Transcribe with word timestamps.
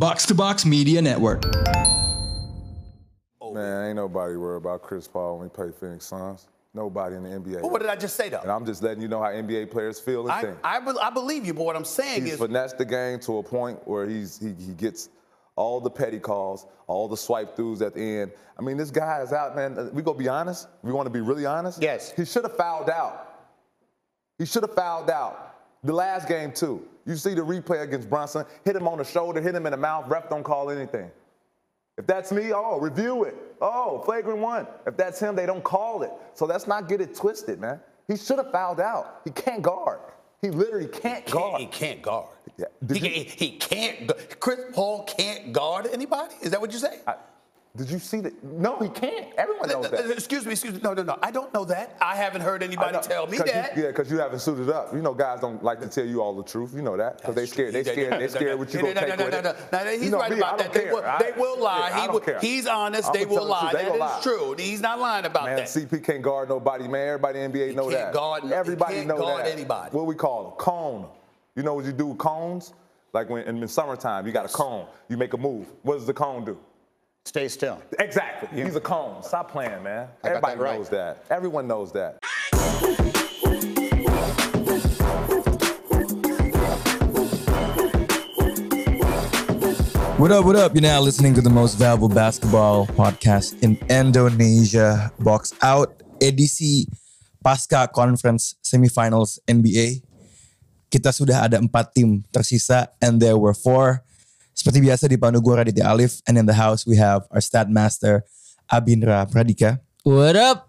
Box 0.00 0.24
to 0.24 0.34
Box 0.34 0.64
Media 0.64 1.02
Network. 1.02 1.42
Oh. 3.42 3.52
Man, 3.52 3.88
ain't 3.88 3.96
nobody 3.96 4.34
worried 4.34 4.56
about 4.56 4.80
Chris 4.80 5.06
Paul 5.06 5.36
when 5.36 5.50
he 5.50 5.54
play 5.54 5.72
Phoenix 5.78 6.06
Suns. 6.06 6.48
Nobody 6.72 7.16
in 7.16 7.22
the 7.22 7.28
NBA. 7.28 7.60
Well, 7.60 7.70
what 7.70 7.82
did 7.82 7.90
I 7.90 7.96
just 7.96 8.16
say 8.16 8.30
though? 8.30 8.40
and 8.40 8.50
I'm 8.50 8.64
just 8.64 8.82
letting 8.82 9.02
you 9.02 9.08
know 9.08 9.22
how 9.22 9.28
NBA 9.28 9.70
players 9.70 10.00
feel 10.00 10.22
and 10.22 10.32
I, 10.32 10.40
think. 10.40 10.56
I, 10.64 10.80
be- 10.80 10.98
I 11.02 11.10
believe 11.10 11.44
you, 11.44 11.52
but 11.52 11.64
what 11.64 11.76
I'm 11.76 11.84
saying 11.84 12.22
He's 12.22 12.32
is, 12.32 12.38
finessed 12.38 12.78
the 12.78 12.86
game 12.86 13.20
to 13.20 13.38
a 13.38 13.42
point 13.42 13.86
where 13.86 14.08
he's 14.08 14.38
he, 14.38 14.54
he 14.64 14.72
gets 14.72 15.10
all 15.54 15.82
the 15.82 15.90
petty 15.90 16.18
calls, 16.18 16.64
all 16.86 17.06
the 17.06 17.16
swipe 17.16 17.54
throughs 17.54 17.82
at 17.82 17.92
the 17.92 18.00
end. 18.00 18.32
I 18.58 18.62
mean, 18.62 18.78
this 18.78 18.90
guy 18.90 19.20
is 19.20 19.34
out, 19.34 19.54
man. 19.54 19.90
We 19.92 20.00
gonna 20.00 20.16
be 20.16 20.28
honest. 20.28 20.66
We 20.82 20.92
want 20.92 21.04
to 21.04 21.10
be 21.10 21.20
really 21.20 21.44
honest. 21.44 21.82
Yes. 21.82 22.10
He 22.16 22.24
should 22.24 22.44
have 22.44 22.56
fouled 22.56 22.88
out. 22.88 23.50
He 24.38 24.46
should 24.46 24.62
have 24.62 24.74
fouled 24.74 25.10
out. 25.10 25.56
The 25.84 25.92
last 25.92 26.26
game 26.26 26.52
too. 26.52 26.88
You 27.06 27.16
see 27.16 27.34
the 27.34 27.40
replay 27.42 27.82
against 27.82 28.08
Brunson. 28.10 28.44
Hit 28.64 28.76
him 28.76 28.86
on 28.86 28.98
the 28.98 29.04
shoulder. 29.04 29.40
Hit 29.40 29.54
him 29.54 29.66
in 29.66 29.72
the 29.72 29.76
mouth. 29.76 30.06
Ref 30.08 30.28
don't 30.28 30.42
call 30.44 30.70
anything. 30.70 31.10
If 31.98 32.06
that's 32.06 32.32
me, 32.32 32.52
oh, 32.52 32.78
review 32.80 33.24
it. 33.24 33.36
Oh, 33.60 34.00
flagrant 34.04 34.38
one. 34.38 34.66
If 34.86 34.96
that's 34.96 35.18
him, 35.20 35.34
they 35.36 35.44
don't 35.46 35.64
call 35.64 36.02
it. 36.02 36.10
So 36.34 36.46
let's 36.46 36.66
not 36.66 36.88
get 36.88 37.00
it 37.00 37.14
twisted, 37.14 37.60
man. 37.60 37.80
He 38.08 38.16
should 38.16 38.38
have 38.38 38.50
fouled 38.52 38.80
out. 38.80 39.20
He 39.24 39.30
can't 39.30 39.60
guard. 39.62 40.00
He 40.40 40.48
literally 40.50 40.86
can't 40.86 41.26
can't- 41.26 41.30
guard. 41.30 41.60
he 41.60 41.66
can't 41.66 42.00
guard. 42.00 42.28
Yeah. 42.56 42.66
He, 42.90 42.98
you- 42.98 43.24
he 43.24 43.50
can't. 43.58 44.10
Chris 44.40 44.60
Paul 44.72 45.04
can't 45.04 45.52
guard 45.52 45.88
anybody. 45.92 46.34
Is 46.40 46.50
that 46.52 46.60
what 46.60 46.72
you 46.72 46.78
say? 46.78 47.00
I- 47.06 47.16
did 47.76 47.88
you 47.88 48.00
see 48.00 48.20
that? 48.20 48.42
No, 48.42 48.76
he 48.78 48.88
can't. 48.88 49.28
Everyone 49.38 49.68
knows 49.68 49.86
Uh, 49.86 49.88
uh, 49.96 50.02
that. 50.02 50.10
Excuse 50.10 50.44
me, 50.44 50.52
excuse 50.52 50.74
me. 50.74 50.80
No, 50.82 50.92
no, 50.92 51.04
no. 51.04 51.16
I 51.22 51.30
don't 51.30 51.54
know 51.54 51.64
that. 51.66 51.96
I 52.00 52.16
haven't 52.16 52.40
heard 52.40 52.64
anybody 52.64 52.92
know, 52.92 53.00
tell 53.00 53.26
me 53.28 53.38
'cause 53.38 53.46
you- 53.46 53.52
that. 53.52 53.76
yeah, 53.76 53.86
because 53.86 54.10
you 54.10 54.18
haven't 54.18 54.40
suited 54.40 54.68
up. 54.70 54.92
You 54.92 55.00
know, 55.02 55.14
guys 55.14 55.40
don't 55.40 55.62
like 55.62 55.78
to 55.80 55.86
tell 55.88 56.04
you 56.04 56.20
all 56.20 56.34
the 56.34 56.42
truth. 56.42 56.72
You 56.74 56.82
know 56.82 56.96
that 56.96 57.18
because 57.18 57.36
they 57.36 57.46
scared. 57.46 57.72
They 57.72 57.84
scared. 57.84 58.20
They 58.20 58.26
scared 58.26 58.58
what 58.58 58.74
you 58.74 58.82
No, 58.82 58.92
gonna 58.92 58.94
no, 58.94 59.06
take 59.06 59.18
no, 59.18 59.24
with 59.26 59.32
no, 59.34 59.38
it. 59.38 59.44
no, 59.44 59.52
no, 59.78 59.84
no, 59.84 59.90
He's 59.92 60.02
You 60.04 60.10
know 60.10 60.18
right 60.18 60.30
me, 60.32 60.38
about 60.38 60.58
that. 60.58 60.72
They 60.72 60.90
will, 60.90 61.02
they 61.20 61.32
will 61.36 61.60
lie. 61.60 61.88
yeah, 61.90 62.00
he 62.02 62.08
will. 62.08 62.20
He's 62.40 62.66
honest. 62.66 63.12
They 63.12 63.24
will 63.24 63.44
lie. 63.44 63.70
They 63.72 63.84
That 63.84 63.94
is 63.94 64.00
lie. 64.00 64.20
true. 64.22 64.54
He's 64.58 64.80
not 64.80 64.98
lying 64.98 65.24
about 65.24 65.44
Man, 65.44 65.56
that. 65.56 65.66
CP 65.68 66.00
can't 66.04 66.22
guard 66.22 66.48
nobody, 66.48 66.88
man. 66.88 67.06
Everybody 67.06 67.38
in 67.40 67.52
the 67.52 67.58
NBA 67.60 67.74
know 67.76 67.82
can't 67.84 67.92
that. 67.94 68.12
guard- 68.14 68.42
he 68.42 68.52
Everybody 68.52 68.94
can't 68.96 69.06
know 69.06 69.16
guard 69.18 69.44
that. 69.46 69.52
anybody. 69.52 69.96
What 69.96 70.06
we 70.06 70.16
call 70.16 70.42
them? 70.44 70.52
Cone. 70.58 71.08
You 71.54 71.62
know 71.62 71.74
what 71.74 71.84
you 71.84 71.92
do 71.92 72.06
with 72.08 72.18
cones? 72.18 72.74
Like 73.12 73.28
when 73.30 73.44
in 73.44 73.60
the 73.60 73.68
summertime, 73.68 74.26
you 74.26 74.32
got 74.32 74.44
a 74.44 74.48
cone. 74.48 74.86
You 75.08 75.16
make 75.16 75.34
a 75.34 75.36
move. 75.38 75.66
What 75.82 75.94
does 75.98 76.06
the 76.06 76.14
cone 76.14 76.44
do? 76.44 76.58
Stay 77.26 77.48
still. 77.48 77.82
Exactly. 77.98 78.48
He's 78.62 78.74
a 78.76 78.80
cone. 78.80 79.22
Stop 79.22 79.52
playing, 79.52 79.82
man. 79.82 80.08
I 80.24 80.28
Everybody 80.28 80.56
that 80.56 80.62
right. 80.64 80.78
knows 80.78 80.88
that. 80.88 81.24
Everyone 81.30 81.68
knows 81.68 81.92
that. 81.92 82.16
What 90.16 90.32
up, 90.32 90.44
what 90.44 90.56
up? 90.56 90.74
You're 90.74 90.82
now 90.82 91.00
listening 91.00 91.34
to 91.34 91.40
the 91.40 91.50
most 91.50 91.76
valuable 91.76 92.08
basketball 92.08 92.86
podcast 92.88 93.62
in 93.62 93.76
Indonesia. 93.88 95.12
Box 95.20 95.52
Out 95.62 96.02
edisi 96.20 96.88
pasca 97.44 97.88
conference 97.92 98.56
semifinals 98.64 99.38
NBA. 99.44 100.00
Kita 100.88 101.12
sudah 101.12 101.44
ada 101.44 101.60
empat 101.60 101.92
tim 101.92 102.24
tersisa 102.32 102.88
and 103.00 103.20
there 103.20 103.36
were 103.36 103.54
four. 103.54 104.04
Seperti 104.60 104.84
biasa 104.84 105.08
dipandu 105.08 105.40
gue 105.40 105.54
Raditya 105.56 105.88
Alif 105.88 106.20
and 106.28 106.36
in 106.36 106.44
the 106.44 106.52
house 106.52 106.84
we 106.84 106.92
have 107.00 107.24
our 107.32 107.40
stat 107.40 107.72
master 107.72 108.28
Abindra 108.68 109.24
Pradika. 109.24 109.80
What 110.04 110.36
up? 110.36 110.68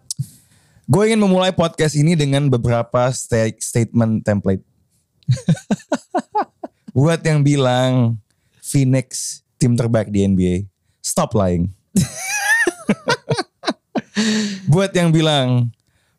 Gue 0.88 1.11
ingin 1.11 1.20
memulai 1.20 1.52
podcast 1.52 2.00
ini 2.00 2.16
dengan 2.16 2.48
beberapa 2.48 3.11
sta- 3.11 3.52
statement 3.59 4.23
template. 4.23 4.64
Buat 6.95 7.20
yang 7.28 7.44
bilang 7.44 8.16
Phoenix 8.64 9.44
tim 9.59 9.75
terbaik 9.75 10.08
di 10.08 10.23
NBA, 10.23 10.72
stop 11.03 11.36
lying. 11.36 11.67
Buat 14.72 14.95
yang 14.95 15.11
bilang 15.11 15.67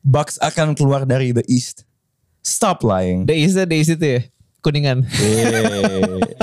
Bucks 0.05 0.37
akan 0.45 0.77
keluar 0.77 1.09
dari 1.09 1.33
the 1.33 1.45
East, 1.49 1.89
stop 2.45 2.85
lying. 2.85 3.25
Days 3.25 3.57
Days 3.57 3.89
itu 3.89 4.05
ya? 4.05 4.21
Kuningan. 4.61 5.09
Eh. 5.09 6.21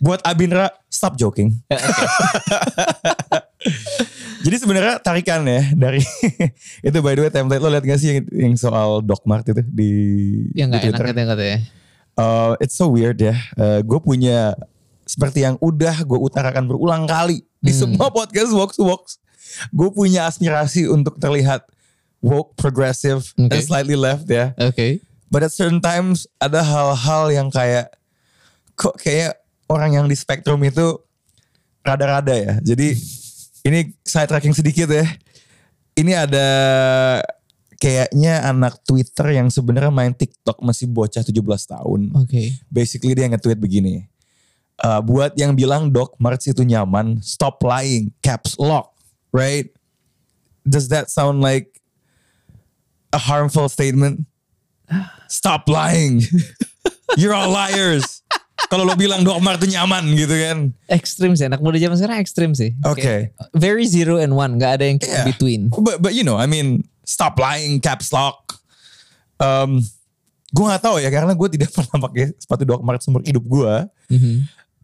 Buat 0.00 0.24
Abindra, 0.24 0.72
stop 0.88 1.20
joking. 1.20 1.60
Jadi 4.40 4.56
sebenarnya 4.56 4.96
tarikan 5.04 5.44
ya 5.44 5.60
dari 5.76 6.00
itu 6.88 6.98
by 7.04 7.12
the 7.12 7.28
way 7.28 7.32
template 7.32 7.60
lo 7.60 7.68
liat 7.68 7.84
gak 7.84 8.00
sih 8.00 8.16
yang, 8.16 8.24
yang 8.32 8.54
soal 8.56 9.04
Doc 9.04 9.20
Mart 9.28 9.44
itu 9.44 9.60
di 9.68 9.92
Yang 10.56 10.68
di 10.68 10.72
gak 10.72 10.80
enak 10.80 10.80
Twitter? 10.80 11.04
katanya 11.12 11.28
katanya. 11.36 11.58
Uh, 12.16 12.52
it's 12.58 12.72
so 12.72 12.88
weird 12.88 13.20
ya. 13.20 13.36
gue 13.84 14.00
punya 14.00 14.56
seperti 15.04 15.44
yang 15.44 15.60
udah 15.60 16.06
gue 16.06 16.16
utarakan 16.16 16.64
berulang 16.64 17.04
kali 17.04 17.44
di 17.60 17.72
semua 17.74 18.08
podcast 18.08 18.52
Vox 18.56 18.80
Vox. 18.80 19.20
Gue 19.74 19.92
punya 19.92 20.24
aspirasi 20.24 20.88
untuk 20.88 21.20
terlihat 21.20 21.68
woke, 22.24 22.56
progressive, 22.56 23.20
Oke. 23.36 23.50
and 23.52 23.60
slightly 23.60 23.96
left 23.98 24.24
ya. 24.30 24.56
Oke. 24.56 25.04
But 25.28 25.44
at 25.44 25.52
certain 25.52 25.82
times 25.84 26.24
ada 26.40 26.64
hal-hal 26.64 27.28
yang 27.28 27.48
kayak 27.52 27.92
kok 28.74 28.96
kayak 28.96 29.39
orang 29.70 29.94
yang 29.94 30.06
di 30.10 30.18
spektrum 30.18 30.58
itu 30.66 30.98
rada-rada 31.86 32.34
ya. 32.34 32.58
Jadi 32.58 32.98
ini 33.62 33.94
side 34.02 34.26
tracking 34.26 34.52
sedikit 34.52 34.90
ya. 34.90 35.06
Ini 35.94 36.26
ada 36.26 36.48
kayaknya 37.78 38.44
anak 38.50 38.82
Twitter 38.82 39.38
yang 39.38 39.48
sebenarnya 39.48 39.94
main 39.94 40.12
TikTok 40.12 40.58
masih 40.60 40.90
bocah 40.90 41.22
17 41.22 41.32
tahun. 41.70 42.00
Oke. 42.18 42.58
Basically 42.66 43.14
dia 43.14 43.30
nge-tweet 43.30 43.56
begini. 43.56 44.10
Uh, 44.80 45.00
buat 45.04 45.36
yang 45.36 45.52
bilang 45.52 45.92
Doc 45.92 46.16
Marts 46.16 46.48
itu 46.48 46.64
nyaman, 46.64 47.20
stop 47.20 47.60
lying, 47.60 48.12
caps 48.24 48.56
lock, 48.56 48.96
right? 49.28 49.68
Does 50.64 50.88
that 50.88 51.12
sound 51.12 51.44
like 51.44 51.80
a 53.12 53.20
harmful 53.20 53.68
statement? 53.68 54.24
Stop 55.30 55.68
lying. 55.68 56.24
You're 57.20 57.34
all 57.34 57.50
liars. 57.50 58.22
Kalau 58.68 58.84
lo 58.84 58.92
bilang 58.92 59.24
Doc 59.24 59.40
Mart 59.40 59.56
itu 59.56 59.72
nyaman 59.72 60.04
gitu 60.12 60.34
kan. 60.36 60.58
Ekstrim 60.86 61.32
sih. 61.32 61.48
Anak 61.48 61.64
muda 61.64 61.80
zaman 61.80 61.96
sekarang 61.96 62.18
ekstrim 62.20 62.50
sih. 62.52 62.76
Oke. 62.84 63.00
Kayak 63.00 63.32
Very 63.56 63.88
zero 63.88 64.20
and 64.20 64.36
one. 64.36 64.58
Gak 64.58 64.78
ada 64.78 64.84
yang 64.84 64.98
Yeah. 65.00 65.24
between. 65.24 65.72
But 65.72 65.98
but 65.98 66.12
you 66.12 66.22
know, 66.22 66.36
I 66.36 66.44
mean, 66.44 66.84
stop 67.02 67.40
lying, 67.40 67.80
caps 67.80 68.12
lock. 68.12 68.60
Um, 69.40 69.80
gue 70.50 70.64
nggak 70.66 70.82
tahu 70.82 70.98
ya 70.98 71.08
karena 71.08 71.32
gue 71.32 71.48
tidak 71.48 71.70
pernah 71.78 71.96
pakai 72.04 72.34
sepatu 72.36 72.68
Doc 72.68 72.82
Mart 72.82 73.00
seumur 73.00 73.24
hidup 73.24 73.42
gue. 73.42 73.74
Mhm. 74.12 74.34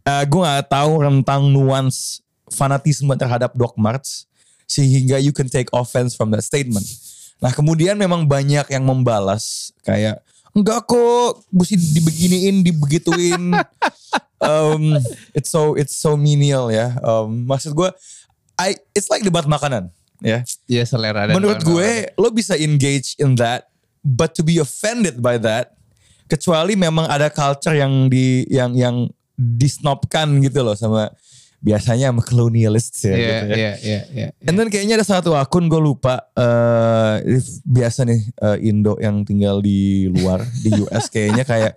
Uh, 0.07 0.23
gue 0.23 0.39
nggak 0.41 0.67
tahu 0.67 1.03
tentang 1.03 1.41
nuans 1.45 2.23
fanatisme 2.47 3.11
terhadap 3.19 3.51
Doc 3.53 3.75
Marts 3.75 4.23
sehingga 4.63 5.19
you 5.19 5.31
can 5.31 5.47
take 5.47 5.67
offense 5.71 6.15
from 6.15 6.31
that 6.31 6.43
statement. 6.43 6.87
Nah 7.37 7.51
kemudian 7.51 7.95
memang 7.95 8.23
banyak 8.23 8.65
yang 8.67 8.83
membalas 8.83 9.69
kayak 9.83 10.23
enggak 10.57 10.89
kok 10.89 11.45
mesti 11.53 11.77
dibeginiin 11.77 12.65
dibegituin. 12.65 13.53
um, 14.41 14.97
it's 15.37 15.53
so 15.53 15.77
it's 15.77 15.93
so 15.93 16.17
menial 16.17 16.73
ya. 16.73 16.97
Um, 17.05 17.45
maksud 17.45 17.77
gue, 17.77 17.89
I 18.57 18.73
it's 18.97 19.13
like 19.13 19.21
debat 19.21 19.45
makanan 19.45 19.93
ya. 20.25 20.41
Ya 20.65 20.83
selera 20.89 21.29
dan 21.29 21.37
Menurut 21.37 21.61
gue 21.61 22.09
lo 22.17 22.33
bisa 22.33 22.57
engage 22.57 23.13
in 23.21 23.37
that, 23.37 23.69
but 24.01 24.33
to 24.33 24.41
be 24.41 24.57
offended 24.57 25.21
by 25.21 25.37
that, 25.37 25.77
kecuali 26.25 26.73
memang 26.73 27.05
ada 27.05 27.29
culture 27.29 27.77
yang 27.77 28.09
di 28.09 28.49
yang 28.49 28.73
yang 28.73 29.05
disnobkan 29.37 30.41
gitu 30.41 30.65
loh 30.65 30.73
sama 30.73 31.13
biasanya 31.57 32.13
sama 32.13 32.21
colonialists 32.21 33.01
ya. 33.01 33.15
Iya, 33.17 33.17
gitu 33.17 33.45
ya. 33.49 33.55
iya, 33.57 33.73
iya, 33.81 34.01
iya. 34.13 34.27
And 34.45 34.55
then 34.55 34.69
kayaknya 34.69 35.01
ada 35.01 35.07
satu 35.07 35.33
akun 35.33 35.65
gue 35.67 35.81
lupa 35.81 36.29
eh 36.37 37.41
biasa 37.65 38.05
nih 38.05 38.21
eh, 38.29 38.69
Indo 38.69 38.95
yang 39.01 39.25
tinggal 39.25 39.59
di 39.59 40.05
luar 40.07 40.45
di 40.61 40.69
US 40.85 41.09
kayaknya 41.13 41.43
kayak 41.43 41.73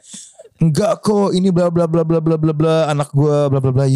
enggak 0.60 1.00
kok 1.00 1.32
ini 1.32 1.48
bla 1.48 1.72
bla 1.72 1.88
bla 1.88 2.04
bla 2.04 2.20
bla 2.20 2.36
bla 2.36 2.52
bla 2.52 2.74
anak 2.92 3.08
gue 3.16 3.36
bla 3.48 3.60
bla 3.64 3.72
bla 3.72 3.88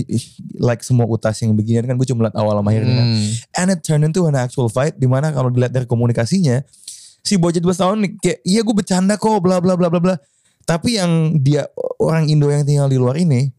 like 0.65 0.81
semua 0.81 1.05
utas 1.05 1.37
yang 1.45 1.53
beginian 1.53 1.85
kan 1.85 2.01
gue 2.01 2.09
cuma 2.09 2.33
liat 2.33 2.37
awal 2.41 2.57
sama 2.57 2.73
akhirnya 2.73 2.95
kan. 2.97 3.09
Hmm. 3.13 3.29
And 3.61 3.69
it 3.77 3.81
turned 3.85 4.05
into 4.09 4.25
an 4.25 4.41
actual 4.41 4.73
fight 4.73 4.97
di 4.97 5.05
mana 5.05 5.29
kalau 5.37 5.53
dilihat 5.53 5.77
dari 5.77 5.85
komunikasinya 5.85 6.65
si 7.21 7.37
bocah 7.37 7.61
12 7.61 7.77
tahun 7.77 7.97
nih 8.01 8.11
kayak 8.21 8.39
iya 8.49 8.61
gue 8.65 8.75
bercanda 8.77 9.21
kok 9.21 9.37
bla 9.45 9.61
bla 9.61 9.77
bla 9.77 9.93
bla 9.93 10.01
bla 10.01 10.17
tapi 10.65 10.97
yang 10.97 11.37
dia 11.45 11.69
orang 12.01 12.25
Indo 12.33 12.49
yang 12.49 12.65
tinggal 12.65 12.89
di 12.89 12.97
luar 12.97 13.21
ini 13.21 13.53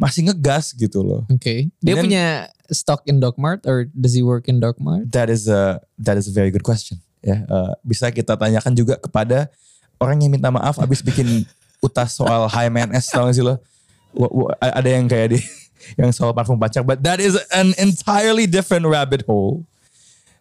masih 0.00 0.32
ngegas 0.32 0.72
gitu 0.72 1.04
loh. 1.04 1.28
Oke. 1.28 1.68
Dia 1.84 1.94
Dan- 1.94 2.04
punya 2.08 2.26
stock 2.72 3.04
in 3.04 3.20
Doc 3.20 3.36
Mart 3.36 3.68
or 3.68 3.84
does 3.92 4.16
he 4.16 4.24
work 4.24 4.48
in 4.48 4.56
Doc 4.56 4.80
Mart? 4.80 5.04
That 5.12 5.28
is 5.28 5.44
a 5.44 5.84
that 6.00 6.16
is 6.16 6.24
a 6.24 6.32
very 6.32 6.48
good 6.48 6.64
question. 6.64 6.96
Ya, 7.20 7.44
eh, 7.44 7.72
bisa 7.84 8.08
kita 8.08 8.32
tanyakan 8.32 8.72
juga 8.72 8.96
kepada 8.96 9.52
orang 10.00 10.24
yang 10.24 10.32
minta 10.32 10.48
maaf 10.48 10.80
abis 10.80 11.04
bikin 11.04 11.44
utas 11.84 12.16
soal 12.16 12.48
HMNS 12.48 13.12
tau 13.12 13.28
gak 13.28 13.36
sih 13.36 13.44
lo? 13.44 13.60
Ada 14.56 14.88
yang 14.88 15.04
kayak 15.04 15.36
di 15.36 15.38
yang 16.00 16.08
soal 16.16 16.32
parfum 16.32 16.56
pacar, 16.56 16.80
but 16.80 17.04
that 17.04 17.20
is 17.20 17.36
an 17.52 17.76
entirely 17.76 18.48
different 18.48 18.88
rabbit 18.88 19.28
hole. 19.28 19.68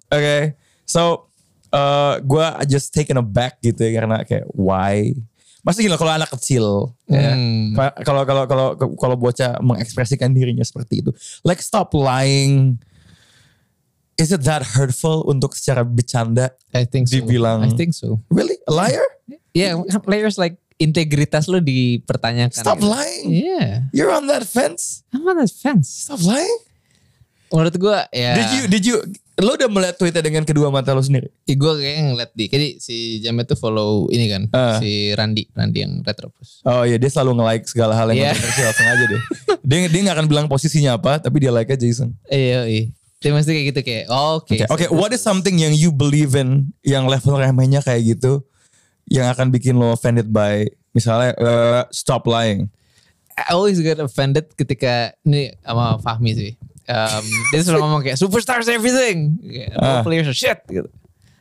Oke, 0.08 0.56
so 0.88 1.28
uh, 1.76 2.18
gue 2.24 2.46
just 2.72 2.96
taken 2.96 3.20
aback 3.20 3.60
gitu 3.60 3.78
ya 3.84 4.02
karena 4.02 4.24
kayak 4.24 4.48
why 4.56 5.14
Masih 5.60 5.86
gila 5.86 6.00
kalau 6.00 6.16
anak 6.16 6.32
kecil 6.32 6.96
ya. 7.06 7.36
Hmm. 7.36 7.76
Ka- 7.76 8.00
Kalau 8.02 8.24
kalau 8.24 8.44
kalau 8.48 8.68
kalau 8.96 9.16
bocah 9.16 9.60
mengekspresikan 9.60 10.32
dirinya 10.32 10.64
seperti 10.64 11.04
itu. 11.04 11.12
Like 11.44 11.60
stop 11.60 11.92
lying. 11.92 12.80
Is 14.16 14.32
it 14.32 14.44
that 14.44 14.64
hurtful 14.76 15.24
untuk 15.26 15.56
secara 15.56 15.84
bercanda 15.84 16.52
I 16.72 16.84
think 16.84 17.08
so. 17.08 17.20
Dibilang- 17.20 17.64
I 17.64 17.72
think 17.72 17.96
so. 17.96 18.20
Really? 18.28 18.56
A 18.68 18.72
liar? 18.72 19.04
Yeah, 19.52 19.76
players 20.00 20.36
like 20.36 20.56
integritas 20.80 21.52
lo 21.52 21.60
dipertanyakan. 21.60 22.56
Stop 22.56 22.80
gitu. 22.80 22.88
lying. 22.88 23.28
Yeah. 23.32 23.88
You're 23.92 24.12
on 24.12 24.28
that 24.28 24.48
fence. 24.48 25.04
I'm 25.12 25.28
on 25.28 25.40
that 25.40 25.52
fence. 25.52 26.08
Stop 26.08 26.24
lying. 26.24 26.60
Menurut 27.52 27.76
gue 27.76 28.00
ya. 28.14 28.32
Did 28.36 28.50
you 28.54 28.64
did 28.70 28.84
you 28.86 28.96
lo 29.40 29.56
udah 29.56 29.70
melihat 29.72 29.96
tweetnya 29.96 30.24
dengan 30.24 30.44
kedua 30.44 30.68
mata 30.70 30.92
lo 30.92 31.00
sendiri? 31.00 31.32
gue 31.46 31.72
kayaknya 31.80 32.04
ngeliat 32.12 32.32
di. 32.36 32.46
Jadi 32.48 32.68
si 32.78 32.96
Jamet 33.20 33.48
tuh 33.48 33.56
follow 33.56 34.08
ini 34.12 34.26
kan. 34.28 34.44
Ah. 34.52 34.78
Si 34.80 35.16
Randi. 35.16 35.48
Randi 35.56 35.80
yang 35.80 36.04
Retropus. 36.04 36.62
Oh 36.64 36.84
iya 36.84 37.00
dia 37.00 37.08
selalu 37.08 37.40
nge-like 37.40 37.66
segala 37.68 37.96
hal 37.96 38.12
yang 38.12 38.20
Iya. 38.20 38.32
kontroversial 38.36 38.74
sengaja 38.76 39.06
deh. 39.08 39.22
Dia 39.64 39.78
dia 39.88 40.02
gak 40.06 40.16
akan 40.20 40.28
bilang 40.28 40.46
posisinya 40.48 41.00
apa 41.00 41.20
tapi 41.20 41.42
dia 41.42 41.52
like 41.52 41.72
aja 41.72 41.86
iseng. 41.86 42.12
Iya 42.28 42.68
iya. 42.68 42.84
Dia 43.20 43.36
mesti 43.36 43.52
kayak 43.52 43.66
gitu 43.76 43.80
kayak. 43.84 44.06
oh, 44.08 44.40
Oke. 44.40 44.64
Oke, 44.64 44.88
oke, 44.88 44.96
what 44.96 45.12
is 45.12 45.20
something 45.20 45.60
yang 45.60 45.76
you 45.76 45.92
believe 45.92 46.40
in 46.40 46.72
yang 46.88 47.04
level 47.04 47.36
remehnya 47.36 47.84
kayak 47.84 48.16
gitu 48.16 48.48
yang 49.12 49.28
akan 49.28 49.52
bikin 49.52 49.76
lo 49.76 49.92
offended 49.92 50.32
by 50.32 50.64
misalnya 50.94 51.36
eh, 51.36 51.82
stop 51.92 52.24
lying. 52.24 52.72
I 53.40 53.56
always 53.56 53.80
get 53.80 54.00
offended 54.04 54.52
ketika 54.56 55.16
ini 55.24 55.56
sama 55.64 55.96
Fahmi 56.00 56.32
sih. 56.36 56.52
Um, 56.90 57.26
dia 57.54 57.62
selalu 57.62 57.82
ngomong 57.86 58.02
kayak 58.02 58.18
superstars 58.18 58.66
everything. 58.66 59.38
Ah. 59.78 60.02
players 60.02 60.26
are 60.26 60.34
shit 60.34 60.58
gitu. 60.66 60.90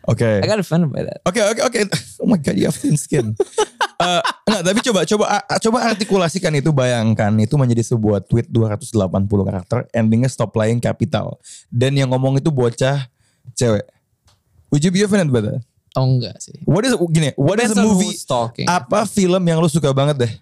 Oke. 0.05 0.25
I 0.25 0.45
got 0.45 0.61
offended 0.61 0.93
by 0.93 1.05
that. 1.09 1.25
Oke 1.25 1.41
oke 1.41 1.61
oke. 1.65 1.79
Oh 2.21 2.29
my 2.29 2.37
god, 2.37 2.57
you 2.61 2.69
have 2.69 2.77
thin 2.77 3.01
skin. 3.01 3.33
Eh, 3.99 4.23
enggak, 4.47 4.63
tapi 4.63 4.79
coba 4.87 5.01
coba 5.03 5.25
a- 5.43 5.59
coba 5.59 5.79
artikulasikan 5.91 6.55
itu 6.55 6.71
bayangkan 6.71 7.35
itu 7.35 7.59
menjadi 7.59 7.83
sebuah 7.83 8.23
tweet 8.23 8.47
280 8.47 8.95
karakter 9.27 9.91
endingnya 9.91 10.31
stop 10.31 10.55
lying 10.55 10.79
capital 10.79 11.43
dan 11.67 11.99
yang 11.99 12.07
ngomong 12.15 12.39
itu 12.39 12.47
bocah 12.47 13.11
cewek. 13.59 13.83
Would 14.71 14.87
you 14.87 14.95
be 14.95 15.03
offended 15.03 15.35
by 15.35 15.43
that? 15.43 15.59
Oh 15.99 16.07
enggak 16.07 16.39
sih. 16.39 16.55
What 16.63 16.87
is 16.87 16.95
gini? 17.11 17.35
What 17.35 17.59
is 17.59 17.75
Depends 17.75 17.75
a 17.75 17.83
on 17.83 17.87
movie? 17.91 18.15
Apa 18.71 19.03
film 19.03 19.43
yang 19.43 19.59
lu 19.59 19.67
suka 19.67 19.91
banget 19.91 20.31
deh? 20.31 20.33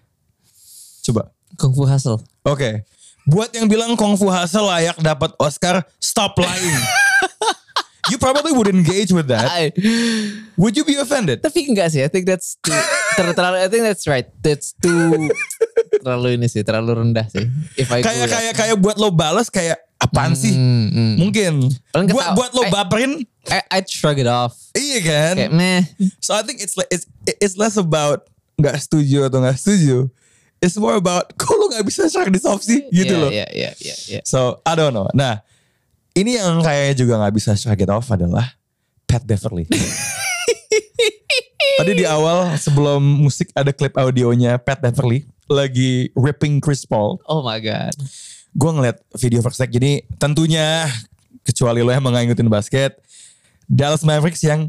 Coba. 1.09 1.33
Kung 1.57 1.73
Fu 1.73 1.89
Hustle. 1.89 2.21
Oke. 2.45 2.85
Buat 3.27 3.51
yang 3.51 3.67
bilang 3.67 3.93
Kung 3.93 4.15
Fu 4.15 4.31
Hustle 4.31 4.63
layak 4.63 4.97
dapat 4.97 5.35
Oscar, 5.35 5.83
stop 5.99 6.39
lying. 6.39 6.79
you 8.11 8.15
probably 8.17 8.55
would 8.55 8.71
engage 8.71 9.11
with 9.11 9.27
that. 9.27 9.51
I, 9.51 9.75
Would 10.55 10.79
you 10.79 10.87
be 10.87 10.95
offended? 10.95 11.43
tapi 11.43 11.67
enggak 11.67 11.91
sih. 11.91 11.99
I 11.99 12.07
think 12.07 12.23
that's 12.23 12.55
too, 12.63 12.71
ter- 13.19 13.35
terlalu. 13.35 13.59
I 13.59 13.67
think 13.67 13.83
that's 13.83 14.07
right. 14.07 14.31
That's 14.39 14.71
too 14.79 15.27
terlalu 15.99 16.39
ini 16.39 16.47
sih. 16.47 16.63
Terlalu 16.63 17.03
rendah 17.03 17.27
sih. 17.27 17.45
If 17.75 17.91
I 17.91 17.99
Kayak 17.99 18.31
kayak 18.31 18.53
kayak 18.55 18.77
buat 18.79 18.95
lo 18.95 19.11
balas 19.11 19.51
kayak 19.51 19.75
apaan 19.99 20.31
sih? 20.31 20.55
Hmm, 20.55 20.87
hmm. 20.87 21.13
Mungkin. 21.19 21.53
Paling 21.91 22.07
Buat 22.15 22.27
buat 22.31 22.51
lo 22.55 22.63
I- 22.63 22.71
baperin, 22.71 23.11
I, 23.51 23.59
I'd 23.75 23.87
shrug 23.91 24.15
it 24.17 24.29
off. 24.29 24.55
iya 24.71 25.03
kan? 25.03 25.33
Kayak 25.35 25.51
meh. 25.51 25.83
So 26.23 26.31
I 26.31 26.47
think 26.47 26.63
it's 26.63 26.79
like 26.79 26.87
it's 26.87 27.03
it's 27.27 27.59
less 27.59 27.75
about 27.75 28.23
nggak 28.55 28.79
setuju 28.79 29.27
atau 29.27 29.43
nggak 29.43 29.59
setuju. 29.59 30.07
It's 30.57 30.77
more 30.77 30.97
about 30.97 31.31
kok 31.39 31.53
lo 31.53 31.69
nggak 31.69 31.85
bisa 31.85 32.09
shrug 32.09 32.33
this 32.33 32.45
off 32.45 32.65
sih 32.65 32.89
gitu 32.89 33.13
yeah, 33.13 33.21
loh. 33.21 33.31
Yeah, 33.31 33.49
yeah, 33.53 33.73
yeah, 33.77 33.97
yeah. 34.09 34.23
So 34.25 34.61
I 34.65 34.73
don't 34.73 34.93
know. 34.93 35.05
Nah, 35.13 35.45
ini 36.17 36.37
yang 36.41 36.65
kayaknya 36.65 36.95
juga 36.97 37.13
nggak 37.21 37.33
bisa 37.37 37.53
shrug 37.53 37.77
it 37.77 37.91
off 37.93 38.09
adalah 38.09 38.57
Pat 39.05 39.21
Beverly. 39.23 39.69
Tadi 41.77 41.91
di 41.93 42.05
awal 42.09 42.57
sebelum 42.57 42.97
musik 43.01 43.53
ada 43.53 43.69
klip 43.69 43.93
audionya 43.93 44.57
Pat 44.57 44.81
Beverly 44.81 45.29
lagi 45.45 46.09
ripping 46.17 46.57
Chris 46.57 46.83
Paul. 46.83 47.21
Oh 47.29 47.45
my 47.45 47.61
god. 47.61 47.93
Gue 48.57 48.71
ngeliat 48.73 48.97
video 49.13 49.45
first 49.45 49.61
take. 49.61 49.69
Jadi 49.69 50.01
tentunya 50.17 50.89
kecuali 51.45 51.85
lo 51.85 51.93
yang 51.93 52.01
nggak 52.01 52.33
ngikutin 52.33 52.49
basket, 52.49 52.97
Dallas 53.69 54.01
Mavericks 54.01 54.41
yang 54.43 54.67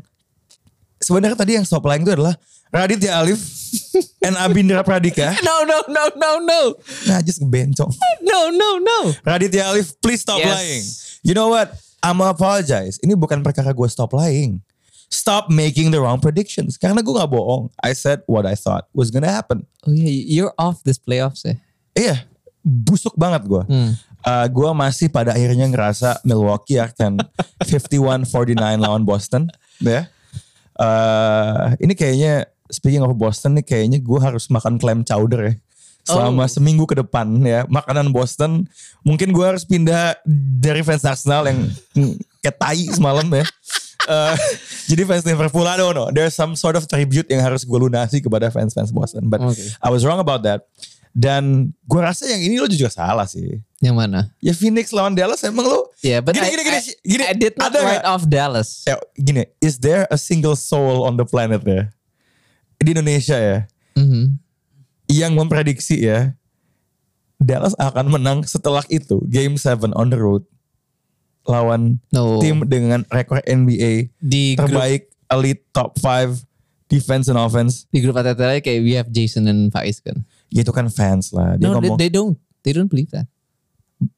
sebenarnya 1.02 1.38
tadi 1.38 1.58
yang 1.58 1.66
stop 1.66 1.82
lying 1.86 2.06
itu 2.06 2.14
adalah 2.14 2.38
Raditya 2.68 3.20
Alif 3.20 3.40
and 4.26 4.36
Abindra 4.36 4.84
Pradika. 4.84 5.32
No, 5.40 5.64
no, 5.64 5.80
no, 5.88 6.04
no, 6.16 6.30
no. 6.40 6.60
Nah, 7.08 7.20
just 7.20 7.40
bencong. 7.44 7.92
No, 8.24 8.48
no, 8.52 8.78
no. 8.78 8.98
Raditya 9.24 9.72
Alif, 9.72 9.96
please 10.00 10.20
stop 10.20 10.38
Yes. 10.38 10.52
lying. 10.52 10.84
You 11.22 11.34
know 11.34 11.48
what? 11.48 11.72
I'm 11.98 12.20
apologize. 12.22 13.00
Ini 13.02 13.18
bukan 13.18 13.42
perkara 13.42 13.74
gue 13.74 13.88
stop 13.90 14.14
lying. 14.14 14.62
Stop 15.08 15.48
making 15.48 15.88
the 15.88 15.98
wrong 15.98 16.20
predictions. 16.20 16.76
Karena 16.76 17.00
gue 17.00 17.10
gak 17.10 17.32
bohong. 17.32 17.72
I 17.80 17.96
said 17.96 18.20
what 18.28 18.44
I 18.44 18.54
thought 18.54 18.86
was 18.92 19.08
gonna 19.08 19.32
happen. 19.32 19.64
Oh 19.88 19.92
yeah, 19.92 20.12
you're 20.12 20.54
off 20.60 20.84
this 20.84 21.00
playoffs 21.00 21.48
eh. 21.48 21.56
Iya, 21.96 22.28
busuk 22.62 23.16
banget 23.16 23.48
gue. 23.48 23.64
Hmm. 23.66 23.92
gue 24.52 24.70
masih 24.76 25.08
pada 25.08 25.32
akhirnya 25.32 25.64
ngerasa 25.64 26.20
Milwaukee 26.22 26.76
akan 26.76 27.24
51-49 27.64 28.28
lawan 28.84 29.02
Boston. 29.08 29.48
Ya. 29.80 30.12
Eh, 30.78 31.64
ini 31.82 31.96
kayaknya 31.96 32.46
speaking 32.68 33.00
of 33.00 33.12
Boston 33.14 33.56
nih 33.56 33.64
kayaknya 33.64 33.98
gue 33.98 34.20
harus 34.20 34.48
makan 34.48 34.76
clam 34.76 35.02
chowder 35.02 35.40
ya. 35.42 35.54
Selama 36.04 36.44
Oh. 36.44 36.48
seminggu 36.48 36.88
ke 36.88 36.96
depan 36.96 37.28
ya. 37.42 37.68
Makanan 37.68 38.10
Boston. 38.10 38.64
Mungkin 39.02 39.28
gue 39.28 39.44
harus 39.44 39.62
pindah 39.62 40.16
dari 40.56 40.80
fans 40.80 41.04
Arsenal 41.04 41.44
yang 41.44 41.68
kayak 42.40 42.56
tai 42.56 42.84
semalam 42.88 43.28
ya. 43.28 43.44
Eh, 44.08 44.36
jadi 44.88 45.04
fans 45.04 45.20
Liverpool, 45.26 45.68
I 45.68 45.76
don't 45.76 45.92
know. 45.92 46.08
There's 46.08 46.32
some 46.32 46.56
sort 46.56 46.80
of 46.80 46.88
tribute 46.88 47.28
yang 47.28 47.44
harus 47.44 47.60
gue 47.60 47.76
lunasi 47.76 48.24
kepada 48.24 48.48
fans-fans 48.48 48.88
Boston. 48.88 49.28
But 49.28 49.42
Okay. 49.44 49.68
I 49.84 49.92
was 49.92 50.00
wrong 50.00 50.16
about 50.16 50.48
that. 50.48 50.64
Dan 51.12 51.74
gue 51.84 52.00
rasa 52.00 52.24
yang 52.24 52.40
ini 52.40 52.56
lo 52.56 52.64
juga 52.64 52.88
salah 52.88 53.28
sih. 53.28 53.60
Yang 53.84 53.96
mana? 53.98 54.20
Ya 54.40 54.56
Phoenix 54.56 54.96
lawan 54.96 55.12
Dallas 55.12 55.44
emang 55.44 55.66
lo 55.66 55.92
Yeah, 56.00 56.24
but 56.24 56.32
gini, 56.32 56.46
I, 56.46 56.50
gini, 56.56 56.62
gini, 56.62 56.78
I, 56.78 56.84
gini, 57.04 57.24
I 57.26 57.34
did 57.36 57.54
not 57.60 57.68
ada 57.68 57.84
write 57.84 58.06
off 58.06 58.24
Dallas. 58.24 58.86
ya, 58.86 58.96
gini, 59.12 59.44
is 59.60 59.76
there 59.76 60.08
a 60.08 60.16
single 60.16 60.56
soul 60.56 61.04
on 61.04 61.20
the 61.20 61.26
planet 61.26 61.60
ya 61.60 61.90
di 62.78 62.90
Indonesia 62.90 63.36
ya 63.36 63.58
Mhm. 63.94 64.38
yang 65.08 65.32
memprediksi 65.34 65.98
ya 66.00 66.34
Dallas 67.38 67.74
akan 67.74 68.10
menang 68.10 68.38
setelah 68.42 68.82
itu 68.88 69.22
game 69.24 69.54
7 69.54 69.94
on 69.94 70.08
the 70.08 70.18
road 70.18 70.42
lawan 71.44 71.96
No. 72.10 72.38
tim 72.38 72.60
dengan 72.62 73.06
rekor 73.08 73.40
NBA 73.42 74.10
Di 74.18 74.54
grup, 74.54 74.68
terbaik 74.68 75.02
elite 75.28 75.62
top 75.70 75.96
5 75.96 76.44
defense 76.86 77.26
and 77.26 77.36
offense 77.36 77.84
di 77.88 78.00
grup 78.00 78.16
ATT 78.16 78.38
kayak 78.60 78.80
we 78.80 78.92
have 78.92 79.08
Jason 79.08 79.46
and 79.46 79.70
Faiz 79.70 79.98
kan. 79.98 80.24
ya 80.48 80.60
itu 80.60 80.72
kan 80.72 80.88
fans 80.88 81.30
lah 81.30 81.54
dia 81.54 81.68
No, 81.68 81.76
they, 81.76 81.88
ngomong 81.88 81.98
they 81.98 82.10
don't. 82.10 82.36
They 82.64 82.72
don't 82.72 82.88
believe 82.88 83.12
that. 83.12 83.28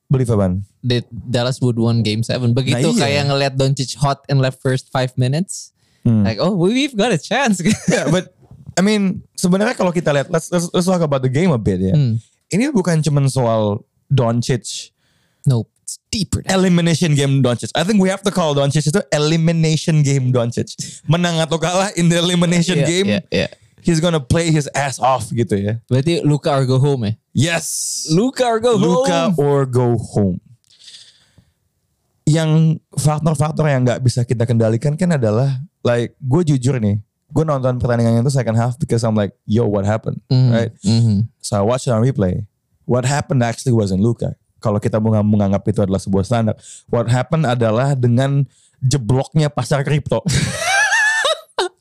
believe 0.06 0.28
apaan? 0.28 0.62
That 0.82 1.06
Dallas 1.08 1.58
would 1.58 1.76
won 1.76 2.02
game 2.02 2.22
7. 2.22 2.50
Begitu 2.50 2.82
Nah, 2.82 2.94
iya. 2.94 3.00
kayak 3.00 3.22
ngeliat 3.30 3.54
Doncic 3.54 3.94
hot 3.96 4.22
in 4.26 4.38
left 4.38 4.58
first 4.58 4.90
5 4.90 5.14
minutes. 5.14 5.70
Hmm. 6.02 6.24
Like, 6.24 6.40
oh, 6.40 6.56
we've 6.56 6.94
got 6.94 7.12
a 7.12 7.20
chance. 7.20 7.60
Yeah, 7.86 8.08
but 8.08 8.32
I 8.76 8.82
mean 8.82 9.22
sebenarnya 9.34 9.74
kalau 9.74 9.90
kita 9.90 10.10
lihat 10.10 10.28
let's, 10.28 10.50
let's 10.50 10.70
let's 10.70 10.86
talk 10.86 11.00
about 11.00 11.22
the 11.22 11.32
game 11.32 11.50
a 11.50 11.58
bit 11.58 11.80
ya. 11.80 11.94
Hmm. 11.94 12.20
Ini 12.50 12.70
bukan 12.70 13.00
cuman 13.00 13.26
soal 13.26 13.82
Doncic 14.06 14.90
no, 15.46 15.64
it's 15.80 15.96
deeper. 16.10 16.42
than- 16.42 16.52
elimination 16.52 17.14
game 17.14 17.40
Doncic. 17.40 17.70
I 17.72 17.82
think 17.82 17.98
we 17.98 18.10
have 18.10 18.20
to 18.22 18.30
call 18.30 18.52
Doncic 18.52 18.84
itu 18.84 19.00
elimination 19.10 20.02
game 20.02 20.30
Doncic. 20.30 20.74
Menang 21.06 21.38
atau 21.38 21.56
kalah 21.56 21.90
in 21.94 22.10
the 22.10 22.18
elimination 22.18 22.82
Yeah, 22.82 22.90
game, 22.90 23.06
yeah, 23.08 23.22
yeah. 23.30 23.50
he's 23.80 23.98
gonna 23.98 24.20
play 24.20 24.50
his 24.50 24.68
ass 24.74 24.98
off 24.98 25.30
gitu 25.30 25.56
ya. 25.56 25.78
Berarti 25.86 26.20
Luka 26.20 26.52
or 26.52 26.66
go 26.66 26.76
home 26.76 27.08
ya? 27.08 27.12
Yes. 27.32 27.66
Luka 28.10 28.42
or 28.44 28.58
go 28.58 28.74
Luka 28.74 29.30
home. 29.30 29.34
or 29.38 29.58
go 29.64 29.94
home. 29.96 30.42
Yang 32.26 32.78
faktor-faktor 32.94 33.66
yang 33.66 33.82
nggak 33.82 34.02
bisa 34.02 34.22
kita 34.22 34.46
kendalikan 34.46 34.94
kan 34.94 35.14
adalah 35.14 35.58
like 35.82 36.14
gue 36.20 36.54
jujur 36.54 36.78
nih, 36.78 36.98
gue 37.30 37.44
nonton 37.44 37.78
pertandingan 37.78 38.20
itu 38.20 38.30
second 38.30 38.54
half 38.54 38.74
because 38.76 39.00
I'm 39.00 39.14
like, 39.14 39.32
yo 39.46 39.64
what 39.64 39.86
happened, 39.86 40.18
Mhm, 40.28 40.50
right? 40.50 40.72
mhm. 40.82 41.30
So 41.38 41.56
I 41.56 41.62
watched 41.62 41.86
it 41.86 41.94
on 41.94 42.02
replay. 42.02 42.44
What 42.84 43.06
happened 43.06 43.40
actually 43.40 43.72
wasn't 43.72 44.02
Luka. 44.02 44.34
Kalau 44.60 44.76
kita 44.76 45.00
mau 45.00 45.14
menganggap 45.22 45.64
itu 45.66 45.80
adalah 45.80 45.96
sebuah 45.96 46.22
standar. 46.22 46.54
What 46.90 47.08
happened 47.08 47.48
adalah 47.48 47.94
dengan 47.94 48.44
jebloknya 48.78 49.48
pasar 49.48 49.80
kripto. 49.82 50.20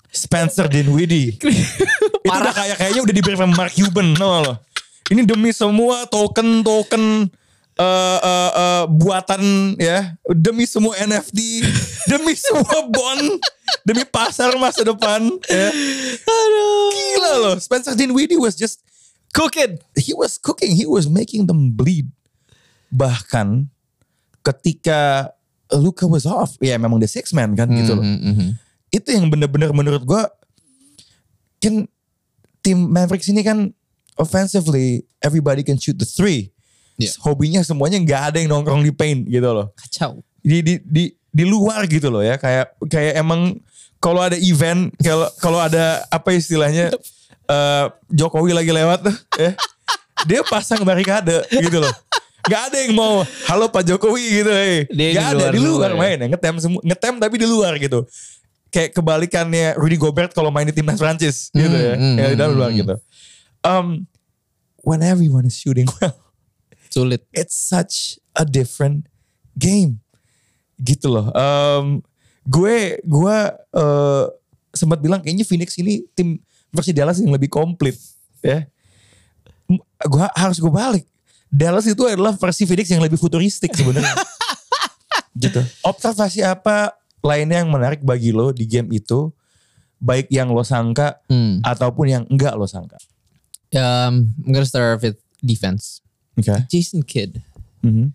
Spencer 0.09 0.65
Dinwiddie. 0.65 1.37
itu 2.25 2.29
udah 2.29 2.53
kayak 2.53 2.77
kayaknya 2.77 3.01
udah 3.05 3.15
diberi 3.15 3.35
sama 3.37 3.53
Mark 3.55 3.73
Cuban, 3.73 4.07
no 4.17 4.41
lo. 4.41 4.53
Ini 5.09 5.25
demi 5.25 5.49
semua 5.49 6.05
token-token 6.05 7.29
eh, 7.79 8.19
eh, 8.19 8.51
eh, 8.51 8.83
buatan 8.91 9.41
ya, 9.79 10.19
demi 10.35 10.67
semua 10.67 10.99
NFT, 10.99 11.63
demi 12.11 12.35
semua 12.35 12.83
bond, 12.91 13.39
demi 13.87 14.03
pasar 14.03 14.51
masa 14.59 14.83
depan. 14.83 15.23
Ya. 15.47 15.69
Aduh, 16.27 16.87
gila 16.91 17.31
loh. 17.39 17.55
Spencer 17.57 17.95
Dinwiddie 17.95 18.35
was 18.35 18.59
just 18.59 18.83
Cooking. 19.29 19.77
he 19.93 20.13
was 20.17 20.41
cooking, 20.41 20.73
he 20.73 20.89
was 20.89 21.05
making 21.05 21.45
them 21.45 21.69
bleed. 21.73 22.09
Bahkan 22.89 23.69
ketika 24.41 25.29
Luka 25.69 26.09
was 26.09 26.25
off, 26.25 26.57
ya 26.57 26.73
memang 26.81 26.97
the 26.97 27.05
six 27.05 27.29
man 27.29 27.53
kan 27.53 27.69
gitu 27.69 27.93
loh. 27.93 28.01
Mhm, 28.01 28.19
mhm. 28.25 28.49
Itu 28.89 29.13
yang 29.13 29.29
bener-bener 29.29 29.69
menurut 29.69 30.01
gua 30.01 30.25
kan 31.61 31.85
tim 32.65 32.89
Mavericks 32.89 33.29
ini 33.29 33.45
kan 33.45 33.69
offensively 34.17 35.05
everybody 35.21 35.61
can 35.61 35.77
shoot 35.77 36.01
the 36.01 36.09
three. 36.09 36.49
Iya. 36.99 37.11
Hobinya 37.23 37.61
semuanya 37.63 37.97
nggak 38.03 38.21
ada 38.29 38.37
yang 38.43 38.51
nongkrong 38.51 38.83
di 38.83 38.91
paint 38.91 39.23
gitu 39.23 39.47
loh. 39.47 39.71
Kacau. 39.79 40.19
Di 40.43 40.59
di 40.59 40.73
di 40.83 41.03
di 41.31 41.43
luar 41.47 41.87
gitu 41.87 42.11
loh 42.11 42.19
ya 42.25 42.35
kayak 42.35 42.75
kayak 42.89 43.13
emang 43.21 43.55
kalau 44.03 44.19
ada 44.19 44.35
event 44.35 44.91
kalau 44.99 45.27
kalau 45.39 45.59
ada 45.61 46.03
apa 46.11 46.35
istilahnya 46.35 46.91
eh, 47.47 47.85
Jokowi 48.11 48.51
lagi 48.51 48.73
lewat 48.73 49.07
tuh 49.07 49.15
ya 49.43 49.51
dia 50.27 50.41
pasang 50.43 50.83
barikade 50.83 51.39
gitu 51.47 51.79
loh. 51.79 51.93
Gak 52.49 52.71
ada 52.71 52.77
yang 52.81 52.97
mau 52.97 53.21
halo 53.51 53.69
Pak 53.69 53.83
Jokowi 53.87 54.43
gitu 54.43 54.51
eh. 54.51 54.83
Dia 54.89 55.15
Gak 55.15 55.23
di 55.23 55.27
ada 55.27 55.35
luar 55.37 55.51
di 55.53 55.59
dulu 55.59 55.71
luar 55.79 55.91
ya. 55.93 55.97
main 55.99 56.17
ya 56.17 56.27
ngetem 56.33 56.55
semua 56.59 56.81
ngetem 56.83 57.13
tapi 57.15 57.35
di 57.39 57.47
luar 57.47 57.73
gitu. 57.79 57.99
Kayak 58.69 58.89
kebalikannya 58.97 59.79
Rudy 59.79 59.97
Gobert 59.97 60.31
kalau 60.35 60.51
main 60.51 60.67
di 60.67 60.75
timnas 60.75 60.99
Prancis 60.99 61.47
gitu 61.53 61.77
ya. 61.77 61.95
hmm, 61.95 62.15
ya 62.19 62.25
di 62.33 62.37
dalam 62.37 62.53
hmm, 62.53 62.59
luar 62.59 62.71
hmm. 62.73 62.79
gitu. 62.83 62.95
Um, 63.59 63.87
when 64.83 65.03
everyone 65.03 65.43
is 65.45 65.55
shooting 65.55 65.87
well, 65.99 66.15
Sulit. 66.89 67.21
it's 67.31 67.53
such 67.53 68.17
a 68.33 68.43
different 68.43 69.05
game 69.53 70.01
gitu 70.79 71.11
loh. 71.11 71.29
Um, 71.31 72.01
gue 72.43 72.97
gue 73.03 73.37
eh, 73.75 74.25
sempat 74.71 74.97
bilang 74.97 75.19
kayaknya 75.19 75.45
Phoenix 75.45 75.75
ini 75.77 76.07
tim 76.13 76.39
versi 76.69 76.93
Dallas 76.93 77.21
yang 77.21 77.29
lebih 77.29 77.49
komplit 77.49 77.93
ya. 78.41 78.65
Gue 80.01 80.25
harus 80.33 80.57
gue 80.57 80.71
balik. 80.71 81.05
Dallas 81.49 81.85
itu 81.85 82.01
adalah 82.05 82.33
versi 82.33 82.65
Phoenix 82.65 82.89
yang 82.89 83.01
lebih 83.01 83.17
futuristik 83.17 83.73
sebenarnya. 83.73 84.13
gitu. 85.43 85.61
Observasi 85.83 86.41
apa 86.41 86.93
lainnya 87.21 87.61
yang 87.61 87.69
menarik 87.69 88.01
bagi 88.01 88.33
lo 88.33 88.49
di 88.49 88.65
game 88.65 88.89
itu? 88.95 89.29
Baik 89.99 90.31
yang 90.31 90.49
lo 90.55 90.63
sangka 90.63 91.19
Hmm. 91.27 91.59
ataupun 91.59 92.05
yang 92.07 92.23
enggak 92.31 92.55
lo 92.55 92.63
sangka. 92.63 92.95
Um, 93.75 94.31
I'm 94.41 94.49
gonna 94.55 94.65
start 94.65 95.03
with 95.03 95.19
defense. 95.43 95.99
Oke. 96.39 96.55
Jason 96.71 97.03
Kidd 97.03 97.43
Mhm. 97.83 98.11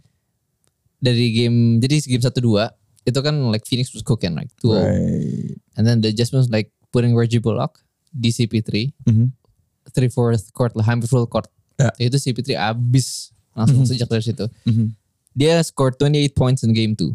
dari 0.98 1.32
game 1.32 1.80
jadi 1.80 2.00
game 2.04 2.24
satu 2.24 2.40
dua 2.40 2.72
itu 3.04 3.20
kan 3.20 3.36
like 3.52 3.68
Phoenix 3.68 3.92
was 3.92 4.00
cooking 4.00 4.32
like 4.32 4.48
2 4.64 4.72
Right. 4.72 5.56
and 5.76 5.84
then 5.84 6.00
the 6.00 6.08
adjustments 6.08 6.48
like 6.48 6.72
putting 6.88 7.12
Reggie 7.12 7.40
Bullock 7.40 7.84
di 8.08 8.32
CP3 8.32 8.92
Mhm. 9.04 9.28
three 9.92 10.08
fourth 10.08 10.48
court 10.56 10.72
lah 10.72 10.84
hampir 10.84 11.06
full 11.06 11.28
court 11.28 11.44
Ya. 11.76 11.92
itu 12.00 12.16
CP3 12.16 12.56
abis 12.56 13.30
langsung 13.52 13.84
sejak 13.84 14.08
dari 14.08 14.24
situ 14.24 14.48
Mhm. 14.64 14.96
dia 15.36 15.60
scored 15.60 16.00
28 16.00 16.32
points 16.32 16.64
in 16.64 16.72
game 16.72 16.96
2 16.96 17.12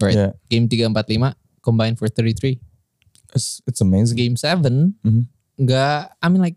right 0.00 0.16
Yeah. 0.16 0.32
game 0.48 0.64
3 0.64 0.88
4 0.88 1.04
5 1.04 1.36
combined 1.60 2.00
for 2.00 2.08
33 2.08 2.56
It's, 3.36 3.60
it's 3.68 3.84
amazing. 3.84 4.16
game 4.16 4.36
7 4.40 4.96
Mhm. 5.04 5.28
nggak 5.60 6.16
I 6.16 6.26
mean 6.32 6.40
like 6.40 6.56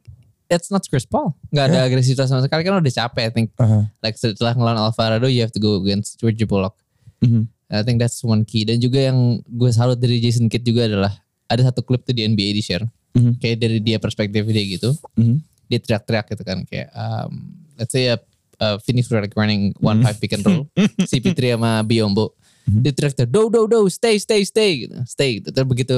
it's 0.51 0.67
not 0.67 0.83
Chris 0.91 1.07
Paul. 1.07 1.31
Nggak 1.49 1.65
ada 1.71 1.79
agresivitas 1.87 2.27
sama 2.27 2.43
sekali. 2.43 2.67
Kan 2.67 2.75
udah 2.75 2.91
capek 2.91 3.23
I 3.23 3.31
think. 3.31 3.47
Uh-huh. 3.55 3.87
like 4.03 4.19
setelah 4.19 4.51
ngelawan 4.51 4.77
Alvarado 4.77 5.31
you 5.31 5.39
have 5.39 5.55
to 5.55 5.63
go 5.63 5.79
against 5.79 6.19
Reggie 6.19 6.45
Bullock. 6.45 6.75
Mhm. 7.23 7.47
I 7.71 7.87
think 7.87 8.03
that's 8.03 8.19
one 8.19 8.43
key. 8.43 8.67
Dan 8.67 8.83
juga 8.83 8.99
yang 8.99 9.39
gue 9.47 9.71
salut 9.71 9.95
dari 9.95 10.19
Jason 10.19 10.51
Kidd 10.51 10.67
juga 10.67 10.91
adalah 10.91 11.15
ada 11.47 11.63
satu 11.63 11.79
klip 11.79 12.03
tuh 12.03 12.11
di 12.11 12.27
NBA 12.27 12.51
di 12.51 12.61
share. 12.61 12.83
Mhm. 13.11 13.43
kayak 13.43 13.57
dari 13.59 13.79
dia 13.83 13.99
perspektif 13.99 14.47
dia 14.47 14.65
gitu. 14.67 14.91
Mhm. 15.19 15.43
dia 15.71 15.79
teriak-teriak 15.79 16.27
gitu 16.35 16.43
kan 16.43 16.67
kayak 16.67 16.91
um, 16.91 17.47
let's 17.79 17.95
say 17.95 18.11
a, 18.11 18.19
a 18.59 18.75
Phoenix 18.83 19.07
like 19.07 19.31
running 19.39 19.71
one 19.79 20.03
five 20.03 20.19
pick 20.19 20.35
and 20.35 20.43
roll. 20.43 20.67
CP3 21.11 21.55
sama 21.55 21.79
Biombo. 21.87 22.35
Dia 22.67 22.91
teriak-teriak 22.91 23.31
do 23.31 23.47
do 23.47 23.67
do 23.71 23.79
stay 23.87 24.19
stay 24.19 24.43
stay 24.43 24.87
gitu. 24.87 24.99
Stay 25.07 25.39
gitu. 25.39 25.47
Terus 25.55 25.67
begitu 25.67 25.95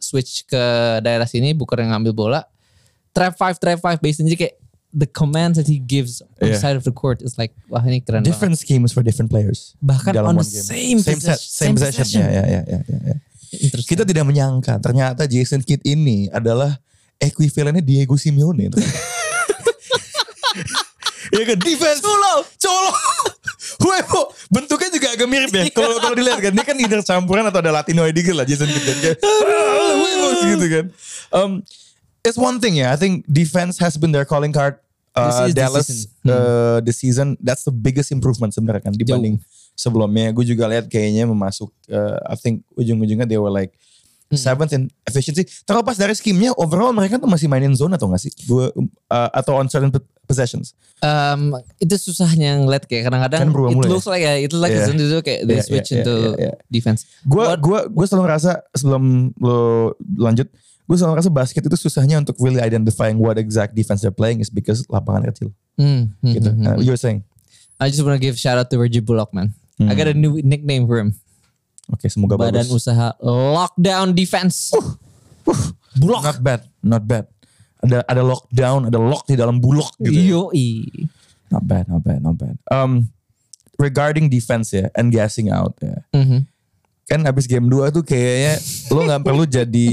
switch 0.00 0.44
ke 0.44 0.64
daerah 1.00 1.24
sini 1.24 1.56
Booker 1.56 1.80
yang 1.80 1.96
ngambil 1.96 2.12
bola 2.12 2.40
trap 3.16 3.32
five 3.34 3.56
trap 3.56 3.80
five 3.80 3.96
basically 3.98 4.36
kayak 4.36 4.60
the 4.92 5.08
commands 5.08 5.56
that 5.56 5.64
he 5.64 5.76
gives 5.76 6.20
on 6.20 6.28
the 6.36 6.52
Yeah. 6.52 6.60
side 6.60 6.76
of 6.76 6.84
the 6.84 6.92
court 6.92 7.20
is 7.20 7.36
like 7.36 7.56
wah 7.68 7.80
ini 7.80 8.00
keren 8.00 8.20
banget. 8.20 8.28
Different 8.28 8.56
schemes 8.56 8.92
for 8.92 9.00
different 9.00 9.28
players. 9.28 9.72
Bahkan 9.80 10.12
Dalam 10.12 10.32
on 10.32 10.40
the 10.40 10.44
game. 10.44 10.64
same 10.64 10.98
same 11.00 11.20
set, 11.20 11.40
same 11.40 11.72
same 11.72 11.74
possession. 11.76 12.20
Ya, 12.20 12.28
ya, 12.28 12.44
ya, 12.44 12.62
ya, 12.64 12.78
ya, 12.84 12.98
ya. 13.12 13.16
Kita 13.82 14.04
tidak 14.04 14.24
menyangka 14.24 14.76
ternyata 14.78 15.24
Jason 15.24 15.60
Kidd 15.60 15.80
ini 15.82 16.28
adalah 16.28 16.76
ekuivalennya 17.16 17.80
Diego 17.80 18.14
Simeone. 18.14 18.68
Iya 21.26 21.42
kan 21.42 21.58
defense 21.58 22.00
Colo 22.00 22.46
Colo 22.56 22.90
Huevo 23.82 24.22
Bentuknya 24.46 24.88
juga 24.88 25.08
agak 25.10 25.26
mirip 25.26 25.50
ya 25.50 25.66
Kalau 25.74 25.98
kalau 25.98 26.14
dilihat 26.14 26.38
kan 26.38 26.52
Dia 26.54 26.64
kan 26.64 26.76
either 26.78 27.02
campuran 27.02 27.44
atau 27.44 27.58
ada 27.58 27.74
Latino 27.74 28.06
dikit 28.08 28.32
lah 28.32 28.46
Jason 28.46 28.70
Kidd 28.70 28.86
kan 28.86 28.96
Kayak 29.02 29.16
"Ah, 29.26 29.92
Huevo 29.98 30.28
gitu 30.46 30.66
kan 30.70 30.84
um, 31.34 31.50
It's 32.26 32.34
one 32.36 32.58
thing 32.58 32.74
ya 32.74 32.90
I 32.90 32.98
think 32.98 33.22
defense 33.30 33.78
has 33.78 33.94
been 33.94 34.10
their 34.10 34.26
calling 34.26 34.50
card 34.50 34.82
uh, 35.14 35.30
This 35.30 35.38
is 35.38 35.46
the 35.54 35.60
Dallas 35.62 35.86
season. 35.86 36.26
uh, 36.26 36.78
the 36.82 36.90
season 36.92 37.26
That's 37.38 37.62
the 37.62 37.70
biggest 37.70 38.10
improvement 38.10 38.50
sebenarnya 38.50 38.90
kan 38.90 38.92
Dibanding 38.92 39.38
sebelumnya 39.78 40.34
Gue 40.34 40.42
juga 40.42 40.66
lihat 40.66 40.90
kayaknya 40.90 41.30
memasuk 41.30 41.70
uh, 41.88 42.18
I 42.26 42.34
think 42.34 42.66
ujung-ujungnya 42.74 43.30
they 43.30 43.38
were 43.38 43.54
like 43.54 43.70
Seventh 44.26 44.74
in 44.74 44.90
efficiency. 45.06 45.46
Terlepas 45.62 45.94
dari 45.94 46.10
skimnya, 46.10 46.50
overall 46.58 46.90
mereka 46.90 47.14
tuh 47.14 47.30
masih 47.30 47.46
mainin 47.46 47.78
zone 47.78 47.94
atau 47.94 48.10
nggak 48.10 48.18
sih? 48.18 48.34
Gue 48.50 48.74
uh, 49.06 49.30
atau 49.30 49.54
on 49.54 49.70
certain 49.70 49.86
possessions. 50.26 50.74
Um, 50.98 51.54
itu 51.78 51.94
susahnya 51.94 52.58
ngeliat 52.58 52.90
kayak 52.90 53.06
kadang-kadang 53.06 53.46
Kan 53.46 53.54
berubah 53.54 53.70
it 53.70 53.76
mulai 53.78 53.86
looks 53.86 54.10
like 54.10 54.26
ya, 54.26 54.34
it 54.34 54.50
looks 54.50 54.66
like 54.66 54.74
Yeah. 54.74 54.90
into 54.90 55.22
kayak 55.22 55.46
they 55.46 55.62
Yeah, 55.62 55.62
switch 55.62 55.94
yeah, 55.94 56.02
into 56.02 56.14
yeah, 56.18 56.26
yeah, 56.26 56.44
yeah. 56.50 56.54
defense. 56.66 57.06
Gue 57.22 57.46
gua 57.62 57.86
gue 57.86 58.02
selalu 58.10 58.22
ngerasa 58.26 58.50
sebelum 58.74 59.30
lo 59.38 59.94
lanjut, 60.18 60.50
gue 60.86 60.94
selalu 60.94 61.18
ngerasa 61.18 61.30
basket 61.30 61.62
itu 61.62 61.76
susahnya 61.76 62.18
untuk 62.18 62.38
really 62.38 62.62
identifying 62.62 63.18
what 63.18 63.34
exact 63.36 63.74
defense 63.74 64.00
they're 64.00 64.14
playing 64.14 64.38
is 64.38 64.46
because 64.48 64.86
lapangan 64.86 65.26
kecil. 65.28 65.50
Hmm, 65.74 66.14
hmm, 66.22 66.32
Gitu. 66.32 66.50
hmm, 66.50 66.62
Nah, 66.62 66.74
hmm. 66.74 66.82
you're 66.82 66.96
saying? 66.96 67.26
I 67.76 67.90
just 67.90 68.00
want 68.00 68.14
to 68.14 68.22
give 68.22 68.34
shout 68.34 68.56
out 68.56 68.70
to 68.70 68.78
Reggie 68.78 69.02
Bullock 69.02 69.34
man. 69.34 69.52
I 69.76 69.92
got 69.92 70.08
a 70.08 70.16
new 70.16 70.40
nickname 70.40 70.88
for 70.88 70.96
him. 70.96 71.12
Oke, 71.86 72.08
semoga 72.08 72.34
Badan 72.34 72.64
bagus. 72.64 72.82
usaha 72.82 73.12
lockdown 73.20 74.10
defense. 74.10 74.72
Bullock. 75.96 76.22
Not 76.24 76.38
bad, 76.40 76.60
not 76.82 77.02
bad. 77.04 77.24
Ada 77.78 78.02
ada 78.08 78.22
lockdown, 78.24 78.88
ada 78.88 78.98
lock 78.98 79.28
di 79.28 79.36
dalam 79.36 79.60
bulok 79.60 79.94
gitu. 80.00 80.16
ya. 80.16 80.48
Yoi. 80.48 80.88
Not 81.52 81.62
bad, 81.62 81.84
not 81.86 82.02
bad, 82.02 82.20
not 82.20 82.34
bad. 82.34 82.56
Um, 82.68 83.12
regarding 83.76 84.26
defense 84.26 84.72
ya, 84.72 84.88
and 84.96 85.12
gassing 85.12 85.52
out 85.52 85.76
ya. 85.78 86.00
Mhm. 86.10 86.48
Kan 87.06 87.22
habis 87.22 87.46
game 87.46 87.70
2 87.70 87.94
tuh 87.94 88.02
kayaknya 88.02 88.58
lo 88.90 89.00
nggak 89.06 89.22
perlu 89.22 89.44
jadi 89.46 89.90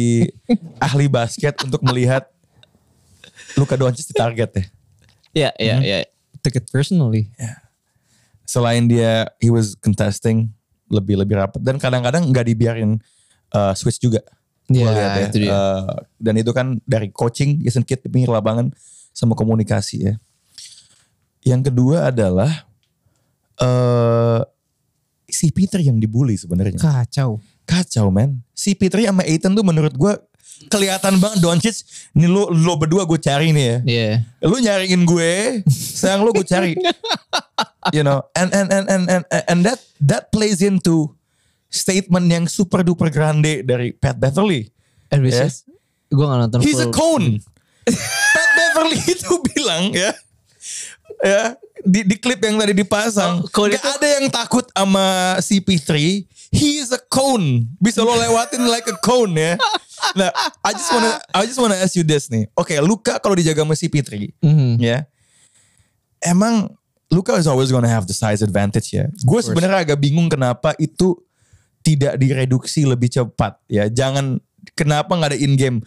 ahli 0.82 1.06
basket 1.06 1.54
untuk 1.62 1.80
melihat 1.86 2.26
Luka 3.54 3.78
Doncic 3.78 4.10
di 4.10 4.16
target 4.18 4.50
ya. 4.52 4.64
Ya, 5.34 5.50
ya, 5.58 5.76
ya. 5.82 6.00
Took 6.42 6.58
it 6.58 6.66
personally. 6.70 7.30
Selain 8.44 8.86
dia 8.86 9.30
he 9.38 9.50
was 9.50 9.78
contesting 9.78 10.50
lebih 10.90 11.18
lebih 11.18 11.38
rapat 11.38 11.62
dan 11.62 11.78
kadang-kadang 11.78 12.26
nggak 12.30 12.46
dibiarin 12.46 12.98
uh, 13.54 13.74
switch 13.74 13.98
juga. 13.98 14.22
Gua 14.66 14.80
Ya, 14.80 14.90
lihat 14.90 15.12
ya. 15.14 15.24
itu 15.30 15.38
dia. 15.38 15.52
Uh, 15.54 15.94
dan 16.18 16.34
itu 16.38 16.50
kan 16.50 16.82
dari 16.86 17.14
coaching 17.14 17.62
Jason 17.62 17.86
Kidd 17.86 18.02
di 18.02 18.10
pinggir 18.10 18.30
lapangan 18.30 18.74
sama 19.14 19.38
komunikasi 19.38 20.10
ya. 20.10 20.14
Yang 21.46 21.70
kedua 21.70 22.10
adalah 22.10 22.66
eh 23.62 24.42
si 25.26 25.50
Peter 25.50 25.80
yang 25.80 25.98
dibully 25.98 26.36
sebenarnya. 26.36 26.76
Kacau. 26.78 27.40
Kacau 27.64 28.08
men. 28.10 28.44
Si 28.52 28.76
Petri 28.76 29.08
sama 29.08 29.24
Aiton 29.24 29.56
tuh 29.56 29.64
menurut 29.64 29.92
gue 29.92 30.14
kelihatan 30.68 31.18
banget 31.18 31.40
Doncic. 31.40 31.78
Nih 32.14 32.28
lo, 32.28 32.48
lo 32.48 32.76
berdua 32.76 33.04
gue 33.04 33.18
cari 33.18 33.52
nih 33.52 33.66
ya. 33.66 33.78
Iya. 33.84 34.10
Lu 34.44 34.60
nyariin 34.60 35.04
gue, 35.04 35.32
sekarang 35.68 36.28
lu 36.28 36.32
gue 36.32 36.44
cari. 36.44 36.76
you 37.92 38.04
know, 38.04 38.24
and 38.36 38.52
and 38.52 38.68
and 38.72 38.86
and 38.88 39.04
and 39.10 39.24
and 39.28 39.60
that 39.64 39.80
that 40.00 40.24
plays 40.30 40.60
into 40.60 41.12
statement 41.68 42.28
yang 42.28 42.46
super 42.48 42.80
duper 42.80 43.10
grande 43.10 43.64
dari 43.64 43.92
Pat 43.92 44.16
Beverly. 44.16 44.70
And 45.10 45.24
which 45.24 45.36
Yeah. 45.36 45.48
is, 45.48 45.64
gue 46.10 46.22
gak 46.22 46.40
nonton 46.40 46.60
He's 46.64 46.80
a 46.80 46.88
full. 46.90 46.96
cone. 46.96 47.28
Pat 47.88 48.50
Beverly 48.56 49.00
itu 49.14 49.32
bilang 49.52 49.92
ya. 49.92 50.12
Ya, 51.24 51.56
di, 51.84 52.02
di 52.04 52.16
klip 52.18 52.40
yang 52.40 52.56
tadi 52.58 52.74
dipasang, 52.74 53.44
Oh, 53.44 53.68
gak 53.68 53.84
ada 54.00 54.08
yang 54.20 54.28
takut 54.32 54.66
sama 54.72 55.38
CP3. 55.40 55.92
He 56.54 56.78
is 56.80 56.94
a 56.94 57.02
cone. 57.10 57.66
Bisa 57.78 58.06
lo 58.06 58.14
lewatin 58.14 58.66
like 58.70 58.86
a 58.88 58.98
cone 59.00 59.34
ya. 59.36 59.54
Nah, 60.20 60.28
I 60.60 60.76
just 60.76 60.92
wanna 60.92 61.16
I 61.32 61.48
just 61.48 61.56
wanna 61.56 61.80
ask 61.80 61.96
you 61.96 62.04
this 62.04 62.28
nih. 62.28 62.52
Oke, 62.60 62.76
Luka 62.84 63.24
kalau 63.24 63.40
dijaga 63.40 63.64
sama 63.64 63.72
CP3, 63.72 64.36
Mhm. 64.44 64.76
ya. 64.76 65.08
Emang 66.20 66.76
Luka 67.08 67.40
is 67.40 67.48
always 67.48 67.72
gonna 67.72 67.88
have 67.88 68.04
the 68.04 68.12
size 68.12 68.44
advantage 68.44 68.92
ya. 68.92 69.08
Gue 69.24 69.40
sebenarnya 69.40 69.80
agak 69.80 70.04
bingung 70.04 70.28
kenapa 70.28 70.76
itu 70.76 71.16
tidak 71.80 72.20
direduksi 72.20 72.84
lebih 72.84 73.08
cepat 73.08 73.56
ya. 73.72 73.88
Jangan 73.88 74.44
kenapa 74.76 75.08
nggak 75.14 75.32
ada 75.32 75.40
in 75.40 75.56
game? 75.56 75.80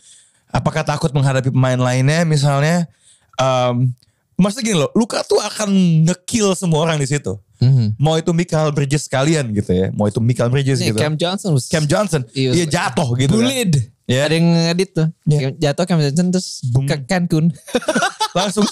Apakah 0.48 0.80
takut 0.80 1.12
menghadapi 1.12 1.52
pemain 1.52 1.76
lainnya 1.76 2.24
misalnya? 2.24 2.88
Um, 3.36 3.92
maksudnya 4.36 4.64
gini 4.72 4.78
loh, 4.80 4.90
Luka 4.92 5.20
tuh 5.24 5.40
akan 5.40 5.68
ngekill 6.06 6.52
semua 6.56 6.84
orang 6.84 7.00
di 7.00 7.08
situ. 7.08 7.36
Mhm. 7.56 7.96
Mau 7.96 8.20
itu 8.20 8.30
Michael 8.36 8.68
Bridges 8.76 9.08
sekalian 9.08 9.48
gitu 9.56 9.72
ya. 9.72 9.88
Mau 9.96 10.04
itu 10.06 10.20
Michael 10.20 10.52
Bridges 10.52 10.80
Nih, 10.80 10.92
gitu. 10.92 11.00
Cam 11.00 11.16
Johnson 11.16 11.56
was 11.56 11.66
Cam 11.72 11.88
Johnson, 11.88 12.22
was 12.28 12.34
dia 12.36 12.66
jatuh 12.68 13.16
gitu. 13.16 13.32
kan. 13.32 13.40
bullied. 13.40 13.72
Ya. 14.06 14.28
Ada 14.30 14.34
yang 14.38 14.46
ngedit 14.54 14.90
tuh. 14.94 15.08
Ya. 15.26 15.50
Jatuh 15.50 15.84
Cam 15.88 15.98
Johnson 15.98 16.26
terus 16.30 16.60
Boom. 16.68 16.84
ke 16.86 16.94
Cancun. 17.08 17.48
langsung 18.36 18.68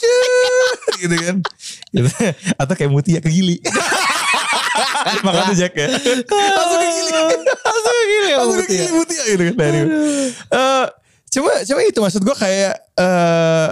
gitu 1.00 1.16
kan 1.24 1.40
gitu. 1.88 2.08
atau 2.60 2.74
kayak 2.76 2.92
Mutia 2.92 3.16
ke 3.24 3.32
Gili 3.32 3.64
makanya 5.24 5.56
Jack 5.56 5.72
ya 5.72 5.88
langsung 5.88 6.80
ke 6.84 6.88
Gili 6.92 7.10
Langsung 7.64 7.96
gini 8.04 8.28
ya 8.28 8.36
langsung 8.44 8.60
ke 8.60 8.68
Gili 8.68 8.92
Mutia 8.92 9.22
gitu 9.24 9.42
kan 9.48 9.54
Nah. 9.56 9.72
Eh, 10.52 10.86
coba 11.32 11.50
coba 11.64 11.80
itu 11.80 11.98
maksud 11.98 12.20
gue 12.22 12.36
kayak 12.36 12.74
eh 13.00 13.70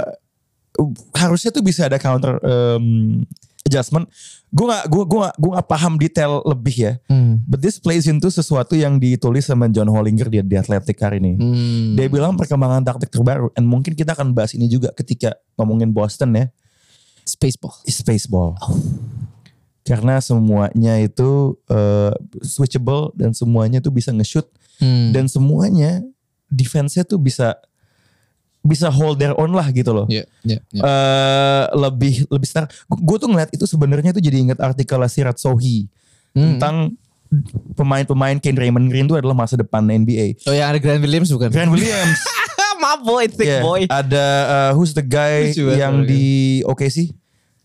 harusnya 1.12 1.50
tuh 1.50 1.60
bisa 1.60 1.84
ada 1.86 1.96
counter 1.96 2.40
em, 2.42 3.22
adjustment 3.62 4.08
gue 4.48 4.66
gak 4.66 4.84
gue 4.84 5.02
gue 5.06 5.20
gak, 5.22 5.36
gue 5.36 5.50
gak 5.54 5.68
paham 5.68 5.94
detail 5.96 6.42
lebih 6.42 6.76
ya 6.76 6.92
Hmm. 7.06 7.40
but 7.44 7.60
this 7.60 7.76
plays 7.76 8.04
into 8.04 8.28
sesuatu 8.28 8.72
yang 8.74 8.96
ditulis 8.96 9.44
sama 9.44 9.68
John 9.68 9.88
Hollinger 9.88 10.28
di, 10.28 10.40
di 10.40 10.56
Athletic 10.56 10.98
hari 10.98 11.20
ini 11.20 11.32
Hmm. 11.36 11.94
dia 11.94 12.08
bilang 12.08 12.34
perkembangan 12.34 12.82
taktik 12.82 13.08
terbaru 13.08 13.48
and 13.54 13.64
mungkin 13.64 13.92
kita 13.92 14.12
akan 14.12 14.32
bahas 14.32 14.52
ini 14.52 14.66
juga 14.66 14.90
ketika 14.92 15.32
ngomongin 15.56 15.90
Boston 15.90 16.34
ya 16.34 16.46
Spaceball. 17.22 17.78
Spaceball. 17.86 18.58
Karena 19.82 20.18
semuanya 20.18 20.98
itu 20.98 21.54
eh, 21.66 22.10
switchable 22.42 23.14
dan 23.14 23.30
semuanya 23.30 23.78
tuh 23.78 23.90
bisa 23.90 24.10
nge-shoot 24.10 24.46
Hmm. 24.82 25.14
dan 25.14 25.30
semuanya 25.30 26.02
defense-nya 26.50 27.06
tuh 27.06 27.22
bisa 27.22 27.54
bisa 28.62 28.86
hold 28.88 29.18
their 29.18 29.34
own 29.34 29.50
lah 29.50 29.66
gitu 29.68 29.90
loh. 29.90 30.06
Ya, 30.06 30.22
ya, 30.42 30.62
ya. 30.70 30.80
Eh, 30.80 31.64
lebih 31.76 32.24
lebih 32.26 32.46
senang. 32.46 32.70
Gue 32.88 33.18
tuh 33.18 33.26
ngeliat 33.26 33.50
itu 33.50 33.66
sebenarnya 33.66 34.10
tuh 34.10 34.22
jadi 34.22 34.38
inget 34.38 34.58
artikel 34.58 35.02
Sirat 35.04 35.36
Sohi 35.36 35.90
Hmm. 36.32 36.56
tentang 36.56 36.96
pemain-pemain 37.74 38.36
Ken 38.36 38.52
Raymond 38.52 38.88
Green 38.88 39.04
itu 39.04 39.14
adalah 39.14 39.32
masa 39.34 39.54
depan 39.54 39.84
NBA. 39.84 40.40
Oh 40.44 40.52
yang 40.52 40.72
ada 40.72 40.78
Grant 40.78 41.00
Williams 41.00 41.28
bukan? 41.28 41.48
Grant 41.48 41.70
Williams, 41.70 42.18
My 42.82 42.98
boy, 42.98 43.24
thick 43.26 43.46
yeah, 43.46 43.62
boy. 43.62 43.86
ada 43.86 44.24
uh, 44.44 44.70
who's 44.72 44.90
the 44.90 45.02
guy 45.02 45.48
banget 45.48 45.78
yang 45.78 45.94
di 46.02 46.24
OKC 46.62 47.14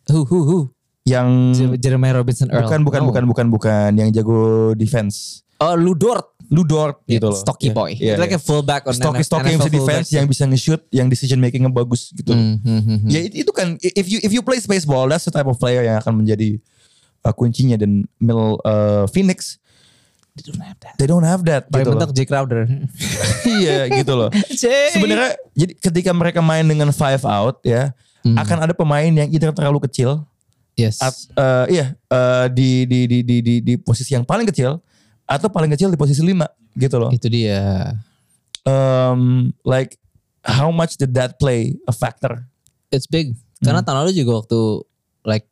Who, 0.08 0.24
who, 0.24 0.39
who? 0.44 0.60
yang 1.04 1.51
Jer- 1.51 1.80
Jeremiah 1.80 2.16
Robinson 2.16 2.48
Earl. 2.48 2.63
bukan 2.63 2.80
bukan 2.84 3.01
No. 3.01 3.08
bukan 3.08 3.24
bukan 3.25 3.46
bukan 3.50 3.89
yang 3.94 4.10
jago 4.10 4.72
defense. 4.74 5.42
Oh, 5.58 5.74
Ludort. 5.74 6.37
Ludort 6.48 7.04
gitu 7.04 7.27
loh. 7.27 7.36
Stocky 7.36 7.70
Yeah, 7.70 7.75
boy. 7.75 7.92
yeah, 7.94 8.16
It's 8.16 8.22
like 8.22 8.32
yeah. 8.32 8.39
a 8.39 8.44
fullback 8.44 8.88
on 8.88 8.96
Stocky 8.96 9.20
Stocky 9.22 9.51
yang 9.51 9.60
bisa 9.60 9.72
defense, 9.72 10.08
yang 10.10 10.25
bisa 10.25 10.44
nge-shoot, 10.48 10.82
yang 10.89 11.08
decision 11.08 11.38
makingnya 11.38 11.68
bagus 11.68 12.10
gitu. 12.12 12.32
Hmm, 12.32 12.58
hmm. 12.63 13.08
Ya 13.12 13.20
itu, 13.22 13.51
kan 13.51 13.75
if 13.80 14.08
you 14.08 14.24
if 14.24 14.32
you 14.32 14.39
play 14.39 14.58
spaceball, 14.58 15.08
that's 15.08 15.27
the 15.27 15.34
type 15.34 15.46
of 15.46 15.60
player 15.60 15.84
yang 15.84 16.00
akan 16.00 16.24
menjadi 16.24 16.56
uh, 17.22 17.36
kuncinya 17.36 17.75
dan 17.75 18.08
Mil 18.18 18.60
uh, 18.63 19.06
Phoenix 19.12 19.60
They 20.38 20.46
don't 20.46 20.62
have 20.62 20.77
that. 20.86 20.94
they 21.01 21.08
don't 21.10 21.25
have 21.25 21.42
that 21.50 21.63
Paling 21.66 21.82
gitu 21.82 21.89
mentok 21.98 22.12
Jay 22.13 22.27
Crowder. 22.30 22.70
iya 23.58 23.89
gitu 23.89 24.13
loh. 24.13 24.30
Sebenarnya 24.94 25.34
jadi 25.58 25.74
ketika 25.74 26.13
mereka 26.13 26.46
main 26.46 26.62
dengan 26.62 26.94
five 26.94 27.25
out 27.25 27.58
ya, 27.66 27.89
Hmm. 28.25 28.34
akan 28.36 28.58
ada 28.68 28.74
pemain 28.75 29.08
yang 29.08 29.30
either 29.32 29.54
terlalu 29.56 29.88
kecil 29.88 30.25
Yes. 30.75 31.00
at, 31.00 31.16
uh, 31.39 31.66
iya 31.72 31.96
uh, 32.12 32.46
di, 32.51 32.84
di, 32.84 33.08
di, 33.08 33.20
di, 33.24 33.38
di, 33.39 33.56
di 33.63 33.74
posisi 33.80 34.13
yang 34.13 34.22
paling 34.22 34.44
kecil 34.46 34.77
atau 35.27 35.51
paling 35.51 35.69
kecil 35.69 35.91
di 35.91 36.00
posisi 36.00 36.24
lima 36.24 36.48
gitu 36.74 36.96
loh. 36.98 37.12
Itu 37.12 37.27
dia. 37.27 37.93
Um, 38.63 39.51
like 39.63 40.00
how 40.43 40.72
much 40.72 40.96
did 40.96 41.12
that 41.15 41.36
play 41.38 41.75
a 41.86 41.93
factor? 41.93 42.48
It's 42.89 43.05
big. 43.05 43.36
Karena 43.60 43.84
tahun 43.84 44.07
lalu 44.07 44.15
juga 44.15 44.43
waktu 44.43 44.60
like 45.27 45.46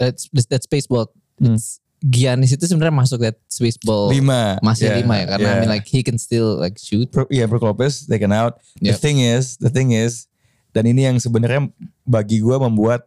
that's 0.00 0.26
that 0.48 0.64
spaceball. 0.64 1.12
It's 1.38 1.78
Giannis 2.02 2.50
itu 2.50 2.66
sebenarnya 2.66 2.90
masuk 2.98 3.22
that 3.22 3.38
spaceball. 3.46 4.10
Lima. 4.10 4.58
Masih 4.58 4.90
Yeah, 4.90 4.98
lima 5.06 5.22
ya 5.22 5.26
karena 5.36 5.46
I 5.46 5.52
yeah. 5.54 5.60
mean 5.62 5.70
like 5.70 5.86
he 5.86 6.02
can 6.02 6.18
still 6.18 6.58
like 6.58 6.74
shoot. 6.74 7.06
Bro- 7.14 7.30
Iya 7.30 7.46
Brook 7.46 7.62
Lopez 7.62 8.08
taken 8.10 8.34
out. 8.34 8.58
The 8.82 8.96
Yep. 8.96 8.98
thing 8.98 9.22
is, 9.22 9.54
the 9.62 9.70
thing 9.70 9.94
is, 9.94 10.26
dan 10.74 10.90
ini 10.90 11.06
yang 11.06 11.22
sebenarnya 11.22 11.70
bagi 12.02 12.42
gue 12.42 12.56
membuat 12.58 13.06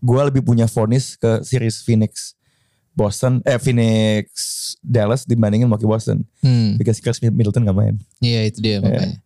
gue 0.00 0.20
lebih 0.24 0.40
punya 0.40 0.64
vonis 0.64 1.18
ke 1.18 1.42
series 1.44 1.82
Phoenix 1.84 2.37
Boston, 2.98 3.38
eh 3.46 3.54
Phoenix 3.56 4.26
Dallas 4.82 5.22
dibandingin 5.22 5.70
Milwaukee 5.70 5.86
Boston. 5.86 6.26
Hmm. 6.42 6.74
Because 6.74 6.98
Chris 6.98 7.22
Middleton 7.22 7.62
gak 7.62 7.78
main. 7.78 7.94
Iya 8.18 8.50
itu 8.50 8.58
dia 8.58 8.82
makanya. 8.82 9.22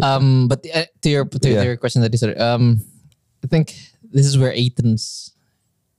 Um, 0.00 0.48
but 0.48 0.64
uh, 0.64 0.88
to 1.04 1.08
your 1.12 1.28
to, 1.28 1.44
Yeah. 1.44 1.68
your 1.68 1.76
question 1.76 2.00
tadi 2.00 2.16
sorry. 2.16 2.32
Um, 2.40 2.80
I 3.44 3.46
think 3.46 3.76
this 4.00 4.24
is 4.24 4.40
where 4.40 4.48
Aiton's 4.50 5.36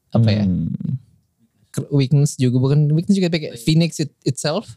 apa 0.09 0.29
ya 0.29 0.43
Hmm. 0.45 0.73
ke- 1.69 1.89
weakness 1.89 2.33
juga 2.35 2.57
bukan 2.57 2.89
weakness 2.89 3.13
juga 3.13 3.29
kayak 3.29 3.61
Phoenix 3.61 4.01
it, 4.01 4.09
itself. 4.25 4.73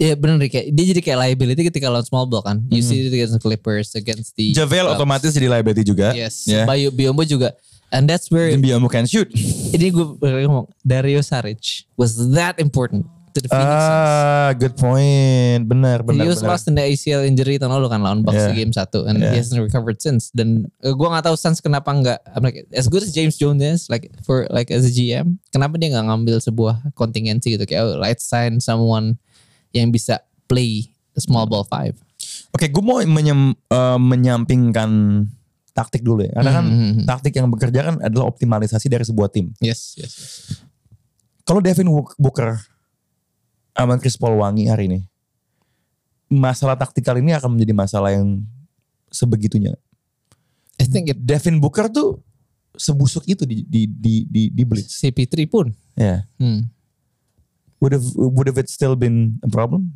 Ya 0.00 0.16
benar 0.16 0.40
kayak 0.40 0.72
dia 0.72 0.84
jadi 0.96 1.00
kayak 1.04 1.18
liability 1.20 1.68
ketika 1.68 1.92
lawan 1.92 2.00
small 2.00 2.24
ball 2.24 2.40
kan. 2.40 2.64
You 2.72 2.80
see 2.80 3.04
it 3.04 3.12
against 3.12 3.36
the 3.36 3.42
Clippers, 3.42 3.92
against 3.92 4.32
the 4.32 4.48
Javel 4.50 4.88
Bucks. 4.88 4.96
otomatis 4.96 5.30
jadi 5.36 5.52
liability 5.52 5.84
juga. 5.84 6.16
Yes. 6.16 6.48
Ya. 6.48 6.64
Bayu 6.64 6.88
Biombo 6.88 7.20
juga. 7.20 7.52
And 7.90 8.06
that's 8.06 8.30
where 8.30 8.50
Dan 8.50 8.62
Biyombo 8.62 8.86
can 8.86 9.04
shoot. 9.04 9.26
ini 9.70 9.90
gue 9.90 10.14
ngomong 10.18 10.70
Dario 10.80 11.18
Saric 11.20 11.84
was 11.94 12.14
that 12.32 12.58
important 12.58 13.02
to 13.30 13.38
the 13.38 13.46
Phoenix. 13.46 13.66
Ah, 13.86 14.50
good 14.54 14.74
point. 14.74 15.66
Benar, 15.66 16.02
benar, 16.02 16.18
He 16.18 16.26
was 16.26 16.38
benar. 16.38 16.54
lost 16.54 16.66
in 16.66 16.74
the 16.74 16.82
ACL 16.82 17.22
injury 17.22 17.58
tahun 17.58 17.70
lalu 17.70 17.86
kan 17.86 18.02
lawan 18.02 18.22
Bucks 18.22 18.42
Yeah. 18.42 18.54
game 18.54 18.70
1 18.70 19.06
and 19.06 19.18
Yeah. 19.18 19.30
he 19.30 19.38
hasn't 19.38 19.62
recovered 19.62 19.98
since 19.98 20.30
dan 20.30 20.66
uh, 20.82 20.90
gue 20.90 21.06
gak 21.06 21.22
tahu 21.22 21.34
Suns 21.34 21.58
kenapa 21.58 21.90
nggak 21.90 22.18
I'm 22.26 22.42
like 22.42 22.66
as 22.70 22.86
good 22.86 23.02
as 23.02 23.10
James 23.10 23.38
Jones 23.38 23.62
is 23.62 23.86
like 23.86 24.10
for 24.22 24.50
like 24.50 24.70
as 24.70 24.82
a 24.82 24.90
GM 24.90 25.38
kenapa 25.50 25.78
dia 25.78 25.94
nggak 25.94 26.10
ngambil 26.10 26.42
sebuah 26.42 26.94
kontingensi 26.94 27.54
gitu 27.54 27.66
kayak 27.66 27.86
oh, 27.86 27.98
let's 27.98 28.22
sign 28.22 28.58
someone 28.58 29.14
yang 29.70 29.90
bisa 29.90 30.18
play 30.46 30.90
small 31.14 31.46
ball 31.46 31.62
five 31.62 31.94
Oke, 32.50 32.66
gue 32.66 32.82
mau 32.82 32.98
menyem- 33.00 33.54
eh, 33.54 33.98
menyampingkan 33.98 34.90
taktik 35.80 36.04
dulu 36.04 36.20
ya. 36.20 36.32
Karena 36.32 36.52
kan 36.52 36.64
Mhm. 36.64 37.02
taktik 37.04 37.32
yang 37.32 37.48
bekerja 37.48 37.80
kan 37.82 37.96
adalah 37.98 38.28
optimalisasi 38.28 38.86
dari 38.86 39.02
sebuah 39.02 39.32
tim. 39.32 39.48
yes 39.58 39.96
yes, 39.96 40.12
yes. 40.12 40.24
Kalau 41.42 41.58
Devin 41.58 41.88
Booker 42.14 42.60
sama 43.72 43.96
Chris 43.96 44.14
Paul 44.14 44.38
wangi 44.38 44.68
hari 44.68 44.86
ini, 44.86 45.00
masalah 46.28 46.76
taktikal 46.76 47.16
ini 47.16 47.32
akan 47.32 47.56
menjadi 47.56 47.72
masalah 47.72 48.12
yang 48.12 48.44
sebegitunya. 49.08 49.74
I 50.76 50.84
think 50.84 51.10
it 51.10 51.18
Devin 51.18 51.58
Booker 51.58 51.88
tuh 51.88 52.22
sebusuk 52.72 53.26
itu 53.26 53.42
di 53.42 53.66
di 53.66 53.84
di 53.84 54.14
di, 54.24 54.42
di 54.48 54.62
Blitz. 54.62 54.94
CP3 54.94 55.34
pun 55.44 55.66
Ya. 55.98 56.24
hmm. 56.38 56.70
Would 57.80 57.92
have 57.92 58.06
would 58.14 58.46
have 58.46 58.56
it 58.56 58.68
still 58.68 58.94
been 58.94 59.40
a 59.40 59.48
problem? 59.48 59.90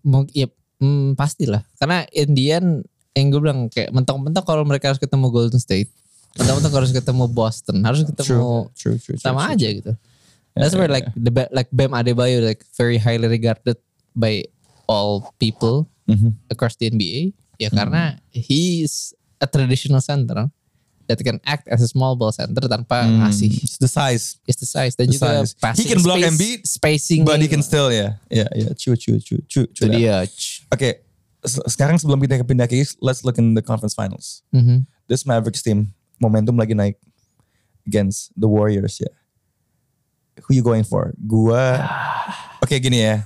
Mungkin 0.00 0.30
ya 0.30 0.46
hmm, 0.78 1.16
pastilah 1.16 1.64
karena 1.74 2.04
in 2.12 2.32
the 2.32 2.46
end 2.52 2.68
yang 3.14 3.30
gue 3.30 3.40
bilang 3.40 3.60
kayak 3.68 3.90
mentok-mentok 3.90 4.42
kalau 4.42 4.66
mereka 4.66 4.90
harus 4.90 4.98
ketemu 4.98 5.30
Golden 5.30 5.58
State 5.58 5.86
mentok-mentok 6.34 6.74
harus 6.74 6.90
ketemu 6.90 7.24
Boston 7.30 7.78
harus 7.80 8.02
ketemu 8.02 8.68
True, 8.74 8.96
true, 8.96 8.98
true. 8.98 9.18
sama 9.18 9.46
true, 9.46 9.54
aja 9.54 9.68
gitu. 9.70 9.92
That's 10.54 10.70
where 10.72 10.86
like 10.86 11.10
the 11.14 11.30
ba- 11.30 11.50
like 11.50 11.66
Bam 11.70 11.90
Adebayo 11.90 12.38
like 12.38 12.62
very 12.74 12.94
highly 12.94 13.26
regarded 13.26 13.74
by 14.14 14.46
all 14.86 15.30
people 15.38 15.86
Mhm. 16.06 16.38
across 16.46 16.74
the 16.74 16.86
NBA. 16.86 17.34
Ya 17.56 17.70
karena 17.70 18.18
he's 18.30 19.14
a 19.38 19.46
traditional 19.46 19.98
center 19.98 20.50
that 21.06 21.18
can 21.20 21.38
act 21.42 21.66
as 21.66 21.78
a 21.78 21.88
small 21.88 22.14
ball 22.14 22.30
center 22.30 22.66
tanpa 22.66 23.02
ngasih 23.04 23.50
It's 23.62 23.78
the 23.78 23.86
size. 23.86 24.38
is 24.44 24.54
the 24.56 24.66
size 24.66 24.94
dan 24.94 25.06
The 25.06 25.14
juga 25.14 25.42
size. 25.42 25.54
passing 25.54 25.80
He 25.80 25.90
can 25.90 26.02
block 26.02 26.18
space- 26.18 26.26
and 26.26 26.36
beat, 26.36 26.60
spacing 26.64 27.20
But 27.22 27.38
he 27.38 27.46
can 27.46 27.62
still 27.62 27.90
ya. 27.90 28.18
Ya, 28.26 28.46
ya, 28.50 28.74
true, 28.74 28.94
true, 28.94 29.18
true, 29.18 29.42
true. 29.46 29.66
true 29.70 29.86
that. 29.86 29.94
dia. 29.94 30.22
Oke, 30.70 30.78
se- 30.78 30.98
sekarang 31.44 32.00
sebelum 32.00 32.20
kita 32.24 32.40
pindah 32.42 32.64
ke 32.64 32.80
East, 32.80 32.96
let's 33.04 33.22
look 33.22 33.36
in 33.36 33.52
the 33.52 33.64
conference 33.64 33.92
finals. 33.92 34.40
Mhm. 34.50 34.88
This 35.06 35.28
Mavericks 35.28 35.60
team 35.60 35.92
momentum 36.16 36.56
lagi 36.56 36.72
naik 36.72 36.96
against 37.84 38.32
the 38.32 38.48
Warriors 38.48 38.96
ya. 38.96 39.12
Who 40.48 40.56
you 40.56 40.64
going 40.64 40.82
for? 40.82 41.12
Gua, 41.20 41.84
oke 42.64 42.74
gini 42.80 43.04
ya. 43.04 43.22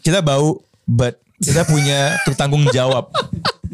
Kita 0.00 0.24
bau, 0.24 0.64
but 0.88 1.20
kita 1.40 1.68
punya 1.68 2.16
tanggung 2.34 2.64
jawab. 2.72 3.12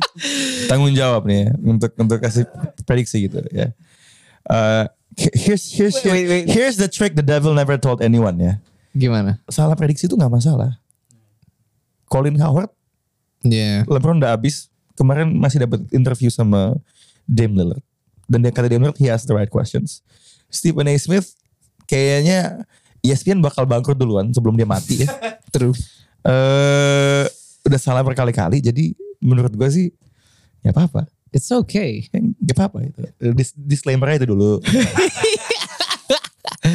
tanggung 0.71 0.93
jawab 0.95 1.27
nih 1.27 1.47
ya 1.47 1.51
untuk 1.63 1.91
untuk 1.95 2.19
kasih 2.19 2.45
prediksi 2.85 3.31
gitu 3.31 3.43
ya. 3.55 3.71
Uh, 4.51 4.91
here's 5.15 5.71
here's 5.71 5.95
Wait, 6.03 6.11
wait, 6.11 6.27
wait. 6.27 6.47
here's 6.51 6.75
the 6.75 6.91
trick 6.91 7.15
the 7.15 7.25
devil 7.25 7.55
never 7.55 7.79
told 7.79 8.03
anyone 8.03 8.35
ya. 8.43 8.59
Gimana? 8.91 9.39
Salah 9.47 9.79
prediksi 9.79 10.11
itu 10.11 10.19
nggak 10.19 10.33
masalah. 10.33 10.83
Colin 12.11 12.35
Howard 12.43 12.75
Ya. 13.43 13.83
LeBron 13.85 14.19
udah 14.19 14.35
habis. 14.35 14.69
Kemarin 14.95 15.33
masih 15.33 15.65
dapat 15.65 15.81
interview 15.91 16.29
sama 16.29 16.77
Dame 17.25 17.57
Lillard. 17.57 17.85
Dan 18.29 18.45
dia 18.45 18.53
kata 18.53 18.69
Dame 18.69 18.85
Lillard, 18.85 19.01
he 19.01 19.09
has 19.09 19.25
the 19.25 19.33
right 19.33 19.49
questions. 19.49 20.05
Stephen 20.51 20.85
A. 20.87 20.95
Smith 20.97 21.33
kayaknya 21.87 22.67
ESPN 23.01 23.41
bakal 23.41 23.65
bangkrut 23.65 23.97
duluan 23.97 24.29
sebelum 24.31 24.55
dia 24.55 24.69
mati 24.69 25.03
ya. 25.03 25.09
Terus. 25.55 26.05
Eh 26.21 27.25
udah 27.65 27.81
salah 27.81 28.05
berkali-kali. 28.05 28.61
Jadi 28.61 28.93
menurut 29.21 29.53
gue 29.53 29.69
sih 29.69 29.87
ya 30.61 30.71
apa-apa. 30.71 31.09
It's 31.31 31.49
okay. 31.49 32.11
Gak 32.43 32.57
apa-apa 32.59 32.85
itu. 32.85 33.01
Dis 33.33 33.55
disclaimer 33.55 34.11
itu 34.13 34.27
dulu. 34.27 34.59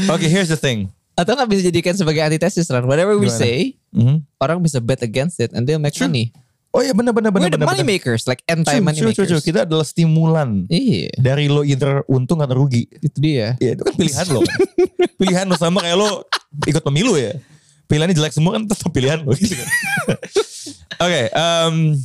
Oke, 0.09 0.25
here's 0.25 0.49
the 0.49 0.57
thing. 0.57 0.89
Atau 1.15 1.35
nggak 1.35 1.47
bisa 1.47 1.61
jadikan 1.63 1.93
sebagai 1.95 2.19
antitesis 2.19 2.67
Ran. 2.67 2.83
Whatever 2.83 3.15
we 3.15 3.27
Gimana? 3.27 3.39
say, 3.39 3.57
Mhm. 3.91 4.23
orang 4.35 4.59
bisa 4.59 4.79
bet 4.79 4.99
against 4.99 5.39
it 5.39 5.51
and 5.53 5.63
they'll 5.63 5.79
make 5.79 5.95
money. 5.97 6.35
Oh 6.75 6.83
iya 6.83 6.91
benar 6.91 7.15
benar 7.15 7.31
benar 7.31 7.47
benar. 7.47 7.63
money 7.65 7.87
makers, 7.87 8.27
like 8.27 8.43
anti 8.45 8.67
True, 8.67 8.83
money 8.83 8.99
true, 8.99 9.07
makers. 9.09 9.31
true. 9.31 9.39
Kita 9.39 9.63
adalah 9.63 9.81
stimulan 9.81 10.67
Iya, 10.67 11.07
dari 11.15 11.47
lo 11.47 11.63
either 11.63 12.03
untung 12.05 12.43
atau 12.43 12.59
rugi. 12.59 12.83
itu 12.99 13.15
dia. 13.15 13.55
Ya 13.57 13.73
itu 13.73 13.81
kan 13.81 13.95
pilihan 13.95 14.25
lo. 14.27 14.43
kan. 14.43 14.59
pilihan 15.21 15.45
lo 15.47 15.55
sama 15.55 15.79
kayak 15.79 15.95
lo 15.95 16.27
ikut 16.63 16.83
pemilu 16.83 17.15
ya. 17.15 17.31
Pilihannya 17.85 18.11
jelek 18.13 18.35
semua 18.35 18.59
kan 18.59 18.67
tetap 18.67 18.91
pilihan 18.91 19.23
lo 19.23 19.31
gitu 19.33 19.55
kan. 19.55 19.69
Oke, 21.05 21.21
um, 21.31 21.95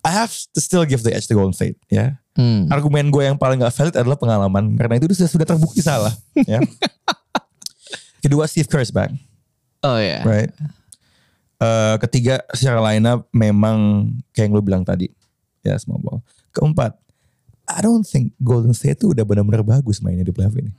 I 0.00 0.10
have 0.12 0.34
to 0.52 0.60
still 0.60 0.84
give 0.84 1.00
the 1.00 1.10
edge 1.10 1.24
to 1.26 1.34
Golden 1.34 1.52
State 1.52 1.80
ya. 1.88 2.20
Hmm. 2.32 2.68
Argumen 2.68 3.08
gue 3.08 3.24
yang 3.24 3.36
paling 3.36 3.56
gak 3.56 3.72
valid 3.72 3.92
adalah 3.94 4.16
pengalaman 4.16 4.72
karena 4.74 4.96
itu 4.96 5.08
sudah 5.12 5.30
sudah 5.30 5.46
terbukti 5.46 5.80
salah. 5.80 6.12
ya. 6.44 6.60
Kedua 8.22 8.46
Steve 8.46 8.66
Kerr's 8.66 8.88
back, 8.88 9.10
Oh 9.82 9.96
ya. 9.96 10.22
right? 10.22 10.52
Eh, 11.62 11.96
ketiga 12.02 12.42
secara 12.50 12.82
lineup 12.82 13.30
memang 13.30 14.10
kayak 14.34 14.50
yang 14.50 14.54
lo 14.58 14.62
bilang 14.66 14.82
tadi, 14.82 15.06
ya 15.62 15.78
small 15.78 16.02
ball. 16.02 16.18
Keempat, 16.50 16.98
I 17.70 17.78
don't 17.86 18.02
think 18.02 18.34
Golden 18.42 18.74
State 18.74 18.98
itu 18.98 19.14
udah 19.14 19.22
benar-benar 19.22 19.62
bagus 19.62 20.02
mainnya 20.02 20.26
di 20.26 20.34
playoff 20.34 20.58
ini. 20.58 20.74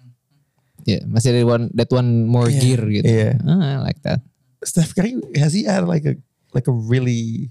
Yeah, 0.84 1.08
masih 1.08 1.32
ada 1.32 1.48
one 1.48 1.72
that 1.80 1.88
one 1.88 2.28
more 2.28 2.52
Iya, 2.52 2.60
gear 2.60 2.82
gitu. 2.91 3.06
iya. 3.08 3.39
Ah, 3.48 3.80
I 3.80 3.88
like 3.88 4.04
that. 4.04 4.19
Steph 4.67 4.91
Curry 4.91 5.15
has 5.39 5.56
he 5.56 5.63
had 5.63 5.88
like 5.88 6.04
a 6.04 6.19
like 6.52 6.67
a 6.67 6.76
really 6.76 7.48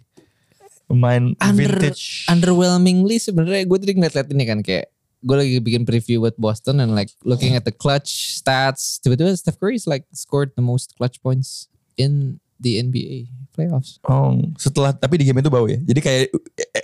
main 0.93 1.33
Under, 1.41 1.73
vintage 1.73 2.29
underwhelmingly 2.29 3.17
sebenarnya 3.17 3.65
gue 3.65 3.79
tadi 3.81 3.97
ngeliat-liat 3.97 4.29
ini 4.29 4.45
kan 4.45 4.59
kayak 4.61 4.93
gue 5.25 5.37
lagi 5.41 5.57
bikin 5.65 5.89
preview 5.89 6.21
buat 6.21 6.37
Boston 6.37 6.85
and 6.85 6.93
like 6.93 7.09
looking 7.25 7.57
at 7.57 7.65
the 7.65 7.73
clutch 7.73 8.37
stats 8.37 9.01
tiba-tiba 9.01 9.33
Steph 9.33 9.57
Curry 9.57 9.81
is 9.81 9.89
like 9.89 10.05
scored 10.13 10.53
the 10.53 10.61
most 10.61 10.93
clutch 11.01 11.17
points 11.25 11.73
in 11.97 12.42
the 12.63 12.79
NBA 12.81 13.29
playoffs. 13.53 14.01
oh 14.07 14.33
setelah 14.57 14.91
tapi 14.91 15.21
di 15.21 15.29
game 15.29 15.39
itu 15.39 15.51
bau 15.51 15.67
ya 15.67 15.77
jadi 15.79 16.01
kayak 16.01 16.21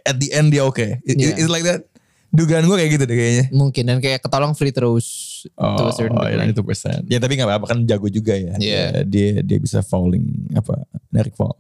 at 0.05 0.17
the 0.19 0.29
end 0.31 0.53
dia 0.53 0.61
oke 0.63 0.83
It- 1.03 1.17
Yeah. 1.17 1.33
it's 1.35 1.49
like 1.49 1.65
that 1.65 1.89
dugaan 2.29 2.69
gue 2.69 2.77
kayak 2.77 2.91
gitu 2.93 3.05
deh 3.09 3.17
kayaknya 3.17 3.45
Mungkin 3.51 3.89
dan 3.89 3.99
kayak 3.99 4.21
ketolong 4.21 4.53
free 4.53 4.69
throws 4.69 5.09
to 5.57 5.83
a 5.83 5.93
certain 5.97 6.13
oh, 6.13 6.29
degree. 6.29 6.53
itu 6.53 6.61
persen 6.61 7.01
ya 7.09 7.17
tapi 7.17 7.41
nggak 7.41 7.49
apa-apa 7.49 7.67
kan 7.73 7.79
jago 7.83 8.05
juga 8.07 8.37
ya 8.37 8.53
Yeah. 8.61 9.01
dia 9.09 9.41
dia 9.41 9.57
bisa 9.57 9.81
fouling 9.81 10.53
apa 10.53 10.85
narik 11.09 11.33
foul 11.33 11.57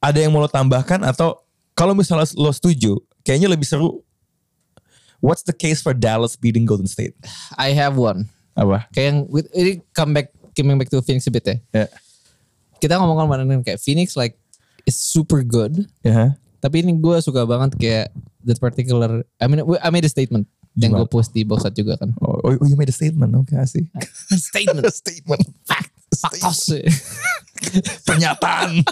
ada 0.00 0.16
yang 0.16 0.32
mau 0.32 0.40
lo 0.40 0.48
tambahkan 0.48 1.04
atau 1.04 1.44
kalau 1.76 1.92
misalnya 1.92 2.24
lo 2.34 2.48
setuju 2.48 2.96
kayaknya 3.20 3.52
lebih 3.52 3.68
seru 3.68 4.00
what's 5.20 5.42
the 5.42 5.52
case 5.52 5.80
for 5.80 5.92
Dallas 5.92 6.36
beating 6.36 6.64
Golden 6.64 6.88
State 6.88 7.12
I 7.52 7.76
have 7.76 8.00
one. 8.00 8.32
apa 8.56 8.88
Kayak 8.90 9.06
yang 9.06 9.18
with, 9.28 9.44
ini 9.52 9.84
come 9.92 10.16
back 10.16 10.32
coming 10.56 10.80
back 10.80 10.88
to 10.88 11.04
Phoenix 11.04 11.28
a 11.28 11.32
bit 11.32 11.44
ya. 11.44 11.56
ya 11.74 11.86
Kita 12.76 12.96
ngomong 12.96 13.16
kemarin 13.18 13.62
kayak 13.62 13.78
Phoenix 13.78 14.14
like 14.14 14.36
is 14.84 14.94
super 14.94 15.40
good. 15.40 15.86
ya 16.00 16.36
Tapi 16.58 16.82
ini 16.82 16.94
gue 16.94 17.16
suka 17.20 17.42
banget 17.42 17.76
kayak 17.76 18.06
that 18.42 18.58
particular 18.58 19.22
I 19.36 19.46
mean 19.46 19.60
I 19.78 19.88
made 19.88 20.02
a 20.02 20.10
statement 20.10 20.46
yang 20.74 20.92
gue 20.92 21.06
post 21.06 21.32
di 21.32 21.40
box 21.40 21.64
out 21.64 21.72
juga 21.72 21.96
kan. 21.96 22.12
oh, 22.20 22.36
oh, 22.42 22.52
you 22.62 22.76
made 22.76 22.88
a 22.88 22.94
statement 22.94 23.32
oke 23.32 23.48
I 23.50 23.64
see 23.64 23.88
statement. 24.50 24.84
statement 25.02 25.42
Fact. 25.64 25.88
Faktos. 26.16 26.72
pernyataan 28.02 28.80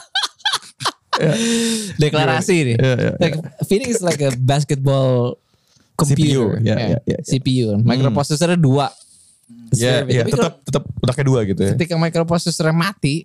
Deklarasi 1.94 2.74
nih. 2.74 2.76
Iya, 2.76 2.94
iya, 2.98 3.12
Like, 3.18 3.36
Phoenix 3.64 3.88
is 3.94 4.04
like 4.04 4.18
a 4.18 4.34
basketball 4.34 5.38
computer. 5.94 6.58
CPU, 6.58 6.66
Yeah. 6.66 6.78
ya, 6.78 6.86
ya, 6.90 6.98
ya. 7.06 7.18
CPU. 7.22 7.78
Microprocessornya 7.80 8.58
dua. 8.58 8.90
ya 9.70 10.02
Serve 10.02 10.08
it. 10.08 10.14
ya 10.14 10.22
Tapi 10.24 10.32
tetap 10.32 10.54
tetap 10.64 10.82
otaknya 10.98 11.24
dua 11.24 11.40
gitu 11.44 11.60
ya 11.60 11.72
ketika 11.76 11.94
microprocessornya 11.94 12.74
mati, 12.74 13.22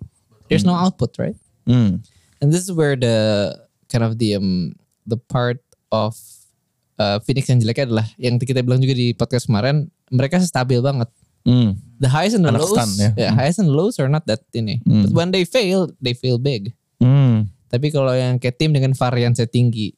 there's 0.50 0.66
no 0.66 0.74
output, 0.74 1.14
right? 1.16 1.38
hmm. 1.64 2.02
And 2.40 2.48
this 2.50 2.66
is 2.66 2.72
where 2.72 2.96
the 2.96 3.54
kind 3.88 4.02
of 4.02 4.18
the 4.18 4.34
um, 4.34 4.74
the 5.06 5.16
part 5.16 5.62
of 5.92 6.16
uh, 6.98 7.20
Phoenix 7.22 7.48
yang 7.48 7.60
jeleknya 7.62 7.86
adalah 7.88 8.06
yang 8.18 8.36
kita 8.36 8.60
bilang 8.64 8.82
juga 8.82 8.96
di 8.96 9.14
podcast 9.14 9.46
kemarin, 9.46 9.88
mereka 10.10 10.42
stabil 10.42 10.82
banget. 10.82 11.08
Hmm. 11.44 11.80
The 12.00 12.08
highs 12.08 12.36
and 12.36 12.44
the 12.44 12.52
Anak 12.52 12.64
lows, 12.64 12.76
stan, 12.76 12.90
ya. 12.96 13.10
yeah, 13.16 13.32
highs 13.32 13.56
and 13.56 13.68
lows 13.68 13.96
are 13.96 14.08
not 14.08 14.28
that 14.28 14.44
ini. 14.52 14.80
But 14.84 15.12
when 15.12 15.32
they 15.32 15.44
fail, 15.48 15.88
they 16.00 16.12
fail 16.12 16.36
big. 16.36 16.76
Hmm. 17.00 17.52
Tapi 17.70 17.92
kalau 17.92 18.12
yang 18.12 18.36
kayak 18.36 18.58
tim 18.58 18.74
dengan 18.74 18.92
variansi 18.92 19.46
tinggi, 19.48 19.94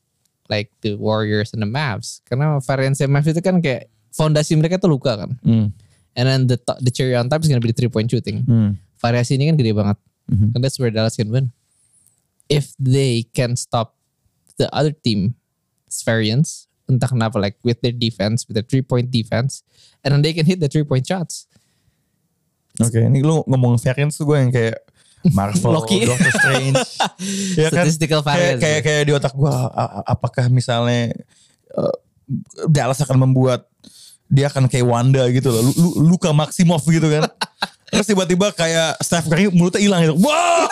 like 0.47 0.71
the 0.85 0.95
Warriors 0.95 1.51
and 1.57 1.63
the 1.65 1.71
Mavs, 1.71 2.21
karena 2.29 2.61
variansi 2.63 3.09
Mavs 3.11 3.31
itu 3.31 3.41
kan 3.43 3.59
kayak 3.59 3.91
fondasi 4.13 4.55
mereka 4.55 4.79
tuh 4.79 4.93
luka 4.93 5.19
kan. 5.19 5.31
Hmm. 5.43 5.75
And 6.13 6.25
then 6.29 6.41
the 6.47 6.59
the 6.85 6.93
cherry 6.93 7.17
on 7.17 7.33
top 7.33 7.43
is 7.43 7.49
gonna 7.49 7.65
be 7.65 7.73
the 7.73 7.79
three 7.79 7.91
point 7.91 8.11
shooting. 8.13 8.45
Hmm. 8.45 8.79
Variasi 9.01 9.35
ini 9.35 9.51
kan 9.51 9.57
gede 9.59 9.73
banget. 9.75 9.99
And 10.33 10.65
that's 10.65 10.81
where 10.81 10.89
Dallas 10.89 11.17
can 11.17 11.29
win. 11.29 11.53
If 12.49 12.73
they 12.81 13.29
can 13.33 13.53
stop 13.55 13.93
the 14.57 14.73
other 14.73 14.93
team's 14.93 15.37
variance, 16.05 16.69
entah 16.89 17.09
kenapa 17.09 17.37
like 17.37 17.57
with 17.61 17.81
their 17.81 17.93
defense, 17.93 18.49
with 18.49 18.57
their 18.57 18.65
three 18.65 18.81
point 18.81 19.13
defense, 19.13 19.61
and 20.01 20.13
then 20.13 20.21
they 20.25 20.33
can 20.33 20.45
hit 20.45 20.57
the 20.59 20.69
three 20.69 20.85
point 20.85 21.05
shots. 21.05 21.45
Oke, 22.81 22.97
ini 22.97 23.21
lu 23.21 23.45
ngomong 23.45 23.77
variance 23.77 24.17
tuh 24.17 24.25
gue 24.25 24.37
yang 24.41 24.49
kayak 24.49 24.81
Marvel, 25.37 25.77
Loki. 25.77 26.03
Doctor 26.09 26.33
Strange. 26.33 26.81
ya 27.61 27.69
kan? 27.69 27.85
Statistical 27.87 28.25
Kayak, 28.25 28.59
variance. 28.59 28.61
kayak 28.65 28.81
kayak 28.83 29.03
di 29.07 29.13
otak 29.13 29.35
gue 29.37 29.55
apakah 30.09 30.45
misalnya 30.49 31.13
uh, 31.77 31.95
Dallas 32.67 32.99
akan 33.05 33.29
membuat 33.29 33.69
dia 34.27 34.49
akan 34.49 34.65
kayak 34.67 34.89
Wanda 34.89 35.29
gitu 35.29 35.53
loh. 35.53 35.61
Lu- 35.63 35.77
lu- 35.79 35.97
Luka 36.17 36.33
Maximoff 36.33 36.89
gitu 36.89 37.05
kan. 37.07 37.29
Terus 37.93 38.07
tiba-tiba 38.09 38.51
kayak 38.51 38.97
Steph 39.01 39.29
Curry 39.29 39.53
mulutnya 39.53 39.81
hilang 39.81 40.01
gitu. 40.03 40.17
Wah! 40.25 40.65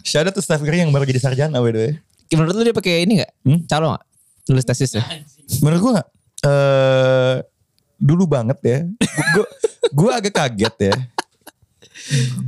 Shout 0.00 0.24
out 0.24 0.32
to 0.32 0.40
Steph 0.40 0.64
Curry 0.64 0.80
yang 0.80 0.90
baru 0.90 1.04
jadi 1.04 1.20
sarjana 1.20 1.60
by 1.60 1.70
the 1.70 1.80
way. 1.80 1.92
Menurut 2.32 2.54
lu 2.56 2.62
dia 2.64 2.74
pakai 2.74 3.04
ini 3.04 3.20
nggak? 3.20 3.32
Hmm? 3.44 3.60
Calo 3.66 3.86
nggak? 3.92 4.04
Tulis 4.46 4.64
tesisnya. 4.64 5.02
Menurut 5.60 5.80
gue 5.80 5.92
eh 6.48 7.36
dulu 8.00 8.24
banget 8.24 8.58
ya. 8.64 8.78
Gue 9.92 10.10
agak 10.10 10.32
kaget 10.32 10.76
ya. 10.88 10.94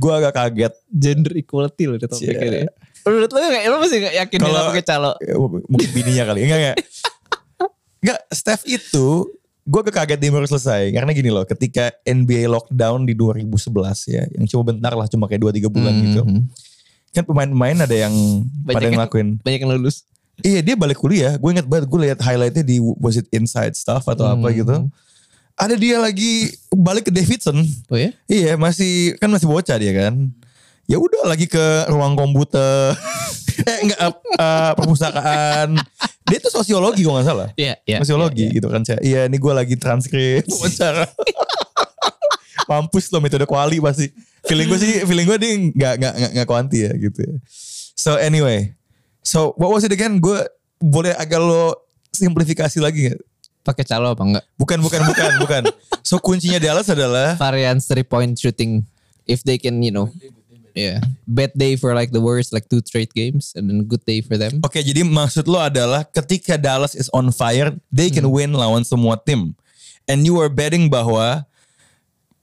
Gue 0.01 0.11
agak 0.11 0.33
kaget. 0.33 0.73
Gender 0.89 1.33
equality 1.37 1.83
loh 1.85 1.97
di 2.01 2.07
topiknya 2.09 2.49
deh. 2.49 2.63
Menurut 3.03 3.29
lu 3.29 3.37
nggak? 3.37 3.63
Lu 3.69 3.77
masih 3.83 3.97
nggak 4.01 4.15
yakin 4.17 4.37
dia 4.39 4.43
Kalau- 4.43 4.55
nggak 4.57 4.71
pakai 4.73 4.85
calo? 4.87 5.11
Ya, 5.21 5.35
mungkin 5.37 5.89
bininya 5.93 6.23
kali. 6.31 6.39
Enggak 6.47 6.59
enggak. 6.59 6.77
Enggak, 8.03 8.19
Steph 8.35 8.63
itu 8.67 9.07
gue 9.63 9.79
agak 9.79 9.95
kaget 9.95 10.19
dia 10.19 10.31
baru 10.31 10.43
selesai. 10.43 10.91
Karena 10.91 11.11
gini 11.11 11.29
loh, 11.31 11.43
ketika 11.43 11.89
NBA 12.03 12.51
lockdown 12.51 13.07
di 13.07 13.15
2011 13.15 14.03
ya, 14.05 14.23
yang 14.35 14.45
cuma 14.45 14.63
bentar 14.69 14.91
lah, 14.91 15.07
cuma 15.07 15.25
kayak 15.25 15.39
2-3 15.39 15.71
bulan 15.71 15.93
gitu. 16.03 16.21
Mhm. 16.23 16.41
Kan 17.13 17.23
pemain-pemain 17.23 17.77
ada 17.85 17.95
yang 17.95 18.13
pada 18.65 18.83
yang- 18.83 18.97
ngelakuin. 18.97 19.27
Banyak 19.39 19.59
yang 19.63 19.71
lulus. 19.71 20.03
Iya 20.41 20.65
dia 20.65 20.73
balik 20.73 20.97
kuliah. 20.97 21.37
Gue 21.37 21.53
inget 21.53 21.69
banget 21.69 21.85
gue 21.85 21.99
lihat 22.01 22.19
highlightnya 22.19 22.65
di 22.65 22.81
Was 22.81 23.15
It 23.15 23.29
Inside 23.29 23.77
Stuff 23.77 24.03
atau 24.03 24.25
apa 24.25 24.49
Hmm. 24.49 24.57
gitu. 24.57 24.75
Ada 25.53 25.77
dia 25.77 26.01
lagi 26.01 26.49
balik 26.73 27.07
ke 27.07 27.11
Davidson. 27.13 27.61
Oh 27.87 27.95
ya? 27.95 28.09
Iya 28.25 28.57
masih 28.57 29.13
kan 29.21 29.29
masih 29.29 29.45
bocah 29.45 29.77
dia 29.77 29.93
kan. 29.93 30.33
Ya 30.83 30.97
udah 30.97 31.29
lagi 31.29 31.45
ke 31.45 31.61
ruang 31.87 32.17
komputer. 32.17 32.97
eh 33.61 33.77
enggak 33.85 33.99
eh, 33.99 34.13
eh, 34.39 34.71
perpustakaan. 34.77 35.69
Dia 36.23 36.37
tuh 36.39 36.51
sosiologi 36.51 37.05
kalau 37.05 37.19
nggak 37.19 37.27
salah. 37.27 37.49
Iya, 37.59 37.75
iya. 37.85 37.97
sosiologi 38.01 38.49
gitu 38.49 38.67
kan 38.71 38.81
saya. 38.81 38.99
Iya 39.03 39.29
ini 39.29 39.37
gue 39.37 39.53
lagi 39.53 39.75
transkrip 39.77 40.47
wawancara. 40.53 41.05
Mampus 42.65 43.11
loh 43.11 43.21
metode 43.21 43.45
kuali 43.45 43.77
pasti. 43.83 44.09
Feeling 44.47 44.67
gue 44.71 44.79
sih, 44.79 44.93
feeling 45.03 45.27
gue 45.27 45.37
dia 45.39 45.51
nggak 45.55 45.93
nggak 45.99 46.13
nggak 46.39 46.47
kuanti 46.47 46.87
ya 46.87 46.91
gitu. 46.95 47.19
ya. 47.21 47.35
So 47.93 48.17
anyway, 48.17 48.73
so 49.21 49.53
what 49.59 49.69
was 49.71 49.83
it 49.83 49.93
again? 49.93 50.19
Gue 50.19 50.41
boleh 50.79 51.15
agak 51.15 51.39
lo 51.39 51.75
simplifikasi 52.11 52.79
lagi 52.79 53.11
nggak? 53.11 53.21
Pakai 53.63 53.83
calo 53.87 54.11
apa 54.11 54.23
enggak? 54.23 54.45
Bukan 54.59 54.79
bukan 54.83 55.01
bukan 55.07 55.31
bukan. 55.39 55.63
So 56.03 56.19
kuncinya 56.19 56.59
Dallas 56.59 56.91
adalah 56.91 57.39
Variance 57.39 57.87
three 57.87 58.03
point 58.03 58.35
shooting. 58.35 58.83
If 59.23 59.47
they 59.47 59.55
can, 59.55 59.79
you 59.79 59.95
know. 59.95 60.11
Yeah. 60.73 61.05
Bad 61.29 61.53
day 61.53 61.77
for 61.77 61.93
like 61.93 62.09
the 62.09 62.21
Warriors 62.21 62.49
like 62.49 62.67
two 62.69 62.81
straight 62.85 63.13
games 63.13 63.53
and 63.55 63.69
then 63.69 63.85
good 63.85 64.01
day 64.05 64.21
for 64.25 64.37
them. 64.37 64.61
Oke, 64.65 64.81
jadi 64.81 65.05
maksud 65.05 65.45
lo 65.45 65.61
adalah 65.61 66.01
ketika 66.09 66.57
Dallas 66.57 66.97
is 66.97 67.13
on 67.13 67.29
fire, 67.29 67.77
they 67.93 68.09
can 68.09 68.25
win 68.29 68.57
lawan 68.57 68.81
semua 68.81 69.21
tim. 69.21 69.53
And 70.09 70.25
you 70.25 70.35
are 70.41 70.49
betting 70.49 70.89
bahwa 70.89 71.45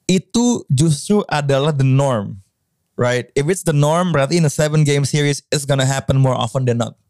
itu 0.06 0.62
justru 0.70 1.26
adalah 1.26 1.74
the 1.74 1.86
norm. 1.86 2.42
Right? 2.94 3.32
If 3.32 3.48
it's 3.48 3.64
the 3.64 3.74
norm, 3.74 4.12
berarti 4.12 4.38
in 4.38 4.44
a 4.46 4.52
seven 4.52 4.84
game 4.84 5.08
series, 5.08 5.42
it's 5.48 5.64
gonna 5.64 5.88
happen 5.88 6.20
more 6.20 6.36
often 6.36 6.68
than 6.68 6.78
not. 6.78 7.00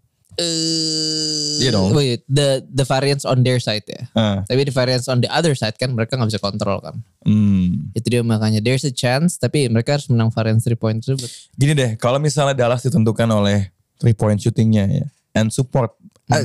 Uh, 0.41 1.61
You 1.61 1.69
know. 1.69 1.93
Wait, 1.93 2.25
the 2.25 2.65
the 2.73 2.89
variance 2.89 3.29
on 3.29 3.45
their 3.45 3.61
side 3.61 3.85
ya. 3.85 4.09
Ah. 4.17 4.41
Tapi 4.49 4.65
the 4.65 4.73
variance 4.73 5.05
on 5.13 5.21
the 5.21 5.29
other 5.29 5.53
side 5.53 5.77
kan 5.77 5.93
mereka 5.93 6.17
nggak 6.17 6.33
bisa 6.33 6.41
kontrol 6.41 6.81
kan. 6.81 7.05
Hmm. 7.21 7.93
Itu 7.93 8.09
dia 8.09 8.25
makanya 8.25 8.65
there's 8.65 8.89
a 8.89 8.93
chance 8.93 9.37
tapi 9.37 9.69
mereka 9.69 10.01
harus 10.01 10.09
menang 10.09 10.33
variance 10.33 10.65
three 10.65 10.81
point 10.81 11.05
tersebut. 11.05 11.29
Gini 11.61 11.77
deh, 11.77 11.91
kalau 12.01 12.17
misalnya 12.17 12.57
Dallas 12.57 12.81
ditentukan 12.81 13.29
oleh 13.29 13.69
three 14.01 14.17
point 14.17 14.41
shootingnya 14.41 14.89
ya, 14.89 15.07
and 15.37 15.53
support. 15.53 15.93
Ah, 16.33 16.41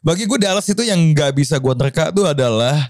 Bagi 0.00 0.24
gue 0.24 0.38
Dallas 0.40 0.64
itu 0.64 0.80
yang 0.80 0.96
nggak 1.12 1.36
bisa 1.36 1.60
gue 1.60 1.74
terka 1.76 2.08
tuh 2.08 2.24
adalah 2.24 2.88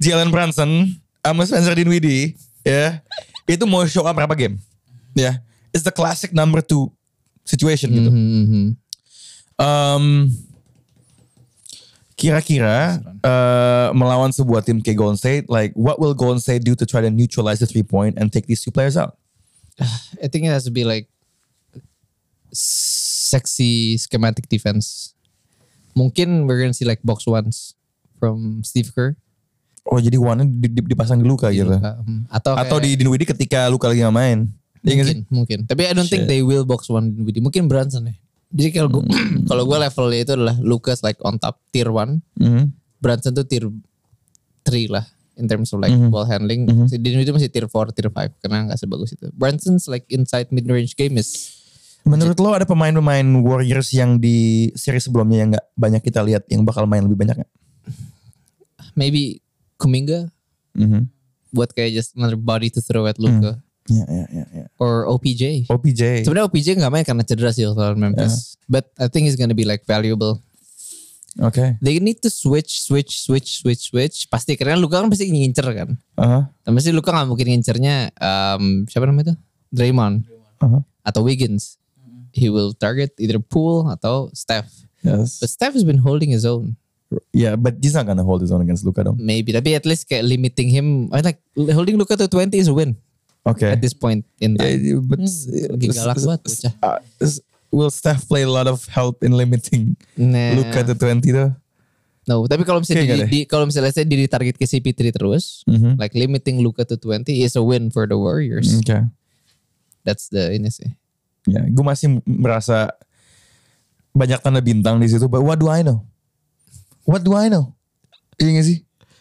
Jalen 0.00 0.32
Brunson 0.32 0.96
sama 1.20 1.44
Spencer 1.44 1.76
Dinwiddie 1.76 2.38
ya. 2.64 3.04
Itu 3.44 3.68
mau 3.68 3.84
show 3.84 4.06
up 4.06 4.16
berapa 4.16 4.32
game? 4.32 4.56
Ya, 5.12 5.44
it's 5.76 5.84
the 5.84 5.92
classic 5.92 6.32
number 6.32 6.64
two 6.64 6.88
situation 7.44 7.90
gitu. 7.92 8.10
Um, 9.60 10.32
kira-kira 12.16 13.00
eh, 13.00 13.88
melawan 13.92 14.32
sebuah 14.32 14.64
tim 14.64 14.80
kayak 14.80 14.96
Golden 14.96 15.16
State, 15.16 15.48
like 15.48 15.72
what 15.76 16.00
will 16.00 16.12
Golden 16.12 16.40
State 16.40 16.64
do 16.64 16.72
to 16.76 16.84
try 16.84 17.00
to 17.00 17.08
neutralize 17.08 17.60
the 17.60 17.68
three 17.68 17.84
point 17.84 18.16
and 18.16 18.32
take 18.32 18.44
these 18.48 18.60
two 18.60 18.72
players 18.72 18.96
out? 18.96 19.16
I 20.24 20.28
think 20.28 20.44
it 20.44 20.52
has 20.52 20.64
to 20.64 20.72
be 20.72 20.84
like 20.84 21.08
sexy 22.52 23.96
schematic 23.96 24.48
defense. 24.48 25.14
Mungkin 25.96 26.46
we're 26.46 26.60
gonna 26.60 26.76
see 26.76 26.84
like 26.84 27.00
box 27.02 27.26
ones 27.26 27.74
from 28.18 28.62
Steve 28.64 28.92
Kerr. 28.94 29.16
Oh 29.88 29.96
jadi 29.98 30.20
one 30.20 30.60
di, 30.60 30.68
di- 30.68 30.84
dipasang 30.92 31.18
di 31.20 31.26
Luka 31.26 31.48
gitu. 31.50 31.72
Um, 31.72 32.28
atau 32.28 32.52
Atau 32.54 32.78
di 32.78 32.92
kayak- 32.94 32.98
Dinwiddie 33.00 33.28
ketika 33.28 33.66
Luka 33.72 33.88
lagi 33.88 34.04
nggak 34.04 34.14
main. 34.16 34.38
Iya 34.80 35.04
mungkin, 35.04 35.18
mungkin. 35.28 35.58
Tapi 35.68 35.82
I 35.88 35.92
don't 35.92 36.08
think 36.08 36.24
they 36.24 36.40
will 36.40 36.64
box 36.64 36.88
one 36.88 37.12
Dinwiddie. 37.12 37.40
Mungkin 37.44 37.68
Brunson 37.68 38.08
ya. 38.08 38.14
Jadi 38.50 38.68
kalau 38.72 38.90
gue 38.90 39.02
kalau 39.48 39.62
gue 39.62 39.78
levelnya 39.78 40.20
itu 40.20 40.32
adalah 40.34 40.56
Lucas 40.58 41.00
like 41.00 41.18
on 41.20 41.36
top 41.36 41.62
tier 41.70 41.88
one, 41.88 42.22
Mhm. 42.34 42.74
Brunson 42.98 43.32
tuh 43.32 43.42
tier 43.42 43.64
3 44.62 44.90
lah 44.90 45.06
in 45.34 45.46
terms 45.46 45.70
of 45.70 45.78
like 45.78 45.88
Mm-hmm. 45.88 46.10
ball 46.10 46.24
handling. 46.24 46.68
Si 46.86 46.94
Dinwiddie 46.94 47.30
masih 47.30 47.48
tier 47.48 47.64
4, 47.64 47.72
tier 47.90 48.06
5 48.06 48.34
karena 48.38 48.66
nggak 48.66 48.76
sebagus 48.76 49.10
itu. 49.10 49.30
Brunson's 49.32 49.86
like 49.86 50.04
inside 50.08 50.50
mid 50.50 50.66
range 50.66 50.92
game 50.94 51.14
is 51.14 51.56
Menurut 52.00 52.36
lo 52.36 52.50
ada 52.50 52.64
pemain-pemain 52.64 53.24
Warriors 53.40 53.92
yang 53.92 54.16
di 54.16 54.68
seri 54.72 54.96
sebelumnya 54.96 55.36
yang 55.38 55.48
nggak 55.50 55.66
banyak 55.74 56.02
kita 56.02 56.20
lihat 56.20 56.44
yang 56.46 56.64
bakal 56.64 56.84
main 56.84 57.04
lebih 57.04 57.16
banyak 57.18 57.36
nggak? 57.36 57.52
maybe 58.92 59.40
Kuminga 59.76 60.28
Mhm. 60.70 61.08
buat 61.50 61.70
kayak 61.70 61.92
just 61.94 62.14
another 62.14 62.36
body 62.36 62.68
to 62.68 62.78
throw 62.78 63.04
at 63.04 63.16
Luka 63.16 63.58
Ya 63.88 64.04
ya 64.04 64.26
ya. 64.28 64.44
ya. 64.52 64.64
or 64.76 65.08
OPJ. 65.08 65.70
OPJ. 65.72 66.26
Sebenarnya 66.28 66.46
OPJ 66.52 66.68
nggak 66.76 66.92
main 66.92 67.04
karena 67.06 67.24
cedera 67.24 67.50
sih 67.50 67.64
lawan 67.64 67.96
Memphis. 67.96 68.60
But 68.68 68.92
I 69.00 69.08
think 69.08 69.26
he's 69.26 69.40
gonna 69.40 69.56
be 69.56 69.64
like 69.64 69.88
valuable. 69.88 70.44
Oke. 71.38 71.78
They 71.78 72.02
need 72.02 72.18
to 72.26 72.30
switch, 72.30 72.82
switch, 72.82 73.22
switch, 73.22 73.62
switch, 73.62 73.94
switch. 73.94 74.26
Pasti 74.26 74.58
karena 74.58 74.74
Luka 74.74 74.98
kan 74.98 75.06
pasti 75.06 75.30
ngincer 75.30 75.66
kan. 75.70 75.94
Aha, 76.18 76.50
Dan 76.66 76.74
pasti 76.74 76.90
Luka 76.90 77.14
nggak 77.14 77.28
mungkin 77.30 77.46
ngincernya 77.54 78.10
um, 78.18 78.84
siapa 78.90 79.06
namanya 79.06 79.32
itu? 79.32 79.34
Draymond 79.70 80.26
aha. 80.58 80.82
atau 81.06 81.22
Wiggins. 81.22 81.78
He 82.34 82.50
will 82.50 82.74
target 82.74 83.14
either 83.18 83.38
Poole 83.38 83.90
atau 83.90 84.30
Steph. 84.34 84.70
Yes. 85.02 85.38
But 85.38 85.50
Steph 85.50 85.74
has 85.74 85.86
been 85.86 86.02
holding 86.02 86.30
his 86.34 86.42
own. 86.44 86.74
Yeah, 87.34 87.58
but 87.58 87.82
he's 87.82 87.98
not 87.98 88.06
gonna 88.06 88.22
hold 88.22 88.42
his 88.42 88.54
own 88.54 88.62
against 88.62 88.86
Luka 88.86 89.02
dong. 89.02 89.18
Maybe. 89.18 89.50
Tapi 89.50 89.74
at 89.74 89.82
least 89.82 90.06
kayak 90.06 90.26
limiting 90.26 90.70
him. 90.70 91.10
I 91.10 91.26
like 91.26 91.42
holding 91.74 91.98
Luka 91.98 92.14
to 92.14 92.30
20 92.30 92.54
is 92.54 92.70
a 92.70 92.74
win 92.74 92.94
Oke. 93.40 93.64
at 93.64 93.80
this 93.80 93.92
point 93.92 94.22
in 94.38 94.54
time. 94.54 94.76
Yeah, 94.76 95.00
but 95.00 95.16
lagi 95.20 95.86
galak 95.90 96.16
banget, 96.16 96.40
bocah. 96.44 96.74
Uh, 96.84 96.98
will 97.72 97.88
Steph 97.88 98.26
play 98.26 98.44
a 98.44 98.50
lot 98.50 98.66
of 98.66 98.84
help 98.86 99.22
in 99.22 99.32
limiting 99.32 99.96
Nah. 100.14 100.52
Luka 100.54 100.84
to 100.84 100.92
20 100.92 101.24
tuh? 101.24 101.50
No, 102.28 102.44
tapi 102.44 102.62
kalau 102.62 102.84
misalnya 102.84 103.08
Kayaknya 103.08 103.26
di, 103.26 103.42
di- 103.42 103.46
kalau 103.48 103.64
misalnya 103.64 103.90
saya 103.90 104.04
di 104.04 104.28
target 104.28 104.54
ke 104.54 104.62
CP3 104.62 105.10
terus, 105.10 105.64
Mhm. 105.66 105.96
like 105.96 106.12
limiting 106.12 106.60
Luka 106.60 106.84
to 106.84 106.94
20 106.94 107.42
is 107.42 107.56
a 107.56 107.64
win 107.64 107.88
for 107.88 108.04
the 108.04 108.14
Warriors. 108.14 108.70
Oke. 108.76 109.08
That's 110.04 110.28
the 110.28 110.52
ini 110.52 110.68
sih. 110.68 110.92
Ya, 111.48 111.64
gue 111.64 111.80
masih 111.80 112.20
merasa 112.22 112.92
banyak 114.12 114.38
tanda 114.40 114.60
bintang 114.60 115.00
di 115.00 115.08
situ. 115.08 115.26
But 115.26 115.40
what 115.40 115.56
do 115.56 115.72
I 115.72 115.80
know? 115.80 116.04
What 117.08 117.24
do 117.24 117.32
I 117.32 117.48
know? 117.48 117.72
Iya 118.36 118.52
gak 118.52 118.66
sih? 118.68 118.78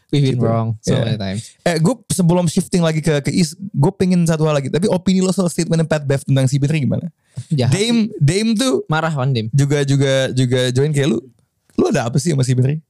We've 0.10 0.26
been 0.26 0.36
Gitu. 0.36 0.42
wrong 0.42 0.74
so 0.82 0.98
Yeah. 0.98 1.06
many 1.06 1.18
times. 1.18 1.54
Eh, 1.62 1.78
gue 1.78 1.94
sebelum 2.10 2.46
shifting 2.46 2.82
lagi 2.82 2.98
ke 2.98 3.22
ke 3.22 3.30
East, 3.30 3.54
gue 3.56 3.92
pengen 3.94 4.26
satu 4.26 4.42
hal 4.44 4.58
lagi. 4.58 4.68
Tapi 4.68 4.90
opini 4.90 5.22
lo 5.22 5.30
soal 5.30 5.48
statement 5.48 5.86
Pat 5.86 6.02
Bev 6.02 6.26
tentang 6.26 6.44
CP3 6.44 6.82
gimana? 6.82 7.14
Jahat. 7.48 7.70
Dame, 7.70 8.10
Dame 8.18 8.52
tuh 8.54 8.82
Marah 8.86 9.14
Van 9.14 9.30
Dame. 9.30 9.48
juga 9.52 9.82
juga 9.84 10.14
juga 10.32 10.60
join 10.72 10.90
kayak 10.90 11.08
lu. 11.08 11.22
Lu 11.76 11.88
ada 11.88 12.06
apa 12.06 12.18
sih 12.18 12.34
sama 12.34 12.42
CP3? 12.42 12.82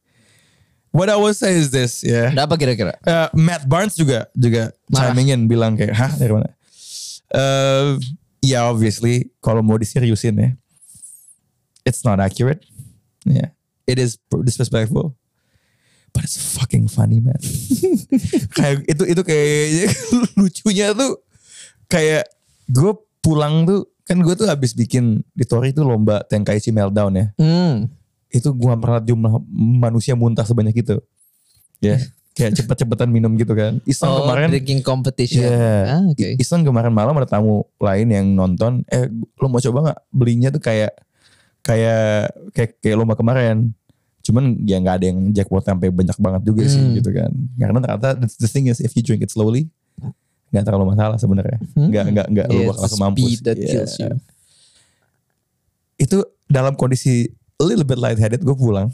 What 0.89 1.05
I 1.05 1.15
will 1.15 1.35
say 1.35 1.53
is 1.53 1.69
this, 1.69 2.01
ya. 2.01 2.31
Ada 2.31 2.47
apa 2.47 2.55
kira-kira? 2.55 2.97
Uh, 3.03 3.29
Matt 3.35 3.67
Barnes 3.67 3.93
juga 3.93 4.25
juga 4.33 4.73
Marah. 4.87 5.11
chiming 5.11 5.29
in 5.29 5.45
bilang 5.45 5.75
kayak, 5.75 5.93
hah 5.93 6.09
dari 6.15 6.33
mana? 6.33 6.49
Uh, 7.29 7.99
ya 8.39 8.65
obviously 8.65 9.29
kalau 9.37 9.61
mau 9.61 9.77
diseriusin 9.77 10.33
ya, 10.33 10.49
it's 11.83 12.01
not 12.01 12.17
accurate. 12.17 12.65
Yeah, 13.21 13.53
it 13.85 13.99
is 13.99 14.17
disrespectful. 14.41 15.13
But 16.09 16.25
it's 16.25 16.37
fucking 16.55 16.87
funny 16.87 17.19
man. 17.19 17.37
kayak 18.57 18.85
itu 18.85 19.03
itu 19.05 19.21
kayak 19.21 19.93
lucunya 20.39 20.91
tuh 20.91 21.21
kayak 21.85 22.25
gue 22.65 22.91
pulang 23.19 23.65
tuh 23.65 23.85
kan 24.03 24.17
gue 24.17 24.33
tuh 24.33 24.45
habis 24.45 24.73
bikin 24.73 25.21
di 25.31 25.45
Tori 25.45 25.69
tuh 25.69 25.85
lomba 25.85 26.25
Tenkaichi 26.25 26.69
Meltdown 26.69 27.13
ya 27.13 27.25
Hmm. 27.37 27.89
itu 28.29 28.49
gua 28.53 28.73
pernah 28.73 29.01
jumlah 29.01 29.41
manusia 29.53 30.13
muntah 30.13 30.45
sebanyak 30.45 30.85
itu. 30.85 31.01
Ya, 31.81 31.97
kayak 32.37 32.61
cepet-cepetan 32.61 33.09
minum 33.09 33.33
gitu 33.33 33.57
kan. 33.57 33.81
Iseng 33.83 34.05
Oh, 34.05 34.21
kemarin 34.21 34.53
drinking 34.53 34.85
competition. 34.85 35.49
Iya. 35.49 35.97
Ah, 35.97 36.03
oke. 36.05 36.37
Iseng 36.37 36.61
kemarin 36.61 36.93
malam 36.93 37.17
ada 37.17 37.25
tamu 37.25 37.65
lain 37.81 38.05
yang 38.05 38.29
nonton, 38.29 38.85
eh 38.85 39.09
lo 39.09 39.49
mau 39.49 39.57
coba 39.57 39.77
nggak 39.81 39.99
belinya 40.13 40.49
tuh 40.49 40.61
kayak 40.61 40.93
kayak 41.59 42.29
kayak 42.53 42.71
kayak 42.77 42.97
lomba 42.97 43.17
kemarin. 43.17 43.73
Cuman 44.29 44.43
ya 44.61 44.77
nggak 44.77 44.95
ada 44.95 45.05
yang 45.09 45.33
jackpot 45.33 45.65
sampai 45.65 45.89
banyak 45.89 46.13
banget 46.15 46.41
juga 46.45 46.61
sih 46.63 46.77
Hmm. 46.77 46.93
gitu 46.93 47.09
kan. 47.09 47.33
Karena 47.55 47.77
ternyata 47.79 48.07
the, 48.13 48.45
thing 48.45 48.69
is 48.69 48.77
if 48.77 48.93
you 48.93 49.01
drink 49.01 49.19
it 49.19 49.29
slowly 49.29 49.65
nggak 50.49 50.61
terlalu 50.63 50.85
masalah 50.87 51.17
sebenarnya. 51.17 51.57
Nggak 51.73 52.03
nggak 52.11 52.27
nggak 52.29 52.45
lo 52.47 52.53
Yeah, 52.55 52.67
bakal 52.67 52.73
it's 52.75 52.81
langsung 52.85 53.01
mampus. 53.03 53.21
speed 53.25 53.39
that 53.43 53.57
Iya. 53.57 53.69
kills 53.71 53.93
you. 53.97 54.11
Itu 55.97 56.17
dalam 56.45 56.73
kondisi 56.73 57.27
a 57.55 57.63
little 57.63 57.83
bit 57.83 57.97
lightheaded 57.97 58.39
gue 58.39 58.55
pulang. 58.55 58.93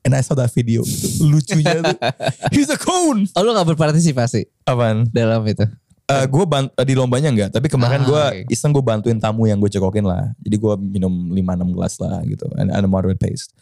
And 0.00 0.14
I 0.14 0.22
saw 0.22 0.32
that 0.34 0.50
video. 0.50 0.80
Itu 0.80 1.26
Lucunya 1.26 1.82
tuh. 1.82 1.98
He's 2.54 2.66
a 2.68 2.78
cone. 2.78 3.26
Oh 3.34 3.42
lu 3.42 3.52
gak 3.52 3.66
berpartisipasi 3.68 4.46
Apaan? 4.64 5.10
dalam 5.10 5.42
itu? 5.44 5.66
Eh 6.06 6.24
gue 6.24 6.44
bant 6.46 6.72
di 6.72 6.96
lombanya 6.96 7.28
enggak, 7.28 7.50
tapi 7.52 7.68
kemarin 7.68 8.00
Ah, 8.00 8.06
gue 8.06 8.22
oke. 8.40 8.40
iseng 8.48 8.72
gue 8.72 8.80
bantuin 8.80 9.20
tamu 9.20 9.44
yang 9.44 9.60
gue 9.60 9.68
cekokin 9.68 10.02
lah. 10.02 10.32
Jadi 10.40 10.56
gue 10.56 10.72
minum 10.80 11.12
5-6 11.28 11.68
gelas 11.68 11.94
lah 12.00 12.24
gitu, 12.24 12.48
and 12.56 12.72
at 12.72 12.80
a 12.80 12.88
moderate 12.88 13.20
pace. 13.20 13.52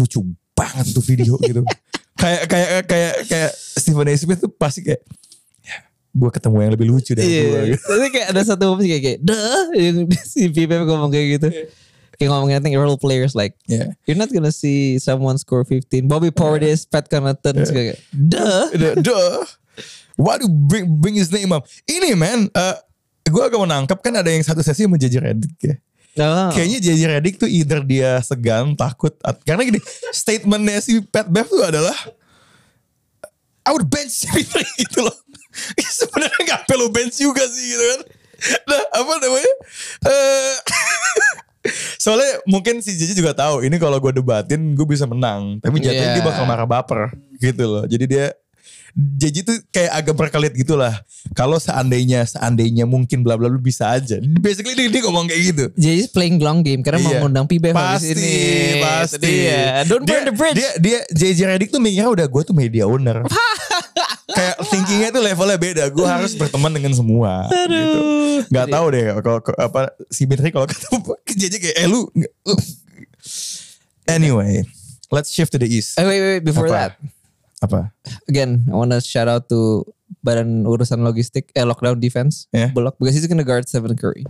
Lucu 0.00 0.24
banget 0.56 0.86
tuh 0.92 1.04
video 1.04 1.36
gitu. 1.40 1.60
kayak 2.16 2.42
kayak 2.48 2.68
kayak 2.84 3.14
kayak 3.28 3.50
Stephen 3.52 4.08
A. 4.08 4.14
Smith 4.16 4.40
tuh 4.40 4.52
pasti 4.52 4.84
kayak 4.84 5.00
ya, 5.64 5.76
gue 6.12 6.30
ketemu 6.32 6.56
yang 6.60 6.72
lebih 6.76 6.86
lucu 6.88 7.12
dari 7.12 7.24
gue. 7.24 7.40
Iya. 7.48 7.60
Gitu. 7.76 7.84
Tapi 7.92 8.06
kayak 8.12 8.26
ada 8.32 8.40
satu 8.44 8.62
momen 8.72 8.84
kayak 8.84 9.02
kayak 9.04 9.18
dah 9.24 9.64
yang 9.76 9.96
si 10.32 10.48
Pipe 10.48 10.72
ngomong 10.84 11.08
kayak 11.08 11.26
gitu. 11.40 11.48
Kayak 12.20 12.28
ngomongin 12.36 12.56
I 12.56 12.62
think 12.64 12.76
role 12.76 13.00
players 13.00 13.32
like 13.32 13.56
Yeah. 13.64 13.96
you're 14.04 14.20
not 14.20 14.28
gonna 14.28 14.52
see 14.52 15.00
someone 15.00 15.40
score 15.40 15.64
15. 15.64 16.04
Bobby 16.04 16.28
Portis, 16.28 16.84
Pat 16.84 17.08
Connaughton, 17.08 17.56
terus 17.56 17.72
kayak 17.72 17.96
dah. 18.12 18.68
Duh, 18.76 18.94
duh. 19.00 19.40
Why 20.20 20.36
do 20.36 20.44
bring 20.52 21.00
bring 21.00 21.16
his 21.16 21.32
name 21.32 21.48
up? 21.48 21.64
Ini 21.88 22.12
man, 22.12 22.52
eh 22.52 22.76
gue 23.24 23.40
agak 23.40 23.56
menangkap 23.56 23.98
kan 24.04 24.12
ada 24.12 24.28
yang 24.28 24.44
satu 24.44 24.60
sesi 24.60 24.84
JJ 24.84 25.14
Redick 25.24 25.56
ya. 25.64 25.80
Oh. 26.18 26.50
Kayaknya 26.50 26.78
JJ 26.82 27.00
Redick 27.06 27.36
tuh 27.38 27.46
either 27.46 27.80
dia 27.86 28.18
segan, 28.26 28.74
takut. 28.74 29.14
Karena 29.46 29.62
gini, 29.62 29.78
statementnya 30.10 30.82
si 30.82 30.98
Pat 31.06 31.30
Bev 31.30 31.46
tuh 31.46 31.62
adalah 31.62 31.94
I 33.62 33.70
would 33.70 33.86
bench 33.86 34.10
CP3 34.26 34.54
gitu 34.82 35.06
loh. 35.06 35.16
Sebenarnya 36.00 36.40
gak 36.46 36.62
perlu 36.66 36.90
bench 36.90 37.18
juga 37.18 37.46
sih 37.46 37.64
gitu 37.76 37.84
kan. 37.94 38.00
Nah 38.66 38.82
apa 38.96 39.12
namanya? 39.20 39.52
Eh 40.08 40.54
Soalnya 42.00 42.40
mungkin 42.48 42.80
si 42.80 42.96
JJ 42.96 43.12
juga 43.20 43.36
tahu 43.36 43.60
ini 43.68 43.76
kalau 43.76 44.00
gue 44.00 44.16
debatin 44.16 44.72
gue 44.72 44.86
bisa 44.88 45.04
menang. 45.04 45.60
Tapi 45.60 45.76
jatuhnya 45.78 46.16
dia 46.16 46.24
Yeah. 46.24 46.26
bakal 46.26 46.44
marah 46.48 46.64
baper 46.64 47.12
gitu 47.36 47.64
loh. 47.68 47.84
Jadi 47.84 48.04
dia 48.08 48.32
JJ 48.92 49.36
tuh 49.42 49.56
kayak 49.70 49.92
agak 49.94 50.14
berkelit 50.14 50.52
gitu 50.52 50.74
lah. 50.74 50.98
Kalau 51.32 51.56
seandainya 51.56 52.26
seandainya 52.26 52.84
mungkin 52.84 53.22
bla 53.22 53.38
bla 53.38 53.46
bla 53.46 53.56
bisa 53.56 53.86
aja. 53.86 54.18
Basically 54.40 54.74
dia, 54.74 54.88
dia 54.88 55.02
ngomong 55.04 55.30
kayak 55.30 55.42
gitu. 55.52 55.64
Jadi 55.74 56.10
playing 56.10 56.38
long 56.38 56.60
game 56.60 56.82
karena 56.82 56.98
mau 56.98 57.12
Iya. 57.12 57.20
ngundang 57.20 57.46
Pibe 57.46 57.70
pasti, 57.70 58.12
ini. 58.12 58.34
Pasti, 58.82 59.16
Itu 59.16 59.26
dia. 59.26 59.62
Don't 59.86 60.02
dia, 60.02 60.10
burn 60.10 60.24
the 60.26 60.34
bridge. 60.34 60.56
Dia, 60.56 60.70
dia 60.76 60.98
JJ 61.08 61.38
Redick 61.48 61.70
tuh 61.70 61.78
mikirnya 61.78 62.10
udah 62.10 62.26
gue 62.26 62.42
tuh 62.42 62.54
media 62.54 62.84
owner. 62.84 63.22
Kayak 64.30 64.56
thinkingnya 64.62 65.08
tuh 65.10 65.22
levelnya 65.22 65.58
beda. 65.58 65.84
Gue 65.90 66.06
harus 66.06 66.34
berteman 66.34 66.70
dengan 66.70 66.94
semua. 66.94 67.50
Gitu. 67.50 68.00
Gak 68.48 68.66
tahu 68.70 68.86
deh 68.90 69.04
kalau 69.20 69.38
apa 69.58 69.80
si 70.06 70.22
Mitri 70.24 70.50
kalau 70.50 70.66
ketemu 70.66 70.98
JJ 71.40 71.54
kayak 71.58 71.76
eh 71.76 71.86
lu. 71.86 72.06
lu. 72.14 72.26
Anyway, 74.06 74.66
let's 75.10 75.30
shift 75.30 75.52
to 75.52 75.58
the 75.58 75.66
east. 75.66 75.94
Wait, 75.94 76.06
wait, 76.06 76.22
wait, 76.22 76.42
before 76.42 76.66
Apa? 76.66 76.74
that. 76.74 76.92
Apa? 77.60 77.92
Again, 78.24 78.64
I 78.68 78.74
wanna 78.74 79.04
shout 79.04 79.28
out 79.28 79.48
to 79.52 79.84
Badan 80.24 80.64
Urusan 80.64 81.04
Logistik, 81.04 81.52
eh 81.52 81.64
Lockdown 81.64 82.00
Defense, 82.00 82.48
Yeah. 82.50 82.72
Bullock, 82.72 82.96
because 82.96 83.14
he's 83.14 83.28
gonna 83.28 83.44
guard 83.46 83.68
Stephen 83.68 83.94
Curry. 83.94 84.24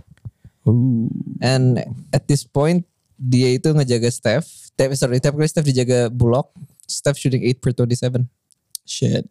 Ooh. 0.67 1.09
And 1.41 1.79
at 2.11 2.27
this 2.27 2.43
point, 2.43 2.85
dia 3.15 3.55
itu 3.55 3.71
ngejaga 3.71 4.11
Steph. 4.11 4.45
Steph 4.45 4.93
sorry, 4.99 5.17
Steph 5.17 5.33
Curry, 5.33 5.49
Steph 5.49 5.67
dijaga 5.67 6.11
Bullock. 6.11 6.51
Steph 6.85 7.17
shooting 7.17 7.41
8 7.47 7.63
per 7.63 7.71
27. 7.71 8.27
Shit. 8.83 9.25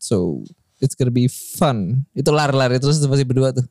So, 0.00 0.42
it's 0.80 0.96
gonna 0.96 1.14
be 1.14 1.28
fun. 1.28 2.08
Itu 2.16 2.32
lari-lari 2.32 2.80
terus 2.80 2.98
masih 3.04 3.28
berdua 3.28 3.52
tuh. 3.54 3.68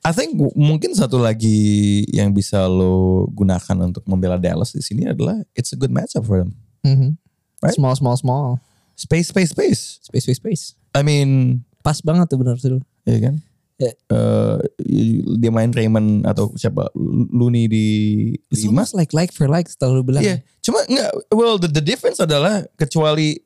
I 0.00 0.16
think 0.16 0.32
mungkin 0.56 0.96
satu 0.96 1.20
lagi 1.20 2.08
yang 2.08 2.32
bisa 2.32 2.64
lo 2.64 3.28
gunakan 3.36 3.92
untuk 3.92 4.00
membela 4.08 4.40
Dallas 4.40 4.72
di 4.72 4.80
sini 4.80 5.04
adalah 5.04 5.36
it's 5.52 5.72
a 5.72 5.78
good 5.78 5.92
matchup 5.92 6.24
for 6.24 6.40
them. 6.40 6.56
Mhm. 6.84 7.20
Right? 7.60 7.76
Small, 7.76 7.92
small, 7.92 8.16
small. 8.16 8.56
Space, 9.00 9.32
space, 9.32 9.50
space. 9.56 9.80
Space, 10.04 10.24
space, 10.28 10.36
space. 10.36 10.64
I 10.92 11.00
mean, 11.00 11.62
Pas 11.80 11.96
banget 12.04 12.28
tuh 12.28 12.36
bener 12.36 12.60
tuh. 12.60 12.84
ya 13.08 13.16
kan? 13.16 13.40
Ya. 13.80 13.96
Eh, 14.12 14.56
dia 15.40 15.48
main 15.48 15.72
Raymond 15.72 16.28
atau 16.28 16.52
siapa 16.52 16.92
Looney 17.32 17.64
di 17.64 17.86
It's 18.52 18.60
lima. 18.68 18.84
like 18.92 19.16
like 19.16 19.32
for 19.32 19.48
like 19.48 19.72
setelah 19.72 19.96
lu 19.96 20.04
bilang. 20.04 20.20
Iya, 20.20 20.44
cuma 20.60 20.84
enggak. 20.84 21.08
Well, 21.32 21.56
the, 21.56 21.72
the 21.72 21.80
difference 21.80 22.20
adalah 22.20 22.68
kecuali 22.76 23.40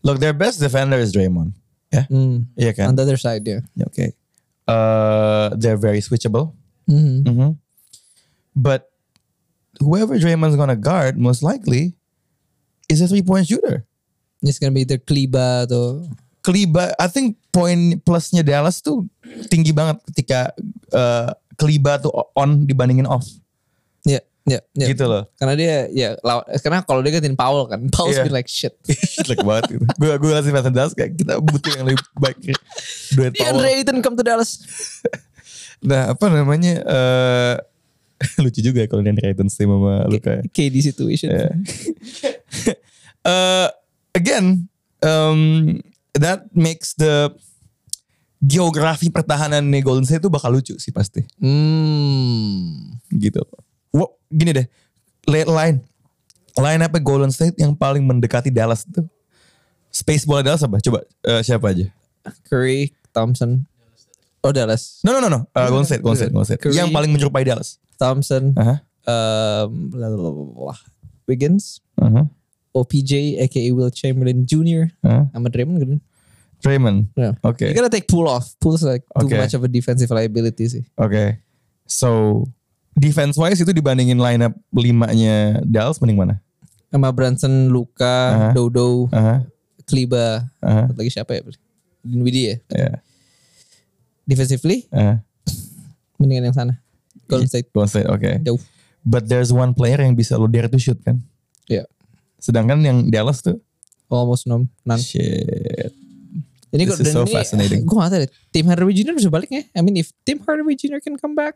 look 0.00 0.16
their 0.16 0.32
best 0.32 0.64
defender 0.64 0.96
is 0.96 1.12
Draymond. 1.12 1.52
Ya, 1.92 2.08
Hmm. 2.08 2.48
iya 2.56 2.72
kan? 2.72 2.88
On 2.88 2.96
the 2.96 3.04
other 3.04 3.20
side, 3.20 3.44
ya. 3.44 3.60
Okay. 3.92 4.16
Uh, 4.64 5.52
they're 5.60 5.76
very 5.76 6.00
switchable. 6.00 6.56
Mhm. 6.88 7.28
Mhm. 7.28 7.50
But 8.56 8.88
whoever 9.76 10.16
Draymond's 10.16 10.56
gonna 10.56 10.78
guard, 10.78 11.20
most 11.20 11.44
likely, 11.44 12.00
is 12.88 13.04
a 13.04 13.08
three 13.12 13.20
point 13.20 13.44
shooter. 13.44 13.84
It's 14.40 14.56
gonna 14.56 14.72
be 14.72 14.82
either 14.82 14.96
Kleba 14.96 15.64
atau 15.64 16.04
Kliba, 16.40 16.96
I 16.96 17.04
think 17.06 17.36
poin 17.52 18.00
plusnya 18.00 18.40
Dallas 18.40 18.80
tuh 18.80 19.04
tinggi 19.46 19.70
banget 19.70 20.00
ketika 20.08 20.56
uh, 20.88 21.28
Kliba 21.52 22.00
tuh 22.00 22.08
on 22.32 22.64
dibandingin 22.64 23.04
off. 23.04 23.28
ya, 24.00 24.24
ya, 24.48 24.56
ya. 24.72 24.86
Gitu 24.88 25.04
loh. 25.04 25.28
Karena 25.36 25.52
dia 25.52 25.74
ya 25.92 26.16
law- 26.24 26.40
karena 26.56 26.80
kalau 26.80 27.04
dia 27.04 27.12
gantiin 27.12 27.36
Powell 27.36 27.68
kan, 27.68 27.84
Powell's 27.92 28.16
Iya. 28.16 28.24
been 28.24 28.32
like 28.32 28.48
shit. 28.48 28.72
Jelek 29.20 29.44
banget 29.44 29.76
gitu. 29.76 29.84
Gue 30.00 30.16
gue 30.16 30.30
kasih 30.32 30.50
Nathan 30.50 30.72
Dallas 30.72 30.96
kayak 30.96 31.12
kita 31.12 31.36
butuh 31.38 31.70
yang 31.76 31.84
lebih 31.84 32.00
baik. 32.16 32.38
Duet 33.12 33.36
DeAndre 33.36 33.60
Powell. 33.60 33.76
Ayton 33.76 33.96
come 34.00 34.16
to 34.16 34.24
Dallas. 34.24 34.50
Nah 35.80 36.12
apa 36.12 36.28
namanya? 36.28 36.80
eh 36.80 37.54
lucu 38.44 38.60
juga 38.60 38.84
kalau 38.84 39.00
DeAndre 39.00 39.32
Ayton 39.32 39.48
stay 39.48 39.64
sama 39.64 40.08
Luka. 40.08 40.40
ya. 40.40 40.42
KD 40.48 40.76
situation. 40.80 41.28
Yeah. 41.28 41.52
uh, 43.24 43.68
again, 44.14 44.68
um, 45.04 45.78
that 46.16 46.48
makes 46.54 46.94
the 46.96 47.32
geografi 48.40 49.12
pertahanan 49.12 49.68
nih 49.68 49.84
Golden 49.84 50.08
State 50.08 50.24
itu 50.24 50.32
bakal 50.32 50.52
lucu 50.56 50.74
sih 50.80 50.90
pasti. 50.90 51.24
Hmm. 51.36 52.96
Gitu. 53.12 53.40
Wow, 53.92 54.16
gini 54.32 54.56
deh. 54.56 54.66
Late 55.28 55.50
line. 55.50 55.78
Line 56.56 56.80
apa 56.82 56.98
Golden 56.98 57.30
State 57.30 57.56
yang 57.60 57.76
paling 57.76 58.02
mendekati 58.02 58.48
Dallas 58.48 58.88
itu? 58.88 59.04
Space 59.92 60.24
bola 60.24 60.40
Dallas 60.40 60.62
apa? 60.64 60.80
Coba 60.80 61.04
eh, 61.26 61.42
siapa 61.44 61.74
aja? 61.74 61.86
Curry, 62.48 62.94
Thompson. 63.12 63.66
Oh 64.40 64.52
Dallas. 64.56 65.04
No 65.04 65.12
no 65.12 65.20
no 65.20 65.28
no. 65.28 65.40
Uh, 65.52 65.68
Golden 65.68 65.84
State, 65.84 66.00
Golden 66.00 66.18
State, 66.24 66.32
Golden 66.32 66.48
State. 66.48 66.60
Curry. 66.64 66.74
Yang 66.80 66.88
paling 66.96 67.10
menyerupai 67.12 67.44
Dallas. 67.44 67.76
Thompson. 68.00 68.56
Aha. 68.56 68.80
Um, 69.04 69.92
blablabla. 69.92 70.76
Wiggins. 71.28 71.84
Aha. 72.00 72.24
OPJ 72.70 73.42
aka 73.42 73.62
Will 73.74 73.90
Chamberlain 73.90 74.46
Jr. 74.46 74.90
Aha. 75.02 75.26
sama 75.34 75.50
Draymond 75.50 75.78
gitu. 75.82 75.96
Draymond. 76.60 77.08
Yeah. 77.16 77.34
Oke. 77.40 77.64
You 77.66 77.74
gotta 77.74 77.88
take 77.88 78.04
pull 78.06 78.28
off. 78.28 78.52
Pull's 78.60 78.84
like 78.84 79.00
too 79.16 79.26
Okay. 79.26 79.40
much 79.40 79.56
of 79.56 79.64
a 79.64 79.70
defensive 79.70 80.12
liability 80.12 80.68
sih. 80.68 80.84
Oke. 81.00 81.40
So 81.88 82.44
defense 82.92 83.34
wise 83.40 83.58
itu 83.58 83.72
dibandingin 83.72 84.20
lineup 84.20 84.52
limanya 84.70 85.64
Dallas 85.64 85.96
mending 85.98 86.20
mana? 86.20 86.36
Sama 86.92 87.10
Brunson, 87.14 87.70
Luka, 87.72 88.04
Aha. 88.04 88.48
Dodo, 88.52 89.08
Aha. 89.10 89.46
Kleba. 89.88 90.44
Aha. 90.60 90.90
Satu 90.92 90.98
lagi 91.00 91.10
siapa 91.10 91.32
ya? 91.32 91.40
Dinwiddie 92.04 92.44
ya. 92.44 92.56
Ya. 92.70 92.90
Defensively 94.28 94.86
Aha. 94.94 95.18
mendingan 96.20 96.52
yang 96.52 96.56
sana. 96.56 96.74
Golden 97.26 97.48
State 97.48 97.70
Golden 97.72 97.88
State. 97.90 98.06
Oke. 98.10 98.36
jauh. 98.44 98.60
But 99.00 99.26
there's 99.32 99.48
one 99.48 99.72
player 99.72 99.96
yang 99.96 100.12
bisa 100.12 100.36
lo 100.36 100.44
dare 100.44 100.68
to 100.68 100.76
shoot 100.76 101.00
kan? 101.00 101.24
Ya. 101.64 101.88
Sedangkan 102.40 102.80
yang 102.82 103.06
Dallas 103.12 103.44
tuh 103.44 103.60
Almost 104.10 104.50
none. 104.50 104.66
none. 104.82 104.98
shit. 104.98 105.94
Ini 106.70 106.86
is 106.86 106.98
so 107.14 107.22
ini, 107.26 107.30
fascinating. 107.34 107.82
Gue 107.86 107.98
gak 107.98 108.10
tau 108.10 108.20
deh. 108.22 108.30
Tim 108.50 108.66
Hardaway 108.66 108.94
Jr. 108.94 109.14
bisa 109.14 109.30
balik 109.30 109.50
nggak? 109.50 109.70
I 109.74 109.80
mean 109.82 109.98
if 110.02 110.10
Tim 110.26 110.42
Hardaway 110.42 110.74
Jr. 110.74 110.98
can 111.02 111.14
come 111.18 111.34
back. 111.38 111.54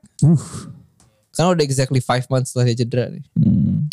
Karena 1.34 1.54
udah 1.54 1.64
exactly 1.66 1.98
five 1.98 2.26
months 2.30 2.54
setelah 2.54 2.70
dia 2.70 2.82
cedera 2.82 3.10
nih. 3.10 3.22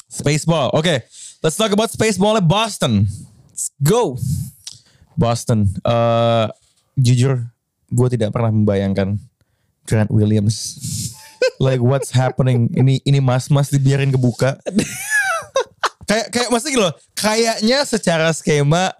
Spaceball. 0.09 0.73
Oke. 0.77 1.05
Let's 1.41 1.57
talk 1.57 1.73
about 1.73 1.89
Spaceball 1.89 2.37
at 2.37 2.45
Boston. 2.45 3.09
Let's 3.49 3.73
go. 3.81 4.17
Boston. 5.17 5.69
Eh 5.81 6.47
jujur, 7.01 7.49
gue 7.89 8.07
tidak 8.13 8.33
pernah 8.33 8.53
membayangkan 8.53 9.17
Grant 9.85 10.11
Williams. 10.13 10.77
like 11.65 11.81
what's 11.81 12.13
happening? 12.13 12.69
Ini 12.73 13.01
ini 13.05 13.19
mas-mas 13.21 13.73
dibiarin 13.73 14.13
kebuka. 14.13 14.57
kayak 16.11 16.27
kayak 16.27 16.47
maksudnya 16.51 16.73
gitu 16.75 16.83
loh. 16.83 16.95
Kayaknya 17.15 17.79
secara 17.87 18.27
skema 18.35 18.91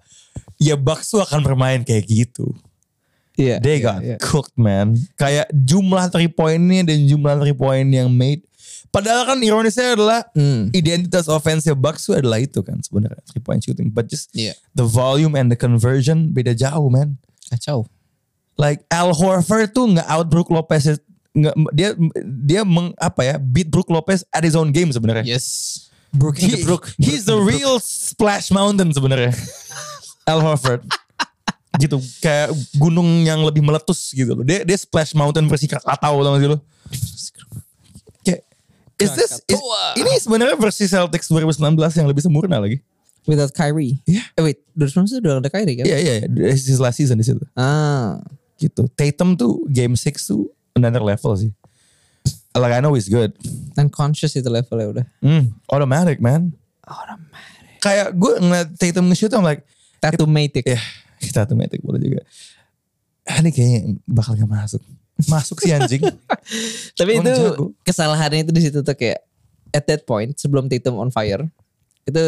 ya 0.56 0.80
Bucks 0.80 1.12
tuh 1.12 1.20
akan 1.20 1.44
bermain 1.44 1.84
kayak 1.84 2.08
gitu. 2.08 2.56
Iya. 3.36 3.60
They 3.60 3.80
iya, 3.80 3.84
got 3.84 4.00
iya. 4.00 4.18
cooked 4.22 4.56
man. 4.56 4.96
Kayak 5.20 5.52
jumlah 5.52 6.08
three 6.08 6.32
pointnya 6.32 6.88
dan 6.88 7.04
jumlah 7.04 7.36
three 7.44 7.58
point 7.58 7.90
yang 7.92 8.08
made. 8.08 8.48
Padahal 8.92 9.24
kan 9.24 9.40
ironisnya 9.40 9.96
adalah 9.96 10.20
Hmm. 10.36 10.68
identitas 10.76 11.32
offensive 11.32 11.80
Bucks 11.80 12.12
adalah 12.12 12.44
itu 12.44 12.60
kan 12.60 12.80
sebenarnya 12.84 13.24
three 13.28 13.44
point 13.44 13.60
shooting. 13.64 13.92
But 13.92 14.08
just 14.08 14.32
Iya. 14.36 14.56
the 14.76 14.88
volume 14.88 15.36
and 15.36 15.52
the 15.52 15.60
conversion 15.60 16.32
beda 16.32 16.56
jauh 16.56 16.88
man. 16.92 17.20
Kacau. 17.52 17.88
Like 18.60 18.84
Al 18.92 19.12
Horford 19.16 19.72
tuh 19.76 19.96
nggak 19.96 20.08
out 20.08 20.28
Brook 20.32 20.52
Lopez 20.52 21.00
nggak 21.32 21.56
dia 21.72 21.96
dia 22.44 22.62
meng, 22.68 22.92
apa 23.00 23.24
ya 23.24 23.36
beat 23.40 23.72
Brook 23.72 23.88
Lopez 23.88 24.28
at 24.36 24.44
his 24.44 24.60
own 24.60 24.76
game 24.76 24.92
sebenarnya. 24.92 25.24
Yes. 25.24 25.88
Brook 26.12 26.38
He- 26.38 26.64
he's 27.00 27.24
the 27.24 27.40
real 27.40 27.80
splash 27.80 28.52
mountain 28.52 28.92
sebenarnya. 28.92 29.32
Al 30.28 30.44
Horford. 30.44 30.84
gitu 31.80 31.98
kayak 32.20 32.52
gunung 32.76 33.24
yang 33.24 33.42
lebih 33.48 33.64
meletus 33.64 34.12
gitu 34.12 34.36
loh. 34.36 34.44
Dia 34.44 34.62
dia 34.68 34.76
splash 34.76 35.16
mountain 35.16 35.48
versi 35.48 35.72
Krakatau 35.72 36.20
tau 36.20 36.32
gak 36.36 36.42
sih 36.44 36.50
lo? 36.52 36.58
Kayak 38.22 38.42
is 39.00 39.12
this 39.18 39.32
is, 39.50 39.60
ini 39.98 40.12
sebenarnya 40.20 40.60
versi 40.60 40.86
Celtics 40.86 41.32
2019 41.32 41.74
yang 41.98 42.08
lebih 42.12 42.22
sempurna 42.22 42.60
lagi. 42.62 42.84
Without 43.26 43.54
Kyrie. 43.54 44.02
Iya. 44.06 44.24
Eh 44.36 44.42
wait, 44.42 44.60
2019 44.76 45.22
udah 45.22 45.34
ada 45.42 45.50
Kyrie 45.50 45.76
kan? 45.80 45.86
Iya 45.86 45.98
iya, 45.98 46.14
iya. 46.22 46.28
This 46.30 46.68
is 46.70 46.82
last 46.82 46.98
season 47.00 47.18
di 47.18 47.26
situ. 47.26 47.42
Ah. 47.54 48.18
Gitu. 48.58 48.86
Tatum 48.94 49.34
tuh 49.38 49.62
game 49.70 49.94
6 49.98 50.22
tuh 50.28 50.50
another 50.74 51.02
level 51.02 51.34
sih. 51.38 51.54
Like 52.52 52.76
I 52.76 52.84
know 52.84 52.92
he's 52.94 53.08
good. 53.08 53.32
Unconscious 53.80 54.36
itu 54.36 54.48
levelnya 54.48 54.88
udah. 54.92 55.06
Hmm, 55.24 55.56
automatic 55.72 56.20
man. 56.20 56.52
Automatic. 56.84 57.80
Kayak 57.80 58.08
gue 58.14 58.34
ngeliat 58.38 58.68
Tatum 58.76 59.08
nge-shoot 59.08 59.32
I'm 59.32 59.42
like, 59.42 59.64
Tattoo-matic. 60.04 60.66
ya 60.68 60.82
kita 61.18 61.42
automatic 61.48 61.80
boleh 61.80 62.02
juga. 62.02 62.22
Ah, 63.24 63.40
ini 63.40 63.54
kayaknya 63.54 63.80
bakal 64.04 64.36
gak 64.36 64.50
masuk. 64.50 64.82
Masuk 65.30 65.62
sih 65.62 65.72
anjing. 65.72 66.02
Tapi 67.00 67.12
itu 67.18 67.32
jago. 67.32 67.72
kesalahannya 67.86 68.44
itu 68.44 68.52
di 68.52 68.62
situ 68.68 68.82
tuh 68.82 68.98
kayak 68.98 69.22
at 69.72 69.86
that 69.88 70.04
point 70.04 70.36
sebelum 70.36 70.68
Tatum 70.68 70.98
on 70.98 71.14
fire 71.14 71.46
itu 72.04 72.24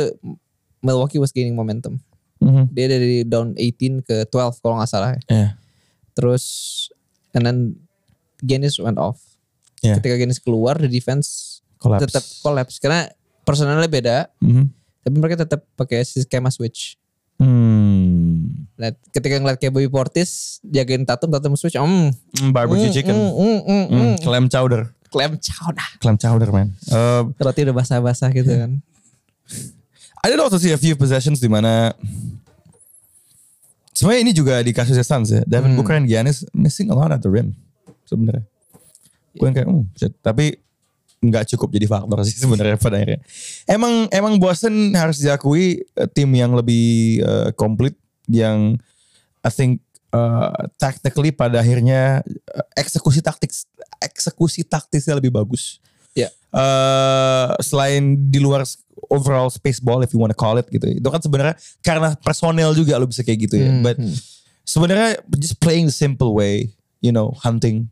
Milwaukee 0.80 1.18
was 1.20 1.34
gaining 1.34 1.58
momentum. 1.58 1.98
Mhm. 2.40 2.70
Dia 2.72 2.86
dari 2.88 3.26
down 3.26 3.58
18 3.58 4.06
ke 4.06 4.24
12 4.30 4.62
kalau 4.62 4.78
nggak 4.80 4.88
salah. 4.88 5.18
ya. 5.18 5.22
Iya. 5.28 5.48
Terus 6.14 6.46
and 7.34 7.44
then 7.44 7.58
Giannis 8.40 8.78
went 8.78 9.02
off. 9.02 9.20
Iya. 9.84 10.00
Ketika 10.00 10.16
Giannis 10.16 10.40
keluar 10.40 10.80
the 10.80 10.88
defense 10.88 11.60
Collapse. 11.76 12.08
tetap 12.08 12.24
collapse 12.40 12.80
karena 12.80 13.12
personalnya 13.44 13.86
beda 13.86 14.32
Mhm. 14.40 14.72
tapi 15.04 15.16
mereka 15.20 15.44
tetap 15.44 15.68
pakai 15.76 16.00
skema 16.02 16.48
switch. 16.48 16.96
Hmm. 17.36 18.64
Nah, 18.74 18.96
ketika 19.12 19.36
ngeliat 19.36 19.60
kayak 19.60 19.74
Bobby 19.74 19.92
Portis 19.92 20.64
jagain 20.64 21.04
Tatum, 21.04 21.28
Tatum 21.28 21.54
switch, 21.54 21.76
mm, 21.76 22.16
Hmm, 22.40 22.50
barbecue 22.50 22.88
mm, 22.88 22.96
chicken. 22.96 23.12
mm, 23.12 23.28
mm, 23.28 23.60
mm, 23.60 23.86
Hmm, 23.86 23.86
mm. 23.92 24.16
clam 24.24 24.46
chowder. 24.48 24.96
Clam 25.12 25.36
chowder. 25.38 25.88
Clam 26.00 26.16
chowder 26.16 26.50
man. 26.50 26.72
Uh, 26.88 27.28
Roti 27.36 27.62
udah 27.62 27.76
basah-basah 27.76 28.32
gitu 28.32 28.48
kan. 28.50 28.72
I 30.24 30.32
did 30.32 30.40
also 30.40 30.56
see 30.56 30.72
a 30.72 30.80
few 30.80 30.96
possessions 30.96 31.38
di 31.38 31.52
mana 31.52 31.92
sebenarnya 33.92 34.22
ini 34.24 34.32
juga 34.32 34.64
di 34.64 34.72
kasusnya 34.72 35.04
Suns 35.04 35.30
ya. 35.30 35.42
Devin 35.44 35.76
Booker 35.76 35.94
and 35.94 36.08
Giannis 36.08 36.48
missing 36.52 36.88
a 36.90 36.96
lot 36.96 37.12
at 37.12 37.20
the 37.20 37.28
rim 37.28 37.54
sebenarnya. 38.08 38.48
Gue 39.34 39.46
yang 39.50 39.56
kayak, 39.56 39.68
hmm, 39.70 40.14
tapi 40.22 40.46
nggak 41.24 41.56
cukup 41.56 41.72
jadi 41.72 41.88
faktor 41.88 42.20
sih 42.28 42.36
sebenarnya 42.36 42.76
pada 42.76 43.00
akhirnya. 43.00 43.20
Emang 43.64 44.12
emang 44.12 44.36
Boston 44.36 44.92
harus 44.94 45.24
diakui 45.24 45.80
eh, 45.96 46.10
tim 46.12 46.28
yang 46.36 46.52
lebih 46.52 47.24
eh, 47.24 47.50
komplit 47.56 47.96
yang 48.28 48.76
I 49.44 49.52
think 49.52 49.84
uh, 50.16 50.68
tactically 50.80 51.32
pada 51.32 51.60
akhirnya 51.60 52.24
eh, 52.28 52.66
eksekusi 52.80 53.20
taktik 53.20 53.52
eksekusi 54.00 54.64
taktisnya 54.68 55.16
lebih 55.18 55.32
bagus. 55.32 55.80
Ya. 56.14 56.30
Eh, 56.54 57.50
selain 57.66 58.30
di 58.30 58.38
luar 58.38 58.62
overall 59.10 59.50
space 59.50 59.82
ball 59.82 60.06
if 60.06 60.14
you 60.14 60.20
wanna 60.22 60.38
call 60.38 60.56
it 60.62 60.70
gitu. 60.70 60.86
Itu 60.86 61.10
kan 61.10 61.20
sebenarnya 61.20 61.56
karena 61.82 62.14
personel 62.22 62.72
juga 62.78 63.00
lo 63.02 63.10
bisa 63.10 63.26
kayak 63.26 63.40
gitu 63.50 63.56
ya. 63.58 63.70
Hmm, 63.74 63.82
But 63.82 63.98
hmm. 63.98 64.14
sebenarnya 64.64 65.20
just 65.42 65.58
playing 65.58 65.90
the 65.90 65.96
simple 65.96 66.38
way, 66.38 66.72
you 67.02 67.12
know, 67.12 67.34
hunting 67.42 67.90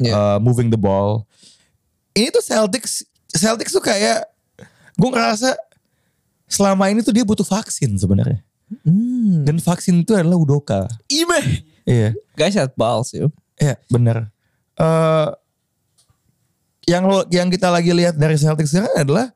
Yeah. 0.00 0.16
uh, 0.16 0.38
moving 0.40 0.72
the 0.72 0.80
ball. 0.80 1.28
Ini 2.16 2.32
tuh 2.34 2.42
Celtics, 2.42 3.06
Celtics 3.30 3.70
tuh 3.70 3.84
kayak 3.84 4.26
gue 4.96 5.10
ngerasa 5.12 5.54
selama 6.50 6.90
ini 6.90 7.04
tuh 7.04 7.14
dia 7.14 7.22
butuh 7.22 7.46
vaksin 7.46 7.94
sebenarnya. 7.94 8.42
Hmm. 8.82 9.46
Dan 9.46 9.62
vaksin 9.62 10.02
itu 10.02 10.16
adalah 10.16 10.38
Udoka. 10.40 10.90
Ime. 11.10 11.62
Iya. 11.86 12.14
Guys 12.34 12.54
had 12.58 12.74
balls 12.74 13.14
yo. 13.14 13.30
Iya, 13.60 13.78
bener. 13.86 14.30
Eh 14.80 15.28
yang 16.90 17.06
lo 17.06 17.22
yang 17.30 17.46
kita 17.46 17.70
lagi 17.70 17.94
lihat 17.94 18.18
dari 18.18 18.34
Celtics 18.34 18.74
sekarang 18.74 18.90
adalah 18.98 19.30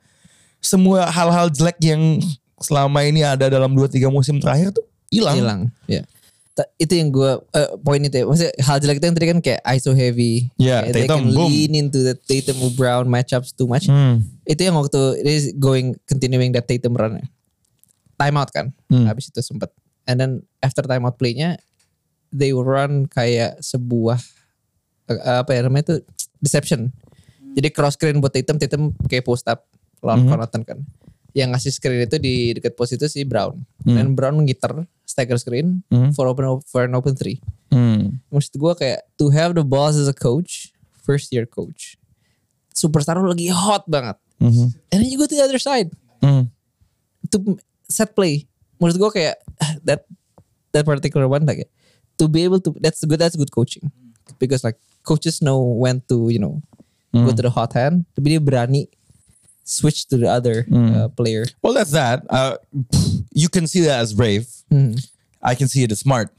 semua 0.59 1.07
hal-hal 1.13 1.53
jelek 1.53 1.79
yang 1.85 2.19
selama 2.59 3.05
ini 3.05 3.21
ada 3.23 3.47
dalam 3.47 3.77
2-3 3.77 4.01
musim 4.11 4.41
terakhir 4.41 4.75
tuh 4.75 4.83
hilang. 5.13 5.37
Hilang. 5.37 5.61
Ya. 5.87 6.03
Itu 6.79 6.95
yang 6.95 7.11
gue 7.11 7.31
eh, 7.51 7.71
poin 7.83 7.99
itu 7.99 8.15
ya. 8.15 8.25
Maksudnya 8.31 8.55
hal 8.63 8.77
jelek 8.79 9.03
itu 9.03 9.07
yang 9.11 9.17
tadi 9.19 9.27
kan 9.27 9.39
kayak 9.43 9.61
ISO 9.75 9.91
heavy. 9.91 10.55
Yeah, 10.55 10.87
Kayak 10.87 10.95
they 10.95 11.03
Tatum, 11.11 11.19
can 11.19 11.27
boom. 11.35 11.49
lean 11.51 11.73
into 11.75 11.99
the 12.07 12.15
Tatum 12.15 12.59
Brown 12.79 13.11
matchups 13.11 13.51
too 13.59 13.67
much. 13.67 13.91
Hmm. 13.91 14.23
Itu 14.47 14.63
yang 14.63 14.79
waktu 14.79 15.19
it 15.19 15.27
is 15.27 15.51
going 15.59 15.99
continuing 16.07 16.55
that 16.55 16.71
Tatum 16.71 16.95
run. 16.95 17.19
Timeout 18.15 18.55
kan. 18.55 18.71
Hmm. 18.87 19.11
Habis 19.11 19.35
itu 19.35 19.43
sempet. 19.43 19.75
And 20.07 20.21
then 20.21 20.31
after 20.63 20.87
timeout 20.87 21.19
playnya 21.19 21.59
they 22.31 22.55
run 22.55 23.11
kayak 23.11 23.59
sebuah 23.59 24.23
eh, 25.11 25.43
apa 25.43 25.51
ya 25.59 25.67
namanya 25.67 25.91
itu 25.91 25.97
deception. 26.39 26.95
Jadi 27.55 27.71
cross 27.71 27.95
screen 27.99 28.19
buat 28.23 28.35
Tatum, 28.35 28.59
Tatum 28.59 28.95
kayak 29.11 29.27
post 29.27 29.47
up 29.51 29.67
lawan 30.03 30.27
Connaughton 30.27 30.63
kan. 30.67 30.79
Yang 31.35 31.49
ngasih 31.51 31.73
screen 31.75 32.01
itu 32.07 32.17
di 32.23 32.35
dekat 32.55 32.79
pos 32.79 32.95
itu 32.95 33.11
si 33.11 33.27
Brown. 33.27 33.59
Dan 33.83 34.15
Brown 34.15 34.39
ngiter 34.41 34.87
stagger 35.03 35.35
screen 35.37 35.83
for 36.15 36.31
open 36.31 36.63
for 36.65 36.87
an 36.87 36.95
open 36.95 37.19
three. 37.19 37.43
Hmm. 37.75 38.23
Maksud 38.31 38.55
gue 38.55 38.73
kayak 38.79 39.03
to 39.19 39.35
have 39.35 39.59
the 39.59 39.67
balls 39.67 39.99
as 39.99 40.07
a 40.07 40.15
coach, 40.15 40.71
first 41.03 41.35
year 41.35 41.43
coach. 41.43 41.99
Superstar 42.71 43.19
lu 43.19 43.27
lagi 43.27 43.51
hot 43.51 43.87
banget. 43.87 44.15
Mhm. 44.39 44.75
And 44.95 44.99
then 45.03 45.11
you 45.11 45.19
go 45.19 45.27
to 45.27 45.35
the 45.35 45.43
other 45.43 45.59
side 45.59 45.91
Hmm. 46.23 46.51
to 47.31 47.59
set 47.87 48.15
play. 48.15 48.47
Menurut 48.79 48.99
gue 48.99 49.11
kayak 49.23 49.37
that 49.87 50.07
that 50.71 50.87
particular 50.87 51.27
one 51.27 51.47
like 51.47 51.67
to 52.19 52.31
be 52.31 52.43
able 52.47 52.59
to 52.63 52.75
that's 52.79 53.03
good 53.03 53.19
that's 53.19 53.35
good 53.35 53.51
coaching 53.51 53.91
because 54.39 54.63
like 54.63 54.79
coaches 55.03 55.39
know 55.39 55.59
when 55.59 55.99
to 56.11 56.31
you 56.31 56.39
know 56.39 56.59
go 57.15 57.31
to 57.31 57.43
the 57.47 57.51
hot 57.51 57.71
hand 57.79 58.03
tapi 58.19 58.35
dia 58.35 58.43
berani 58.43 58.91
switch 59.65 60.07
to 60.13 60.17
the 60.21 60.29
other 60.29 60.69
uh, 60.69 61.09
player. 61.17 61.49
Well, 61.65 61.73
that's 61.73 61.91
that. 61.93 62.23
Uh, 62.29 62.61
you 63.33 63.49
can 63.49 63.67
see 63.67 63.81
that 63.89 63.99
as 64.01 64.13
brave. 64.13 64.47
Hmm. 64.71 64.95
I 65.43 65.57
can 65.57 65.69
see 65.69 65.83
it 65.83 65.93
as 65.93 66.01
smart. 66.01 66.31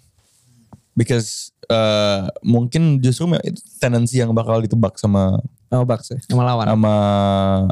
Because 0.96 1.52
uh, 1.68 2.32
mungkin 2.40 3.04
justru 3.04 3.28
tendensi 3.84 4.22
yang 4.24 4.32
bakal 4.32 4.64
ditebak 4.64 4.96
sama 4.96 5.44
Oh 5.74 5.84
ya, 5.84 6.16
sama 6.32 6.46
lawan. 6.48 6.66
sama 6.72 6.94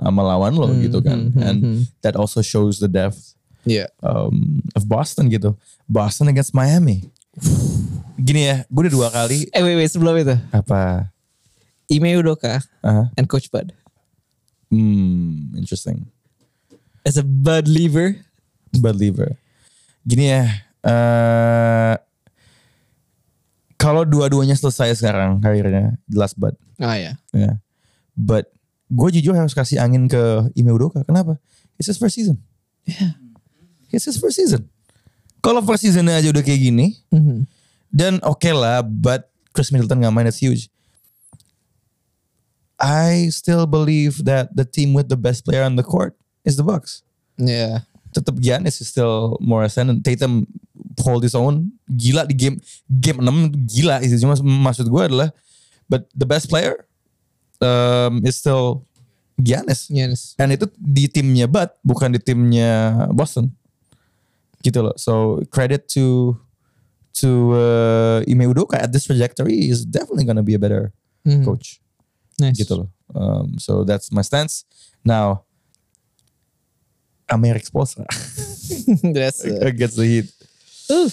sama 0.03 0.21
lawan 0.27 0.51
lo 0.59 0.67
gitu 0.81 0.99
kan. 0.99 1.31
hmm, 1.31 1.39
And 1.39 1.57
that 2.03 2.19
also 2.19 2.43
shows 2.43 2.81
the 2.83 2.89
depth 2.91 3.37
Iya. 3.63 3.87
um, 4.03 4.59
of 4.75 4.83
Boston 4.83 5.31
gitu. 5.31 5.55
Boston 5.87 6.27
against 6.27 6.51
Miami. 6.51 7.07
Gini 8.19 8.49
ya, 8.51 8.67
gue 8.67 8.81
udah 8.89 8.93
dua 8.93 9.07
kali 9.07 9.47
Eh 9.55 9.61
wait 9.63 9.77
wait 9.79 9.87
sebelum 9.87 10.19
itu 10.19 10.35
apa? 10.51 11.07
Ime 11.87 12.17
Udoka 12.19 12.59
Uh, 12.83 13.07
and 13.15 13.23
Coach 13.29 13.47
Bud 13.47 13.71
hmm, 14.73 15.53
interesting. 15.53 16.09
as 17.05 17.19
a 17.19 17.25
Bud 17.25 17.67
lever. 17.69 18.17
believer. 18.73 19.37
Gini 20.01 20.33
ya, 20.33 20.49
eh 20.81 21.95
kalau 23.77 24.07
dua-duanya 24.07 24.55
selesai 24.55 24.95
sekarang 24.97 25.37
karirnya, 25.37 25.99
jelas 26.09 26.33
Bud. 26.33 26.55
Oh 26.81 26.95
ya. 26.95 27.13
Ya. 27.35 27.59
But 28.17 28.49
gue 28.89 29.09
jujur 29.19 29.37
harus 29.37 29.53
kasih 29.53 29.77
angin 29.77 30.09
ke 30.09 30.49
Ime 30.55 30.71
Udoka. 30.73 31.03
Kenapa? 31.05 31.37
It's 31.77 31.85
his 31.91 31.99
first 31.99 32.15
season. 32.17 32.39
Yeah. 32.87 33.13
It's 33.93 34.09
his 34.09 34.17
first 34.17 34.41
season. 34.41 34.65
Kalau 35.43 35.61
first 35.61 35.85
seasonnya 35.85 36.17
aja 36.17 36.33
udah 36.33 36.41
kayak 36.41 36.61
gini, 36.65 36.97
Mhm. 37.13 37.45
dan 37.93 38.17
oke 38.25 38.47
lah, 38.49 38.81
but 38.81 39.29
Chris 39.53 39.69
Middleton 39.69 40.01
nggak 40.01 40.13
main, 40.15 40.25
that's 40.25 40.41
huge. 40.41 40.72
I 42.79 43.29
still 43.29 43.65
believe 43.65 44.25
that 44.25 44.55
the 44.55 44.65
team 44.65 44.93
with 44.93 45.07
the 45.07 45.15
best 45.17 45.45
player 45.45 45.63
on 45.63 45.75
the 45.77 45.83
court 45.85 46.17
is 46.43 46.57
the 46.57 46.65
Bucks. 46.65 47.03
Yeah. 47.37 47.85
tetap 48.13 48.37
Giannis 48.37 48.77
is 48.77 48.93
still 48.93 49.41
more 49.41 49.65
ascendant. 49.65 50.05
Tatum 50.05 50.45
hold 51.01 51.25
his 51.25 51.33
own. 51.33 51.73
Gila 51.89 52.29
di 52.29 52.37
game 52.37 52.61
game 52.85 53.17
6 53.17 53.49
itu 53.49 53.57
gila 53.81 53.95
sih. 54.05 54.21
Cuma 54.21 54.37
maksud 54.69 54.85
gue 54.85 55.01
adalah 55.01 55.33
but 55.89 56.05
the 56.13 56.25
best 56.29 56.45
player 56.45 56.85
um, 57.57 58.21
is 58.21 58.37
still 58.37 58.85
Giannis. 59.41 59.89
Yes. 59.89 60.37
And 60.37 60.53
itu 60.53 60.69
di 60.77 61.09
timnya 61.09 61.49
Bud 61.49 61.73
bukan 61.81 62.13
di 62.13 62.21
timnya 62.21 62.93
Boston. 63.09 63.49
Gitu 64.61 64.77
loh. 64.85 64.93
So 64.95 65.41
credit 65.49 65.89
to 65.97 66.37
to 67.17 67.29
uh, 67.57 68.17
Ime 68.29 68.45
Udoka 68.45 68.77
at 68.77 68.93
this 68.93 69.09
trajectory 69.09 69.73
is 69.73 69.85
definitely 69.89 70.25
gonna 70.29 70.45
be 70.45 70.53
a 70.53 70.61
better 70.61 70.93
Mhm. 71.25 71.45
coach. 71.49 71.81
Nice. 72.39 72.57
Gitu 72.57 72.73
loh. 72.73 72.89
Um, 73.13 73.59
so 73.61 73.85
that's 73.85 74.09
my 74.09 74.25
stance. 74.25 74.65
Now 75.05 75.45
Amerik 77.29 77.63
Spoelstra 77.65 78.05
That's 79.15 79.45
uh, 79.45 79.63
against 79.63 79.95
the 79.97 80.05
Heat. 80.05 80.27
uh, 80.91 81.09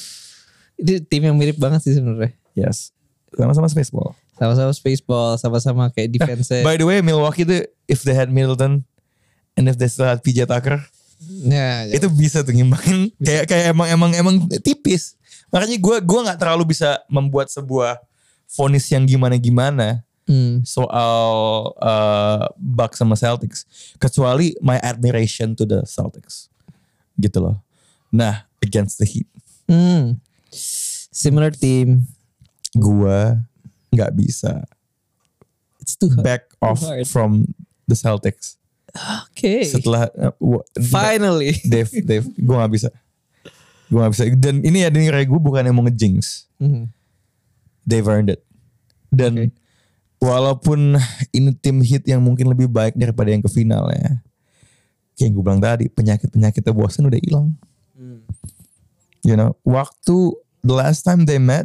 itu 0.80 1.00
tim 1.06 1.22
yang 1.28 1.36
mirip 1.36 1.60
banget 1.60 1.84
sih 1.84 1.92
sebenarnya. 1.92 2.32
Yes. 2.56 2.90
Sama-sama 3.36 3.68
Spaceball. 3.68 4.16
Sama-sama 4.40 4.72
spaceball, 4.72 5.36
sama-sama 5.36 5.84
kayak 5.92 6.16
defense. 6.16 6.48
By 6.64 6.80
the 6.80 6.88
way, 6.88 7.04
Milwaukee 7.04 7.44
tuh 7.44 7.68
if 7.84 8.00
they 8.08 8.16
had 8.16 8.32
Middleton 8.32 8.88
and 9.52 9.68
if 9.68 9.76
they 9.76 9.84
still 9.84 10.08
had 10.08 10.24
PJ 10.24 10.48
Tucker, 10.48 10.80
ya, 11.44 11.84
ya. 11.84 11.92
itu 11.92 12.08
bisa 12.08 12.40
tuh 12.40 12.56
ngimbangin. 12.56 13.12
kayak 13.20 13.44
kayak 13.44 13.76
emang 13.76 13.88
emang 13.92 14.10
emang 14.16 14.34
tipis. 14.64 15.20
Makanya 15.52 15.76
gue 15.76 15.96
gua 16.08 16.20
nggak 16.24 16.40
terlalu 16.40 16.72
bisa 16.72 17.04
membuat 17.12 17.52
sebuah 17.52 18.00
vonis 18.56 18.88
yang 18.88 19.04
gimana-gimana 19.04 20.00
Hmm. 20.30 20.62
soal 20.62 21.26
uh, 21.82 22.46
Bucks 22.54 23.02
sama 23.02 23.18
Celtics. 23.18 23.66
Kecuali 23.98 24.54
my 24.62 24.78
admiration 24.78 25.58
to 25.58 25.66
the 25.66 25.82
Celtics. 25.82 26.46
Gitu 27.18 27.42
loh. 27.42 27.58
Nah, 28.08 28.46
against 28.62 29.02
the 29.02 29.06
Heat. 29.06 29.26
Hmm. 29.66 30.22
Similar 31.10 31.50
team. 31.50 32.06
Gua 32.70 33.42
nggak 33.90 34.14
bisa 34.14 34.62
It's 35.82 35.98
too 35.98 36.06
hard. 36.14 36.22
back 36.22 36.42
off 36.62 36.78
hard. 36.78 37.02
from 37.04 37.50
the 37.84 37.98
Celtics. 37.98 38.54
Okay. 39.34 39.66
setelah 39.66 40.06
uh, 40.14 40.30
wa- 40.38 40.66
Finally. 40.78 41.58
Dave 41.62 41.90
Dave 42.02 42.26
gue 42.26 42.54
gak 42.54 42.70
bisa 42.70 42.88
gue 43.86 43.98
gak 43.98 44.12
bisa 44.14 44.22
dan 44.34 44.62
ini 44.62 44.82
ya 44.82 44.90
ini 44.90 45.06
gue 45.06 45.38
bukan 45.38 45.62
yang 45.62 45.74
mau 45.74 45.82
ngejinx 45.82 46.46
Mhm. 46.58 46.90
they've 47.82 48.06
earned 48.06 48.30
it 48.30 48.42
dan 49.10 49.50
walaupun 50.20 51.00
ini 51.32 51.50
tim 51.56 51.80
hit 51.80 52.04
yang 52.04 52.20
mungkin 52.20 52.46
lebih 52.52 52.68
baik 52.68 52.94
daripada 52.94 53.32
yang 53.32 53.40
ke 53.40 53.50
final 53.50 53.88
ya 53.90 54.20
kayak 55.16 55.26
yang 55.26 55.32
gue 55.36 55.44
bilang 55.44 55.60
tadi 55.60 55.84
penyakit 55.88 56.28
penyakitnya 56.32 56.72
Boston 56.72 57.08
udah 57.08 57.20
hilang 57.20 57.52
you 59.24 59.36
know 59.36 59.56
waktu 59.64 60.36
the 60.64 60.72
last 60.76 61.04
time 61.04 61.24
they 61.24 61.40
met 61.40 61.64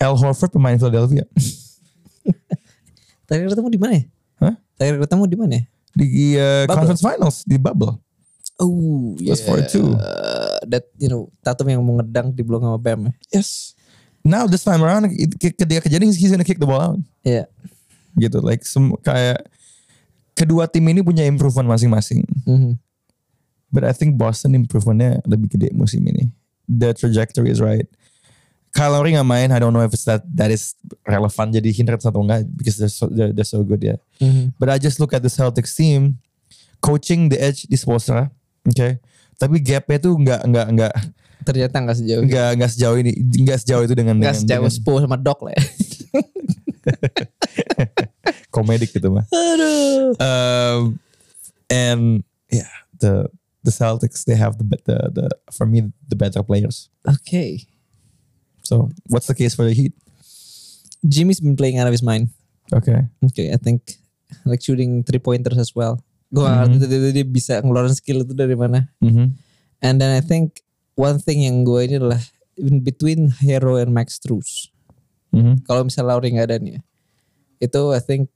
Al 0.00 0.18
Horford 0.18 0.50
pemain 0.50 0.76
Philadelphia 0.80 1.22
Terakhir 3.22 3.48
ketemu 3.54 3.68
di 3.72 3.80
mana 3.80 3.92
ya? 3.96 4.04
Hah? 4.44 4.54
Terakhir 4.76 4.96
ketemu 5.08 5.22
di 5.24 5.36
mana 5.40 5.52
ya? 5.56 5.64
di 5.92 6.06
uh, 6.40 6.64
Bubble. 6.64 6.76
conference 6.76 7.02
finals 7.04 7.36
di 7.44 7.56
bubble 7.60 8.00
Oh, 8.60 9.16
It 9.18 9.32
was 9.32 9.42
4-2. 9.42 9.96
Uh, 9.96 10.60
that 10.70 10.84
you 11.00 11.08
know, 11.08 11.32
Tatum 11.42 11.72
yang 11.72 11.80
mau 11.82 11.98
ngedang 11.98 12.30
di 12.30 12.44
belakang 12.44 12.70
sama 12.70 12.78
Bam. 12.78 13.08
ya? 13.08 13.40
Yes. 13.40 13.74
Now 14.22 14.46
this 14.46 14.62
time 14.62 14.82
around, 14.82 15.10
ketika 15.38 15.82
kejadian 15.82 16.14
he's 16.14 16.30
gonna 16.30 16.46
kick 16.46 16.62
the 16.62 16.66
ball 16.66 16.80
out. 16.80 16.98
Iya. 17.26 17.50
Gitu, 18.14 18.38
like 18.38 18.62
sem- 18.62 18.94
kayak 19.02 19.42
kedua 20.38 20.70
tim 20.70 20.86
ini 20.86 21.02
punya 21.02 21.26
improvement 21.26 21.66
masing-masing. 21.66 22.22
Mhm. 22.46 22.78
But 23.72 23.82
I 23.88 23.92
think 23.96 24.14
Boston 24.20 24.54
improvementnya 24.54 25.24
lebih 25.24 25.56
gede 25.56 25.72
musim 25.72 26.04
ini. 26.04 26.28
The 26.68 26.92
trajectory 26.94 27.50
is 27.50 27.58
right. 27.58 27.88
Kyle 28.72 28.92
Lowry 28.96 29.12
nggak 29.12 29.28
main, 29.28 29.48
I 29.52 29.60
don't 29.60 29.72
know 29.76 29.84
if 29.84 29.92
it's 29.92 30.08
that 30.08 30.24
that 30.32 30.48
is 30.48 30.72
relevan 31.04 31.52
jadi 31.52 31.68
hindrance 31.72 32.08
atau 32.08 32.24
enggak 32.24 32.48
because 32.56 32.80
they're 32.80 32.88
so 32.92 33.04
they're, 33.08 33.32
they're 33.32 33.48
so 33.48 33.60
good 33.64 33.80
ya. 33.84 33.96
Mhm. 34.20 34.56
But 34.56 34.72
I 34.72 34.80
just 34.80 34.96
look 34.96 35.12
at 35.12 35.20
the 35.20 35.32
Celtics 35.32 35.76
team, 35.76 36.20
coaching 36.80 37.28
the 37.28 37.36
edge 37.36 37.68
di 37.68 37.76
Spoelstra, 37.76 38.32
oke. 38.64 38.88
Tapi 39.36 39.56
gapnya 39.60 39.98
tuh 40.00 40.14
nggak 40.16 40.40
nggak 40.48 40.66
nggak 40.78 40.94
Ternyata 41.42 41.76
nggak 41.78 41.96
sejauh. 41.98 42.22
nggak 42.24 42.50
nggak 42.58 42.70
sejauh 42.70 42.96
ini, 42.98 43.12
nggak 43.42 43.58
sejauh 43.60 43.82
itu 43.82 43.94
dengan 43.94 44.16
Nggak 44.18 44.34
dengan- 44.34 44.42
sejauh 44.46 44.64
dengan- 44.64 44.78
Spo 44.78 44.92
sama 44.98 45.16
Doc 45.16 45.38
lah 45.42 45.52
ya. 45.52 45.62
komedik 48.52 48.92
gitu 48.92 49.08
mah. 49.08 49.24
Aduh. 49.28 50.12
Um, 50.20 50.80
and 51.68 52.22
yeah, 52.52 52.68
the 53.00 53.26
the 53.64 53.72
Celtics 53.72 54.24
they 54.24 54.36
have 54.36 54.60
the 54.60 54.66
the 54.84 54.98
the 55.10 55.26
for 55.50 55.64
me 55.64 55.88
the 56.04 56.16
better 56.16 56.44
players. 56.44 56.92
Oke. 57.08 57.64
So 58.62 58.92
what's 59.08 59.26
the 59.26 59.34
case 59.34 59.56
for 59.56 59.64
the 59.64 59.74
Heat? 59.74 59.96
Jimmy's 61.02 61.40
been 61.40 61.56
playing 61.56 61.80
out 61.80 61.88
of 61.88 61.94
his 61.94 62.04
mind. 62.04 62.30
Okay. 62.70 63.08
Okay, 63.32 63.50
I 63.50 63.58
think 63.58 63.98
like 64.46 64.62
shooting 64.62 65.02
three 65.02 65.18
pointers 65.18 65.58
as 65.58 65.74
well. 65.74 65.98
Gue 66.32 66.46
gak 66.46 66.70
ngerti 66.72 67.12
dia, 67.12 67.26
bisa 67.26 67.60
ngeluarin 67.60 67.92
skill 67.92 68.24
itu 68.24 68.32
dari 68.32 68.56
mana. 68.56 68.88
Mhm. 69.04 69.36
And 69.82 69.94
then 70.00 70.14
I 70.14 70.22
think 70.22 70.62
one 70.94 71.18
thing 71.18 71.44
yang 71.44 71.64
gue 71.64 71.80
ini 71.84 71.94
adalah 71.98 72.20
in 72.56 72.80
between 72.80 73.32
Hero 73.40 73.80
and 73.80 73.90
Max 73.90 74.20
Strus. 74.20 74.68
Mhm. 75.32 75.64
Kalau 75.64 75.88
misalnya 75.88 76.12
Lowry 76.12 76.28
nggak 76.36 76.48
ada 76.52 76.58
nih, 76.60 76.76
ya, 76.76 76.80
itu 77.64 77.82
I 77.90 78.00
think 78.00 78.28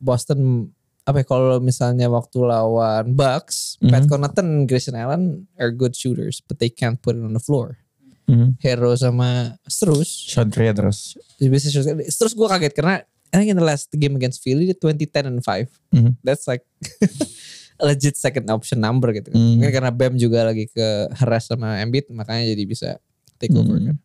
Boston 0.00 0.72
apa 1.06 1.22
ya 1.22 1.26
kalau 1.28 1.62
misalnya 1.62 2.10
waktu 2.10 2.42
lawan 2.42 3.14
Bucks, 3.14 3.78
Pat 3.78 4.10
Connaughton, 4.10 4.66
Grayson 4.66 4.98
Allen 4.98 5.46
are 5.54 5.70
good 5.70 5.94
shooters, 5.94 6.42
but 6.42 6.58
they 6.58 6.66
can't 6.66 6.98
put 6.98 7.14
it 7.14 7.22
on 7.22 7.30
the 7.30 7.42
floor. 7.42 7.78
Mhm. 8.26 8.58
Hero 8.58 8.90
sama 8.98 9.54
Strus, 9.70 10.10
Shot 10.10 10.50
creators. 10.50 11.14
dia 11.38 11.46
bisa. 11.46 11.70
Strus 12.10 12.34
gue 12.34 12.48
kaget 12.48 12.74
karena 12.74 13.06
I 13.30 13.38
think 13.38 13.54
in 13.54 13.58
the 13.58 13.62
last 13.62 13.92
game 13.94 14.16
against 14.16 14.42
Philly 14.42 14.66
dia 14.66 14.74
20 14.74 15.06
10 15.06 15.30
and 15.30 15.42
5. 15.44 15.68
Mhm. 15.94 16.18
That's 16.26 16.48
like 16.50 16.66
legit 17.78 18.16
second 18.16 18.46
option 18.48 18.78
number 18.78 19.12
gitu. 19.12 19.28
kan. 19.28 19.36
Hmm. 19.36 19.60
Mungkin 19.60 19.72
karena 19.72 19.90
Bam 19.90 20.14
juga 20.16 20.48
lagi 20.48 20.66
ke 20.66 20.86
harass 21.16 21.48
sama 21.48 21.80
Embiid 21.80 22.08
makanya 22.10 22.48
jadi 22.48 22.62
bisa 22.64 22.88
take 23.36 23.52
over 23.52 23.76
kan. 23.76 23.96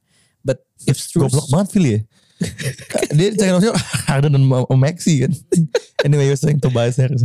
But 0.42 0.66
if 0.84 0.98
Strus 0.98 1.30
Goblok 1.32 1.48
banget 1.50 1.68
Philly 1.72 1.92
ya. 1.96 2.02
Dia 3.18 3.28
second 3.38 3.56
option 3.62 3.74
Harden 4.10 4.32
dan 4.34 4.44
Ma- 4.44 4.66
Maxi 4.74 5.22
kan. 5.22 5.32
anyway, 6.06 6.26
you're 6.26 6.40
saying 6.40 6.58
Tobias 6.58 6.98
Harris. 6.98 7.22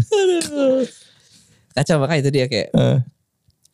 kacau 1.72 2.00
makanya 2.00 2.20
itu 2.24 2.30
dia 2.32 2.46
kayak 2.48 2.68
Uh, 2.72 2.98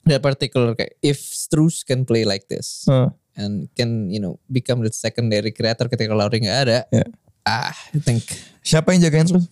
that 0.05 0.18
particular 0.18 0.75
kayak 0.75 0.99
if 0.99 1.18
Strus 1.18 1.87
can 1.87 2.03
play 2.03 2.27
like 2.27 2.51
this 2.51 2.83
uh, 2.91 3.07
and 3.39 3.70
can 3.79 4.11
you 4.11 4.18
know 4.18 4.43
become 4.51 4.83
the 4.83 4.91
secondary 4.91 5.55
creator 5.55 5.87
ketika 5.87 6.11
Lowry 6.11 6.43
nggak 6.43 6.59
ada. 6.66 6.79
Yeah. 6.91 7.09
Ah, 7.43 7.75
I 7.91 7.99
think 7.99 8.23
siapa 8.62 8.95
yang 8.95 9.03
jagain 9.03 9.27
terus? 9.27 9.47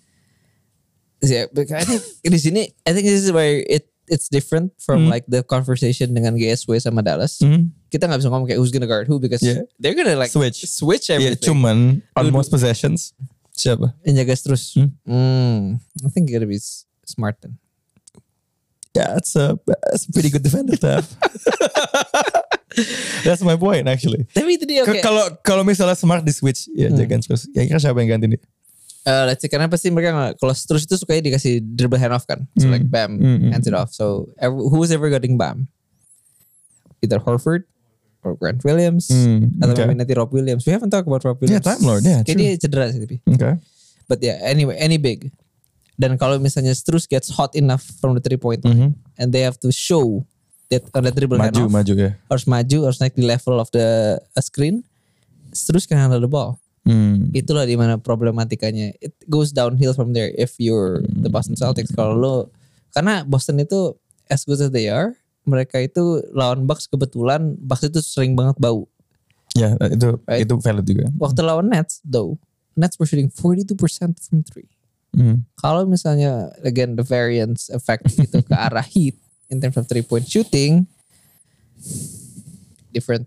Yeah, 1.22 1.44
I 1.52 1.84
think 1.84 2.00
di 2.24 2.40
sini 2.40 2.62
I 2.84 2.90
think 2.92 3.04
this 3.04 3.22
is 3.22 3.32
where 3.32 3.60
it 3.60 3.86
it's 4.10 4.26
different 4.26 4.74
from 4.82 5.06
like 5.06 5.22
the 5.30 5.46
conversation 5.46 6.10
dengan 6.10 6.34
GSW 6.34 6.82
sama 6.82 6.98
Dallas. 7.00 7.38
Hmm. 7.38 7.70
Kita 7.88 8.10
nggak 8.10 8.18
bisa 8.18 8.28
ngomong 8.28 8.50
kayak 8.50 8.58
who's 8.58 8.74
gonna 8.74 8.90
guard 8.90 9.06
who 9.06 9.22
because 9.22 9.38
Yeah. 9.38 9.62
they're 9.78 9.94
gonna 9.94 10.18
like 10.18 10.34
Switch. 10.34 10.66
switch 10.66 11.14
everything. 11.14 11.38
cuman 11.38 12.02
on 12.18 12.26
Dua-dua. 12.26 12.34
most 12.34 12.50
possessions 12.50 13.14
siapa? 13.54 13.94
yang 14.02 14.18
jaga 14.18 14.34
terus. 14.34 14.74
Hmm. 14.74 14.90
Hmm. 15.06 15.78
I 16.02 16.10
think 16.10 16.26
you 16.26 16.34
gotta 16.34 16.50
be 16.50 16.58
smart 17.06 17.38
then. 17.38 17.54
Yeah, 18.90 19.14
it's 19.14 19.38
a, 19.38 19.54
that's 19.86 20.10
a 20.10 20.10
pretty 20.10 20.34
good 20.34 20.42
defender 20.42 20.74
to 20.74 20.88
have. 20.98 21.06
That's 23.26 23.42
my 23.42 23.58
point 23.58 23.86
actually. 23.90 24.26
Tapi 24.30 24.54
itu 24.58 24.64
dia 24.66 24.86
oke. 24.86 25.02
Kalau 25.02 25.24
kalau 25.42 25.62
misalnya 25.66 25.98
smart 25.98 26.22
di 26.22 26.30
switch 26.30 26.70
ya 26.70 26.86
jagain 26.90 27.18
terus. 27.18 27.46
Ya 27.50 27.66
kira 27.66 27.82
siapa 27.82 27.98
yang 27.98 28.18
ganti 28.18 28.34
dia? 28.34 28.40
Eh, 29.00 29.24
let's 29.24 29.40
see, 29.40 29.48
karena 29.48 29.64
pasti 29.64 29.88
mereka 29.88 30.36
kalau 30.36 30.52
terus 30.52 30.84
itu 30.84 30.92
sukanya 30.94 31.32
dikasih 31.32 31.64
dribble 31.64 31.96
hand 31.96 32.12
off 32.12 32.28
kan. 32.28 32.44
So 32.60 32.68
like 32.68 32.84
Bam 32.84 33.16
Hmm, 33.16 33.48
hands 33.48 33.64
it 33.64 33.72
off. 33.72 33.96
So 33.96 34.28
ever, 34.36 34.52
who's 34.52 34.92
ever 34.92 35.08
getting 35.08 35.40
Bam? 35.40 35.72
Either 37.00 37.16
Horford 37.16 37.64
or 38.20 38.36
Grant 38.36 38.60
Williams 38.60 39.08
Hmm, 39.08 39.56
atau 39.64 39.72
okay. 39.72 39.88
maybe 39.88 40.04
nanti 40.04 40.12
Rob 40.12 40.28
Williams. 40.28 40.68
We 40.68 40.76
haven't 40.76 40.92
talked 40.92 41.08
about 41.08 41.24
Rob 41.24 41.40
Yeah, 41.40 41.56
Williams. 41.56 41.64
Time 41.64 41.80
Lord, 41.80 42.02
yeah, 42.04 42.20
Kayak 42.20 42.36
true. 42.36 42.44
dia 42.44 42.60
cedera 42.60 42.84
sih 42.92 43.00
tapi. 43.00 43.16
Okay. 43.24 43.56
But 44.04 44.20
yeah, 44.20 44.36
anyway, 44.44 44.76
any 44.76 45.00
big. 45.00 45.32
Dan 45.96 46.20
kalau 46.20 46.36
misalnya 46.36 46.76
Strus 46.76 47.08
gets 47.08 47.32
hot 47.32 47.56
enough 47.56 47.80
from 48.00 48.12
the 48.12 48.20
three 48.20 48.36
point 48.36 48.60
line 48.64 48.96
and 49.16 49.32
they 49.32 49.40
have 49.40 49.56
to 49.60 49.72
show 49.72 50.24
that 50.68 50.84
on 50.92 51.04
the 51.04 51.12
dribble 51.12 51.40
Maju 51.40 51.68
off, 51.68 51.72
maju 51.72 51.92
ya. 51.96 52.10
harus 52.28 52.44
maju, 52.44 52.78
harus 52.84 53.00
naik 53.00 53.16
di 53.16 53.24
level 53.24 53.56
of 53.56 53.72
the 53.72 54.16
a 54.36 54.42
screen. 54.44 54.84
Strus 55.52 55.88
can 55.88 55.96
handle 55.96 56.20
the 56.20 56.28
ball. 56.28 56.60
Hmm. 56.80 57.28
itulah 57.36 57.68
di 57.68 57.76
mana 57.76 58.00
problematikanya. 58.00 58.96
It 58.98 59.12
goes 59.28 59.52
downhill 59.52 59.92
from 59.92 60.16
there 60.16 60.32
if 60.32 60.56
you're 60.56 61.04
the 61.04 61.28
Boston 61.28 61.52
Celtics. 61.54 61.92
Kalau 61.92 62.16
lo 62.16 62.34
karena 62.90 63.22
Boston 63.22 63.60
itu 63.60 63.94
as 64.26 64.48
good 64.48 64.58
as 64.58 64.72
they 64.72 64.88
are, 64.88 65.12
mereka 65.44 65.76
itu 65.78 66.24
lawan 66.32 66.64
Bucks 66.64 66.88
kebetulan 66.88 67.54
Bucks 67.60 67.84
itu 67.84 68.00
sering 68.00 68.32
banget 68.32 68.56
bau. 68.56 68.88
Ya 69.52 69.76
itu 69.92 70.16
Right. 70.24 70.48
itu 70.48 70.54
valid 70.56 70.86
juga. 70.86 71.06
Waktu 71.20 71.40
lawan 71.44 71.68
Nets 71.68 72.00
though, 72.00 72.40
Nets 72.74 72.96
were 72.96 73.04
shooting 73.04 73.28
42% 73.28 73.76
from 74.16 74.40
three. 74.40 74.70
Hmm. 75.12 75.44
Kalau 75.58 75.84
misalnya 75.84 76.48
again 76.62 76.96
the 76.96 77.04
variance 77.04 77.68
effect 77.68 78.08
itu 78.14 78.40
ke 78.40 78.54
arah 78.66 78.86
Heat 78.86 79.20
in 79.52 79.60
terms 79.60 79.76
of 79.76 79.84
three 79.84 80.02
point 80.02 80.24
shooting 80.24 80.88
different 82.90 83.26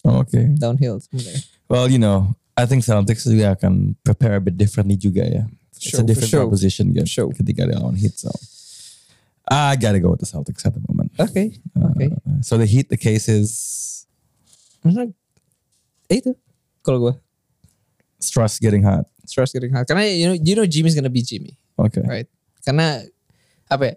Oh, 0.00 0.24
Oke. 0.24 0.40
downhill 0.56 0.96
sebenarnya. 0.96 1.44
Well, 1.68 1.84
you 1.84 2.00
know, 2.00 2.32
I 2.60 2.68
think 2.68 2.84
Celtics 2.84 3.24
juga 3.24 3.56
akan 3.56 3.96
prepare 4.04 4.36
a 4.36 4.42
bit 4.44 4.60
differently 4.60 5.00
juga 5.00 5.24
ya. 5.24 5.48
It's 5.80 5.96
a 5.96 6.04
different 6.04 6.28
sure. 6.28 6.44
proposition 6.44 6.92
kan, 6.92 7.08
sure. 7.08 7.32
ketika 7.32 7.64
dia 7.64 7.80
lawan 7.80 7.96
Heat. 7.96 8.20
So 8.20 8.28
I 9.48 9.80
gotta 9.80 9.96
go 9.96 10.12
with 10.12 10.20
the 10.20 10.28
Celtics 10.28 10.68
at 10.68 10.76
the 10.76 10.84
moment. 10.84 11.16
Okay. 11.16 11.56
Uh, 11.72 12.44
so 12.44 12.60
the 12.60 12.68
Heat, 12.68 12.92
the 12.92 13.00
case 13.00 13.32
is 13.32 13.48
itu 16.10 16.36
kalau 16.84 16.98
gue 17.00 17.14
Struss 18.20 18.60
getting 18.60 18.84
hot. 18.84 19.08
Stress 19.24 19.56
getting 19.56 19.72
hot. 19.72 19.88
Karena 19.88 20.04
you 20.04 20.28
know, 20.28 20.36
you 20.36 20.52
know 20.52 20.68
Jimmy's 20.68 20.92
gonna 20.92 21.08
be 21.08 21.24
Jimmy, 21.24 21.56
Okay. 21.80 22.04
right? 22.04 22.28
Karena 22.60 23.00
apa 23.72 23.82
ya? 23.88 23.94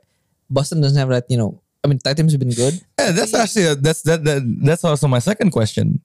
Boston 0.47 0.79
doesn't 0.79 0.95
have 0.95 1.11
that, 1.11 1.27
you 1.27 1.35
know. 1.35 1.59
I 1.83 1.91
mean, 1.91 1.99
tag 1.99 2.15
teams 2.15 2.31
have 2.31 2.39
been 2.39 2.55
good. 2.55 2.79
Yeah, 2.95 3.11
that's 3.11 3.35
actually 3.35 3.75
that's 3.83 4.07
that, 4.07 4.23
that 4.23 4.39
that's 4.63 4.87
also 4.87 5.11
my 5.11 5.19
second 5.19 5.51
question. 5.51 5.99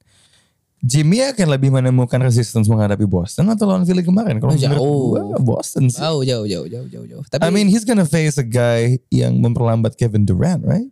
Jimmy 0.78 1.18
akan 1.26 1.46
lebih 1.50 1.74
menemukan 1.74 2.22
resistance 2.22 2.70
menghadapi 2.70 3.02
Boston 3.02 3.50
atau 3.50 3.66
lawan 3.66 3.82
Philly 3.82 4.06
kemarin? 4.06 4.38
Kalau 4.38 4.54
Oh, 4.54 4.58
jauh. 4.58 5.06
gua, 5.10 5.38
Boston 5.42 5.90
sih. 5.90 5.98
Oh, 5.98 6.22
jauh, 6.22 6.46
jauh, 6.46 6.70
jauh, 6.70 6.86
jauh, 6.86 7.02
jauh. 7.02 7.22
Tapi, 7.26 7.42
I 7.42 7.50
mean, 7.50 7.66
he's 7.66 7.82
gonna 7.82 8.06
face 8.06 8.38
a 8.38 8.46
guy 8.46 9.02
yang 9.10 9.42
memperlambat 9.42 9.98
Kevin 9.98 10.22
Durant, 10.22 10.62
right? 10.62 10.86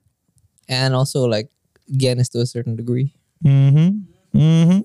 and 0.67 0.99
also 0.99 1.31
like 1.31 1.47
Giannis 1.87 2.27
to 2.35 2.43
a 2.43 2.49
certain 2.51 2.75
degree. 2.75 3.15
Mm-hmm. 3.47 4.03
Mm-hmm. 4.35 4.81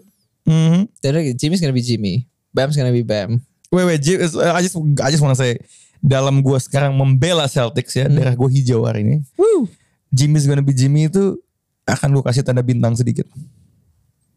Mm-hmm. 0.46 0.82
Jadi 1.02 1.34
Jimmy's 1.34 1.58
gonna 1.58 1.74
be 1.74 1.82
Jimmy. 1.82 2.30
Bam's 2.54 2.78
gonna 2.78 2.94
be 2.94 3.02
Bam. 3.02 3.42
Wait, 3.74 3.86
wait. 3.90 3.98
Jim, 3.98 4.22
is- 4.22 4.38
I 4.38 4.62
just, 4.62 4.78
I 5.02 5.10
just 5.10 5.26
want 5.26 5.34
to 5.34 5.42
say, 5.42 5.58
dalam 5.98 6.46
gua 6.46 6.62
sekarang 6.62 6.94
membela 6.94 7.50
Celtics 7.50 7.98
ya, 7.98 8.06
darah 8.06 8.38
gua 8.38 8.54
hijau 8.54 8.86
hari 8.86 9.02
ini. 9.02 9.18
Woo. 9.34 9.66
Jimmy's 10.14 10.46
gonna 10.46 10.62
be 10.62 10.78
Jimmy 10.78 11.10
itu 11.10 11.42
akan 11.90 12.14
gua 12.14 12.30
kasih 12.30 12.46
tanda 12.46 12.62
bintang 12.62 12.94
sedikit. 12.94 13.26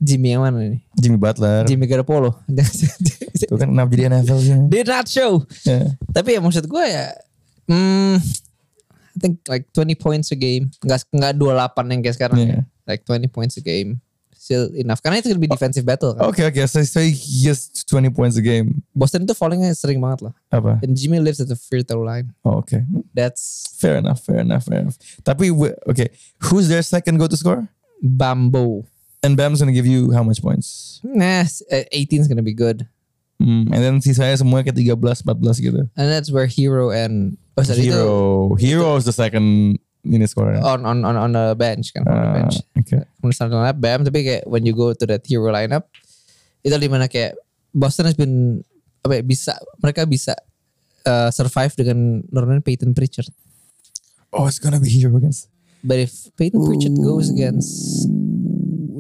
Jimmy 0.05 0.37
yang 0.37 0.45
mana 0.45 0.61
nih? 0.61 0.81
Jimmy 1.01 1.17
Butler. 1.17 1.65
Jimmy 1.65 1.89
Garoppolo. 1.89 2.37
Itu 3.41 3.57
kan 3.57 3.73
kenapa 3.73 3.89
jadi 3.89 4.13
NFL 4.13 4.39
sih? 4.39 4.53
Did 4.69 4.87
not 4.87 5.09
show. 5.09 5.41
Ya. 5.65 5.89
Tapi 6.13 6.37
ya 6.37 6.41
maksud 6.45 6.69
gue 6.69 6.85
ya, 6.85 7.09
hmm, 7.65 8.21
I 9.15 9.19
think 9.19 9.41
like 9.49 9.73
20 9.73 9.97
points 9.97 10.29
a 10.29 10.37
game. 10.37 10.69
Nggak, 10.85 11.09
nggak 11.09 11.33
28 11.41 11.93
yang 11.93 12.01
kayak 12.05 12.17
sekarang 12.17 12.37
Yeah. 12.39 12.61
ya. 12.61 12.61
Like 12.85 13.03
20 13.09 13.33
points 13.33 13.57
a 13.57 13.65
game. 13.65 14.05
Still 14.37 14.69
enough. 14.77 15.01
Karena 15.01 15.25
itu 15.25 15.33
lebih 15.33 15.49
defensive 15.49 15.89
battle 15.89 16.13
kan. 16.13 16.29
Oke, 16.29 16.45
oke. 16.45 16.61
So, 16.69 16.85
so 16.85 17.01
he 17.01 17.49
has 17.49 17.73
20 17.89 18.13
points 18.13 18.37
a 18.37 18.45
game. 18.45 18.85
Boston 18.93 19.25
itu 19.25 19.33
fallingnya 19.33 19.73
sering 19.73 19.97
banget 20.05 20.29
lah. 20.29 20.35
Apa? 20.53 20.85
And 20.85 20.93
Jimmy 20.93 21.17
lives 21.17 21.41
at 21.41 21.49
the 21.49 21.57
free 21.57 21.81
throw 21.81 22.05
line. 22.05 22.29
Oh, 22.45 22.61
oke. 22.61 22.77
That's 23.17 23.73
Fair 23.81 23.97
enough, 24.05 24.21
fair 24.21 24.45
enough, 24.45 24.69
fair 24.69 24.85
enough. 24.85 25.01
Tapi, 25.25 25.49
we- 25.49 25.73
okay. 25.89 26.13
Who's 26.53 26.69
their 26.69 26.85
second 26.85 27.17
go 27.17 27.25
to 27.25 27.41
score? 27.41 27.65
Bambo. 28.05 28.85
And 29.25 29.35
Bam's 29.35 29.59
gonna 29.59 29.73
give 29.73 29.89
you 29.89 30.13
how 30.13 30.21
much 30.21 30.45
points? 30.45 31.01
Nah, 31.01 31.49
s- 31.49 31.65
uh, 31.73 31.89
18 31.91 32.21
is 32.21 32.29
gonna 32.29 32.45
be 32.45 32.53
good. 32.53 32.85
Hmm, 33.41 33.67
and 33.73 33.81
then 33.81 33.95
sisanya 33.99 34.37
semuanya 34.37 34.71
ke 34.71 34.77
13, 34.77 34.95
14 35.25 35.59
gitu. 35.59 35.89
And 35.97 36.07
that's 36.07 36.29
where 36.31 36.47
Hero 36.47 36.93
and 36.93 37.35
oh, 37.57 37.65
sorry, 37.65 37.89
itu 37.89 37.97
Hero. 37.97 38.13
Hero 38.55 38.89
is 38.95 39.09
the 39.09 39.17
second 39.17 39.81
ini 40.05 40.29
scorer. 40.29 40.61
on 40.61 40.85
on 40.85 41.01
on 41.03 41.17
on 41.17 41.31
the 41.33 41.57
bench 41.57 41.91
kan 41.91 42.05
on 42.05 42.13
the 42.13 42.29
Ah, 42.29 42.35
bench. 42.37 42.55
okay. 42.79 43.01
Kemudian 43.19 43.49
lineup 43.49 43.79
Bam 43.81 44.05
tapi 44.05 44.21
kayak 44.23 44.45
when 44.45 44.63
you 44.63 44.77
go 44.77 44.93
to 44.93 45.05
that 45.09 45.25
Hero 45.25 45.49
lineup 45.49 45.89
itu 46.61 46.77
di 46.77 46.87
mana 46.87 47.09
kayak 47.09 47.35
Boston 47.73 48.07
has 48.07 48.15
been 48.15 48.61
apa 49.03 49.19
ya, 49.19 49.23
bisa 49.25 49.53
mereka 49.81 50.05
bisa 50.05 50.37
uh, 51.05 51.33
survive 51.33 51.73
dengan 51.75 52.23
nurunin 52.29 52.61
Peyton 52.61 52.93
Pritchard. 52.93 53.29
Oh, 54.31 54.45
it's 54.47 54.61
gonna 54.61 54.79
be 54.79 54.89
Hero 54.93 55.17
against 55.17 55.49
But 55.85 56.01
if 56.01 56.33
Peyton 56.39 56.65
Pritchard 56.65 56.97
goes 56.97 57.29
against 57.29 58.09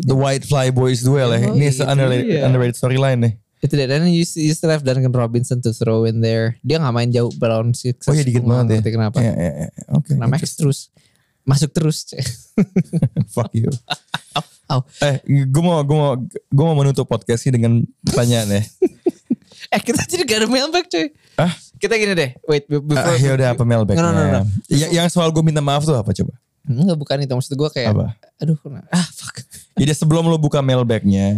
the 0.04 0.14
White 0.14 0.44
Fly 0.44 0.68
Boys 0.70 1.00
duel 1.00 1.32
ya. 1.32 1.40
Oh, 1.48 1.56
Ini 1.56 1.72
itu 1.72 1.82
underrated, 1.82 2.26
dia. 2.28 2.40
underrated 2.44 2.76
storyline 2.76 3.20
nih. 3.20 3.34
itu 3.64 3.80
dia 3.80 3.88
dan 3.88 4.04
you, 4.04 4.20
you 4.20 4.52
still 4.52 4.68
have 4.68 4.84
Duncan 4.84 5.08
Robinson 5.08 5.56
to 5.64 5.72
throw 5.72 6.04
in 6.04 6.20
there. 6.20 6.60
Dia 6.60 6.76
nggak 6.76 6.92
main 6.92 7.08
jauh 7.08 7.32
lawan 7.40 7.72
Sixers. 7.72 8.06
Oh 8.06 8.12
iya 8.12 8.20
dikit 8.20 8.44
banget 8.44 8.84
ya. 8.84 8.92
Kenapa? 8.92 9.16
Ya, 9.24 9.32
ya, 9.32 9.52
ya. 9.64 9.68
Oke. 9.96 10.12
Nah, 10.20 10.28
Max 10.28 10.52
terus 10.52 10.92
masuk 11.48 11.72
terus. 11.72 12.04
Fuck 13.34 13.56
you. 13.56 13.72
Au. 14.72 14.84
Eh, 15.00 15.20
gue 15.48 15.62
mau 15.64 15.80
gue 15.80 15.96
mau 15.96 16.12
gue 16.20 16.64
mau 16.64 16.76
menutup 16.76 17.08
podcast 17.08 17.44
ini 17.48 17.56
dengan 17.56 17.72
pertanyaan 18.04 18.48
ya. 18.52 18.62
eh 19.74 19.80
kita 19.80 20.04
jadi 20.08 20.28
gak 20.28 20.38
ada 20.44 20.48
mailbag 20.48 20.84
cuy. 20.88 21.08
Ah? 21.40 21.52
Kita 21.80 21.96
gini 21.96 22.12
deh. 22.12 22.30
Wait 22.44 22.68
be- 22.68 22.84
before. 22.84 23.12
Ah, 23.12 23.20
ya 23.20 23.32
udah 23.32 23.48
apa 23.56 23.64
mailbacknya? 23.64 24.00
No, 24.00 24.12
no, 24.12 24.20
no, 24.24 24.40
no. 24.40 24.42
Ya- 24.68 24.92
yang 24.92 25.08
soal 25.08 25.32
gue 25.32 25.40
minta 25.40 25.64
maaf 25.64 25.84
tuh 25.84 25.96
apa 25.96 26.12
coba? 26.12 26.36
Enggak 26.64 26.96
bukan 26.96 27.16
itu 27.20 27.32
maksud 27.36 27.52
gue 27.54 27.70
kayak. 27.70 27.92
Apa? 27.92 28.16
Aduh 28.40 28.56
ah 28.88 29.06
fuck. 29.12 29.44
Jadi 29.80 29.92
sebelum 29.92 30.24
lo 30.24 30.40
buka 30.40 30.64
mailbacknya, 30.64 31.36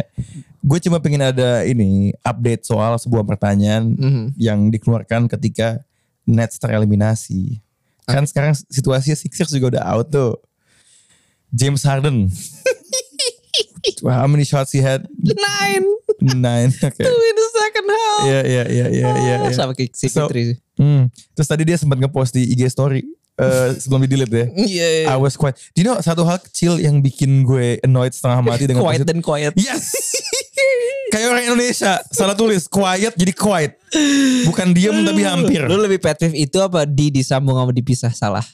gue 0.63 0.79
cuma 0.87 1.03
pengen 1.03 1.27
ada 1.35 1.67
ini 1.67 2.15
update 2.23 2.63
soal 2.63 2.95
sebuah 3.01 3.27
pertanyaan 3.27 3.91
Mhm. 3.97 4.25
yang 4.39 4.71
dikeluarkan 4.71 5.27
ketika 5.27 5.83
Nets 6.27 6.63
tereliminasi. 6.63 7.59
Kan 8.07 8.23
sekarang 8.23 8.55
situasinya 8.71 9.19
Sixers 9.19 9.51
juga 9.51 9.79
udah 9.79 9.85
out 9.91 10.07
tuh. 10.11 10.39
James 11.51 11.83
Harden. 11.83 12.31
How 14.07 14.27
many 14.27 14.45
shots 14.47 14.71
he 14.75 14.83
had? 14.83 15.07
Nine. 15.19 15.87
Nine. 16.23 16.71
Oke. 16.87 17.03
Two 17.03 17.19
in 17.23 17.35
the 17.35 17.49
second 17.51 17.87
half. 17.87 18.23
Iya 18.27 18.41
iya 18.43 18.65
iya 18.67 18.87
iya 18.91 19.09
iya. 19.11 19.35
iya. 19.47 19.55
Sama 19.55 19.73
kayak 19.75 19.95
si 19.95 20.07
So-. 20.11 20.31
Hmm. 20.77 21.09
Terus 21.35 21.49
tadi 21.49 21.63
dia 21.67 21.79
sempat 21.79 21.99
ngepost 21.99 22.35
di 22.35 22.47
IG 22.53 22.67
story 22.69 23.03
eh, 23.41 23.69
sebelum 23.77 24.05
di 24.05 24.11
delete 24.11 24.35
ya. 24.35 24.47
Iya. 24.53 24.89
iya. 25.05 25.07
I 25.13 25.17
was 25.21 25.37
quiet. 25.37 25.57
Do 25.73 25.81
you 25.81 25.87
know 25.87 25.97
satu 26.01 26.25
hal 26.25 26.41
kecil 26.41 26.81
yang 26.81 27.01
bikin 27.01 27.45
gue 27.45 27.81
annoyed 27.85 28.13
setengah 28.13 28.41
mati 28.45 28.65
dengan 28.69 28.85
Quiet 28.85 29.05
dan 29.05 29.21
quiet. 29.21 29.53
Yes. 29.57 29.93
Kayak 31.13 31.27
orang 31.33 31.45
Indonesia 31.53 32.03
salah 32.11 32.35
tulis 32.35 32.67
quiet 32.67 33.15
jadi 33.15 33.33
quiet. 33.37 33.79
Bukan 34.49 34.75
diam 34.75 35.01
tapi 35.05 35.23
hampir. 35.23 35.63
Lu 35.65 35.79
lebih 35.81 36.03
pet 36.03 36.19
peeve 36.19 36.37
itu 36.37 36.59
apa 36.59 36.85
di 36.85 37.15
disambung 37.15 37.57
sama 37.57 37.73
dipisah 37.73 38.13
salah? 38.13 38.45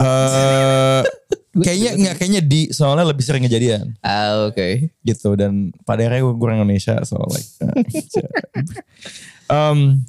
Eh 0.00 1.02
kayaknya 1.62 1.90
nggak 1.96 2.14
kayaknya 2.20 2.42
di 2.44 2.60
soalnya 2.72 3.08
lebih 3.08 3.24
sering 3.24 3.44
kejadian 3.48 3.96
Ah 4.04 4.48
oke. 4.48 4.92
gitu 5.00 5.32
dan 5.38 5.72
pada 5.88 6.04
akhirnya 6.04 6.24
gue 6.24 6.34
kurang 6.36 6.60
Indonesia 6.60 7.00
so 7.04 7.16
like 7.32 7.48
uh, 7.64 7.72
um 9.48 10.04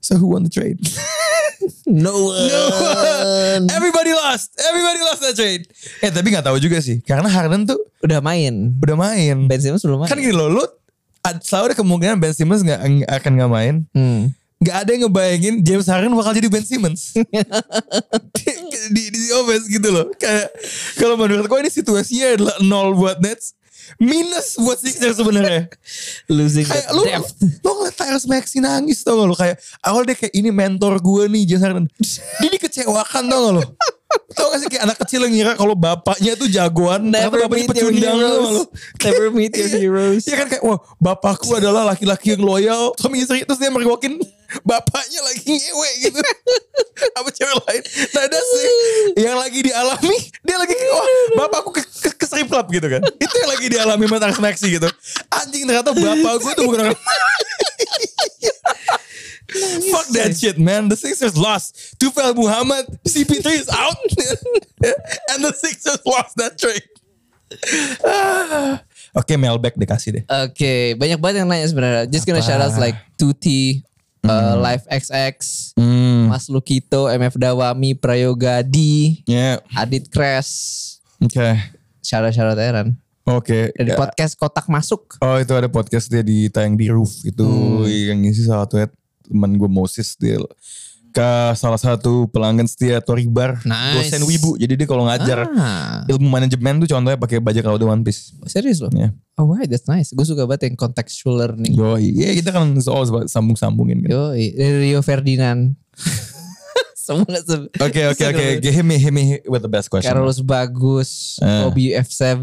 so 0.00 0.16
who 0.16 0.32
won 0.32 0.46
the 0.46 0.52
trade 0.52 0.80
No 1.86 2.12
one. 2.28 3.64
everybody 3.70 4.12
lost 4.12 4.52
everybody 4.58 5.00
lost 5.00 5.20
that 5.20 5.34
trade 5.34 5.64
eh 5.98 6.10
tapi 6.10 6.28
nggak 6.28 6.44
tahu 6.44 6.58
juga 6.58 6.78
sih 6.78 7.00
karena 7.00 7.26
Harden 7.26 7.64
tuh 7.64 7.78
Udah 8.02 8.20
main. 8.20 8.76
udah 8.76 8.94
main 8.94 9.36
Ben 9.46 9.58
Simmons 9.58 9.80
belum 9.80 10.04
main. 10.04 10.08
kan 10.08 10.18
gini 10.18 10.30
loh 10.30 10.46
lu 10.46 10.64
selalu 11.42 11.72
ada 11.72 11.76
kemungkinan 11.76 12.16
Ben 12.16 12.30
Simmons 12.30 12.62
nggak 12.62 12.80
akan 13.08 13.30
nggak 13.34 13.50
main 13.50 13.74
Hmm. 13.90 14.30
nggak 14.56 14.76
ada 14.76 14.88
yang 14.88 15.02
ngebayangin 15.04 15.54
James 15.60 15.86
Harden 15.86 16.12
bakal 16.12 16.30
jadi 16.32 16.46
Ben 16.46 16.62
Simmons 16.62 17.16
di, 18.36 18.52
di, 18.92 19.02
di 19.10 19.28
offense 19.32 19.66
gitu 19.66 19.88
loh 19.90 20.06
kayak 20.14 20.52
kalau 20.94 21.16
menurut 21.16 21.44
gue 21.44 21.58
ini 21.58 21.68
situasinya 21.68 22.26
adalah 22.30 22.56
nol 22.60 22.94
buat 22.94 23.18
Nets 23.18 23.55
minus 23.98 24.58
buat 24.58 24.78
Sixers 24.78 25.18
sebenarnya. 25.18 25.70
Losing 26.32 26.66
kayak 26.66 26.86
lu 26.92 27.02
depth. 27.06 27.36
lu 27.62 27.70
ngeliat 27.80 27.96
Tyrese 27.96 28.26
Maxey 28.28 28.58
nangis 28.60 29.00
tau 29.02 29.18
gak 29.20 29.26
lu? 29.28 29.34
Kayak 29.34 29.56
awal 29.82 30.02
dia 30.04 30.16
kayak 30.18 30.34
ini 30.34 30.50
mentor 30.50 30.98
gue 31.00 31.24
nih 31.30 31.42
James 31.48 31.62
Harden. 31.62 31.86
Dia 32.40 32.48
dikecewakan 32.52 33.22
tau 33.26 33.40
gak 33.40 33.54
lu 33.58 33.64
tau 34.06 34.54
gak 34.54 34.58
sih 34.58 34.68
kayak 34.68 34.84
anak 34.84 34.98
kecil 35.00 35.26
yang 35.26 35.32
ngira 35.32 35.52
kalau 35.54 35.74
bapaknya 35.74 36.32
tuh 36.34 36.46
jagoan 36.46 37.10
ternyata 37.10 37.26
Never 37.26 37.40
bapaknya 37.42 37.64
meet 37.64 37.74
your 37.74 37.90
pecundang 37.90 38.16
heroes. 38.16 38.56
Never 39.02 39.26
meet 39.30 39.52
your 39.52 39.66
Iya. 39.66 39.78
heroes. 39.80 40.22
Iya 40.24 40.36
kan 40.36 40.46
kayak 40.46 40.62
wah 40.62 40.78
bapakku 40.96 41.50
adalah 41.52 41.82
laki-laki 41.84 42.32
yang 42.32 42.42
loyal 42.42 42.94
suami 42.94 43.20
istri 43.20 43.42
terus 43.42 43.58
dia 43.58 43.66
mergokin 43.66 44.18
bapaknya 44.62 45.20
lagi 45.22 45.42
ngewe 45.42 45.90
gitu 46.00 46.20
apa 47.18 47.28
cewek 47.28 47.56
lain 47.58 47.82
nah 48.14 48.22
ada 48.22 48.38
sih 48.38 48.66
yang 49.18 49.34
lagi 49.34 49.58
dialami 49.60 50.16
dia 50.40 50.56
lagi 50.56 50.74
wah 50.86 51.06
bapakku 51.36 51.74
ke, 51.74 51.82
ke, 51.82 52.10
ke 52.14 52.24
strip 52.24 52.46
club 52.46 52.70
gitu 52.70 52.86
kan 52.86 53.02
itu 53.02 53.34
yang 53.36 53.50
lagi 53.50 53.66
dialami 53.66 54.06
sama 54.06 54.22
Tyrese 54.22 54.38
Maxey 54.40 54.68
gitu 54.70 54.86
anjing 55.34 55.66
ternyata 55.66 55.90
bapak 55.90 56.32
gue 56.38 56.52
tuh 56.54 56.64
bukan 56.64 56.78
orang 56.86 56.98
Fuck 59.88 60.06
that 60.12 60.34
shit 60.34 60.58
man 60.58 60.88
The 60.88 60.96
Sixers 60.96 61.38
lost 61.38 61.96
Tufel 61.96 62.34
Muhammad 62.34 62.86
CP3 63.06 63.46
is 63.54 63.68
out 63.70 63.94
And 65.30 65.40
the 65.40 65.54
Sixers 65.54 66.02
lost 66.02 66.34
that 66.36 66.58
trade. 66.58 66.82
Oke 69.16 69.32
mailback 69.34 69.78
dikasih 69.78 70.10
deh 70.12 70.24
Oke, 70.44 70.92
banyak 70.94 71.16
banget 71.16 71.36
yang 71.40 71.48
nanya 71.48 71.64
sebenarnya. 71.64 72.04
Just 72.06 72.26
gonna 72.26 72.42
shout 72.42 72.58
out 72.58 72.74
like 72.76 72.98
Tuti, 73.16 73.80
uh, 74.26 74.58
Live 74.60 74.84
XX, 74.86 75.38
Hmm. 75.78 76.28
Mas 76.28 76.50
Lukito, 76.50 77.06
MF 77.06 77.38
Dawami, 77.38 77.94
Prayoga 77.94 78.60
D, 78.60 78.76
Ya, 79.24 79.62
Adit 79.72 80.10
Kres. 80.10 80.50
oke, 81.16 81.48
Shout 82.02 82.22
out 82.22 82.34
shout 82.34 82.50
out 82.50 82.58
Aaron. 82.58 82.98
oke. 83.24 83.72
Dari 83.72 83.90
Ya. 83.90 83.96
podcast 83.96 84.36
Kotak 84.36 84.66
Masuk. 84.66 85.16
Oh 85.18 85.38
itu 85.38 85.50
ada 85.50 85.66
podcast 85.66 86.06
dia 86.06 86.20
di 86.20 86.46
tayang 86.46 86.74
di 86.74 86.86
roof 86.86 87.24
itu 87.24 87.46
yang 87.88 88.20
ngisi 88.20 88.44
salah 88.44 88.66
satu 88.66 88.82
teman 89.26 89.52
gue 89.52 89.66
Moses 89.66 90.14
dia 90.14 90.38
ke 91.08 91.24
salah 91.52 91.76
satu 91.76 92.28
pelanggan 92.28 92.64
setia 92.64 93.00
Tori 93.00 93.24
Bar 93.24 93.64
Nice. 93.64 94.12
dosen 94.12 94.20
wibu 94.22 94.54
jadi 94.54 94.76
dia 94.76 94.84
kalau 94.84 95.04
ngajar 95.04 95.48
Ah, 95.48 96.04
ilmu 96.06 96.28
manajemen 96.28 96.76
tuh 96.78 96.88
contohnya 96.90 97.16
pakai 97.16 97.40
bajak 97.40 97.64
laut 97.64 97.80
One 97.80 98.04
Piece 98.04 98.36
serius 98.44 98.78
loh? 98.78 98.92
ya 98.92 99.10
Alright, 99.36 99.68
that's 99.68 99.84
nice. 99.84 100.12
Gue 100.12 100.24
suka 100.24 100.44
banget 100.44 100.72
yang 100.72 100.76
contextual 100.78 101.36
learning. 101.36 101.72
yo 101.72 101.96
iya 101.96 102.32
kita 102.32 102.52
kan 102.52 102.72
soal 102.78 103.04
sambung 103.26 103.52
sambungin 103.52 104.00
kan 104.00 104.08
Yo, 104.08 104.24
dari 104.32 104.76
Rio 104.88 105.00
Ferdinand. 105.00 105.76
Semua 107.06 107.38
se- 107.38 107.70
oke 107.70 108.00
oke 108.10 108.24
oke 108.26 108.44
hit 108.66 108.82
me 108.82 108.98
hit 108.98 109.14
me 109.14 109.22
with 109.46 109.62
the 109.62 109.70
best 109.70 109.86
question 109.86 110.10
Carlos 110.10 110.42
Bagus, 110.42 111.38
Eh. 111.38 111.62
Obi 111.62 111.94
F7. 111.94 112.34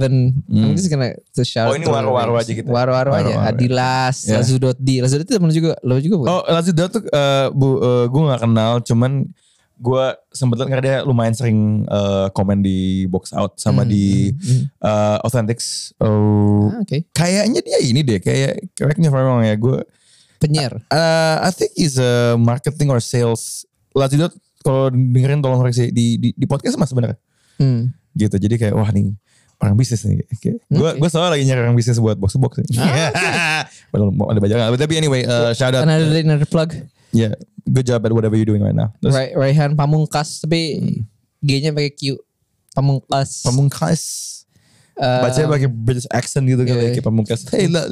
I'm 0.48 0.72
just 0.72 0.88
gonna 0.88 1.12
to 1.36 1.44
shout 1.44 1.68
Oh, 1.68 1.76
ini 1.76 1.84
names. 1.84 2.00
aja 2.40 2.52
gitu. 2.56 2.72
Waro-waro 2.72 3.12
aja. 3.12 3.44
Adilas, 3.44 4.24
Ya. 4.24 4.40
Lazudoti. 4.40 5.04
Lazudoti 5.04 5.36
temen 5.36 5.52
juga, 5.52 5.76
lo 5.84 6.00
juga 6.00 6.16
bukan? 6.16 6.32
Oh 6.32 6.42
Lazio 6.48 6.72
tuh 6.72 7.04
eh, 7.04 7.48
bu, 7.52 7.68
eh, 7.78 8.06
gue 8.08 8.22
gak 8.24 8.42
kenal 8.42 8.80
cuman 8.80 9.12
gue 9.76 10.06
sempet 10.32 10.56
liat 10.56 10.70
karena 10.72 10.84
dia 10.86 10.98
lumayan 11.04 11.36
sering 11.36 11.60
eh, 11.84 12.28
komen 12.32 12.64
di 12.64 13.04
box 13.06 13.36
out 13.36 13.60
sama 13.60 13.84
di 13.84 14.32
eh, 14.80 15.18
Authentics. 15.20 15.92
Oh, 16.00 16.72
Ah, 16.72 16.80
Oke. 16.80 17.04
kayaknya 17.12 17.60
dia 17.60 17.84
ini 17.84 18.00
deh 18.00 18.18
kayak 18.18 18.64
correct 18.74 18.96
me 18.96 19.06
if 19.06 19.14
I'm 19.14 19.28
wrong 19.28 19.44
ya 19.44 19.60
gue. 19.60 19.84
Penyiar. 20.40 20.80
eh, 20.88 21.36
I 21.40 21.52
think 21.52 21.76
he's 21.76 21.96
a 21.96 22.40
marketing 22.40 22.88
or 22.88 23.04
sales. 23.04 23.68
Lazio 23.92 24.32
kalau 24.64 24.88
dengerin 24.90 25.44
tolong 25.44 25.60
koreksi 25.60 25.92
di, 25.92 26.18
di 26.18 26.30
di 26.34 26.46
podcast 26.48 26.80
mas 26.80 26.90
sebenarnya 26.90 27.20
Hmm. 27.62 27.94
gitu. 28.18 28.34
Jadi 28.40 28.58
kayak 28.58 28.74
wah 28.74 28.90
nih 28.90 29.14
orang 29.62 29.78
bisnis 29.78 30.02
nih. 30.04 30.26
Gue 30.72 30.90
gue 30.98 31.10
soalnya 31.12 31.38
lagi 31.38 31.46
nyari 31.46 31.62
orang 31.62 31.78
bisnis 31.78 32.02
buat 32.02 32.18
box 32.18 32.34
to 32.34 32.40
box. 32.42 32.64
Padahal 33.94 34.10
mau 34.10 34.32
ada 34.32 34.42
banyak. 34.42 34.58
Tapi 34.76 34.94
anyway, 34.98 35.22
uh, 35.24 35.54
shout 35.54 35.78
out. 35.78 35.86
Another 35.86 36.10
another 36.18 36.50
plug. 36.50 36.74
Yeah, 37.14 37.38
good 37.70 37.86
job 37.86 38.02
at 38.02 38.10
whatever 38.10 38.34
you're 38.34 38.50
doing 38.50 38.66
right 38.66 38.74
now. 38.74 38.90
Terus 38.98 39.14
Ray, 39.14 39.30
Raihan 39.38 39.78
Pamungkas 39.78 40.42
tapi 40.42 40.82
G-nya 41.46 41.70
pakai 41.70 41.94
Q. 41.94 42.18
Pamungkas. 42.74 43.46
Pamungkas. 43.46 44.02
Eh, 44.98 45.22
Bacanya 45.22 45.50
pakai 45.50 45.70
British 45.70 46.10
accent 46.10 46.46
gitu 46.50 46.66
kali 46.66 46.90
iya. 46.90 46.94
kayak 46.98 47.06
Pamungkas. 47.06 47.46
Hey, 47.54 47.70
lah. 47.70 47.86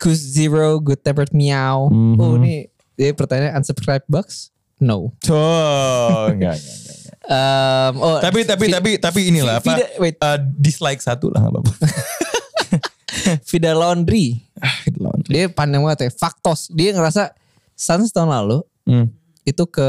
Kus 0.00 0.16
Zero, 0.18 0.80
Good 0.80 1.04
Tempered 1.04 1.36
Meow. 1.36 1.92
Mhm. 1.92 2.16
Oh 2.16 2.40
ini 2.40 2.72
dia 2.96 3.12
pertanyaan 3.12 3.60
unsubscribe 3.60 4.08
box? 4.08 4.53
No. 4.76 5.14
Oh, 5.28 6.28
enggak, 6.28 6.56
enggak, 6.56 6.58
enggak. 6.58 7.02
Um, 7.24 7.92
oh, 7.98 8.18
Tapi 8.20 8.44
tapi 8.44 8.68
tapi 8.68 8.90
tapi 8.98 9.20
inilah 9.28 9.56
apa? 9.56 9.72
Vida- 9.72 9.92
wait. 9.96 10.16
uh, 10.18 10.36
dislike 10.56 11.00
satu 11.00 11.28
lah 11.28 11.40
nggak 11.40 11.52
apa-apa. 11.56 11.72
Vida 13.48 13.72
Laundry. 13.72 14.44
Ah, 14.58 14.76
lawan. 14.92 15.24
Dia 15.24 15.48
pandang 15.48 15.80
banget 15.82 16.00
ya. 16.04 16.12
Faktos. 16.12 16.68
Dia 16.68 16.92
ngerasa 16.92 17.32
Suns 17.72 18.10
tahun 18.10 18.30
lalu 18.30 18.60
Hmm. 18.84 19.08
itu 19.42 19.64
ke 19.64 19.88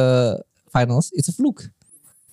finals 0.72 1.12
it's 1.12 1.28
a 1.28 1.36
fluke 1.36 1.68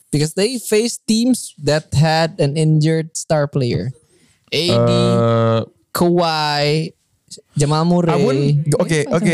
because 0.08 0.32
they 0.32 0.54
faced 0.56 1.02
teams 1.04 1.50
that 1.58 1.90
had 1.90 2.38
an 2.38 2.54
injured 2.54 3.10
star 3.12 3.44
player. 3.44 3.90
AD, 4.48 4.70
Eh, 4.86 5.60
Kawhi, 5.90 6.94
Jamal 7.52 7.82
Murray. 7.82 8.62
Oke 8.78 9.02
oke 9.04 9.32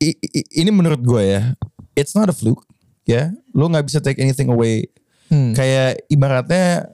i- 0.00 0.18
i- 0.24 0.48
ini 0.56 0.70
menurut 0.72 0.98
gue 0.98 1.22
ya, 1.28 1.52
it's 1.94 2.12
not 2.12 2.28
a 2.28 2.34
fluke 2.34 2.64
ya. 3.04 3.32
Lo 3.52 3.68
nggak 3.68 3.86
bisa 3.86 3.98
take 3.98 4.20
anything 4.20 4.48
away. 4.48 4.88
Hmm. 5.28 5.56
Kayak 5.56 6.04
ibaratnya 6.06 6.92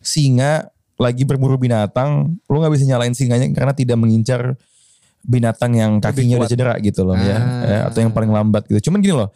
singa 0.00 0.68
lagi 0.94 1.26
berburu 1.26 1.58
binatang, 1.58 2.38
lo 2.46 2.56
nggak 2.62 2.72
bisa 2.72 2.84
nyalain 2.86 3.12
singanya 3.12 3.50
karena 3.50 3.74
tidak 3.74 3.98
mengincar 3.98 4.54
binatang 5.24 5.72
yang 5.74 5.98
kakinya 5.98 6.38
udah 6.38 6.48
cedera 6.48 6.74
gitu 6.78 7.00
loh 7.02 7.16
ya, 7.16 7.36
Ah. 7.40 7.64
ya, 7.64 7.78
atau 7.88 8.04
yang 8.04 8.12
paling 8.12 8.28
lambat 8.28 8.68
gitu. 8.68 8.88
Cuman 8.88 9.00
gini 9.00 9.16
loh, 9.16 9.32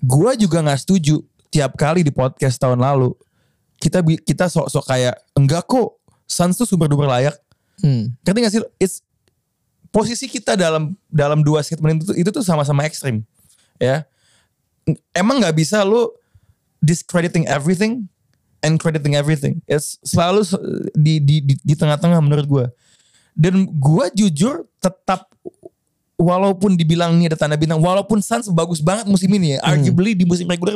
gue 0.00 0.30
juga 0.40 0.64
nggak 0.64 0.80
setuju 0.80 1.20
tiap 1.52 1.76
kali 1.76 2.00
di 2.02 2.10
podcast 2.12 2.56
tahun 2.56 2.80
lalu 2.80 3.12
kita 3.78 4.02
kita 4.02 4.48
sok-sok 4.50 4.84
kayak 4.88 5.14
enggak 5.36 5.64
kok 5.64 5.94
Suns 6.28 6.58
tuh 6.58 6.68
super 6.68 6.88
duper 6.90 7.08
layak 7.08 7.36
Hmm. 7.78 8.10
Ngerti 8.26 8.38
gak 8.42 8.52
sih? 8.52 8.62
It's, 8.82 8.96
posisi 9.94 10.26
kita 10.26 10.58
dalam 10.58 10.98
dalam 11.06 11.46
dua 11.46 11.62
statement 11.62 12.02
itu, 12.02 12.12
itu 12.26 12.30
tuh 12.34 12.42
sama-sama 12.42 12.82
ekstrim. 12.82 13.22
Ya. 13.78 14.04
Emang 15.14 15.40
nggak 15.42 15.56
bisa 15.56 15.82
lu 15.84 16.10
discrediting 16.78 17.46
everything 17.50 18.06
and 18.62 18.78
crediting 18.78 19.14
everything. 19.14 19.62
It's 19.66 19.98
selalu 20.02 20.42
se- 20.46 20.62
di 20.94 21.18
di 21.22 21.42
di, 21.42 21.54
di 21.58 21.74
tengah-tengah 21.74 22.18
menurut 22.22 22.46
gue. 22.46 22.66
Dan 23.38 23.70
gue 23.70 24.06
jujur 24.18 24.66
tetap 24.82 25.30
walaupun 26.18 26.74
dibilang 26.74 27.14
ini 27.14 27.30
ada 27.30 27.38
tanda 27.38 27.54
bintang, 27.54 27.78
walaupun 27.78 28.18
Suns 28.18 28.50
bagus 28.50 28.82
banget 28.82 29.06
musim 29.06 29.30
ini 29.30 29.54
ya, 29.54 29.58
arguably 29.62 30.18
di 30.18 30.26
musim 30.26 30.50
reguler 30.50 30.74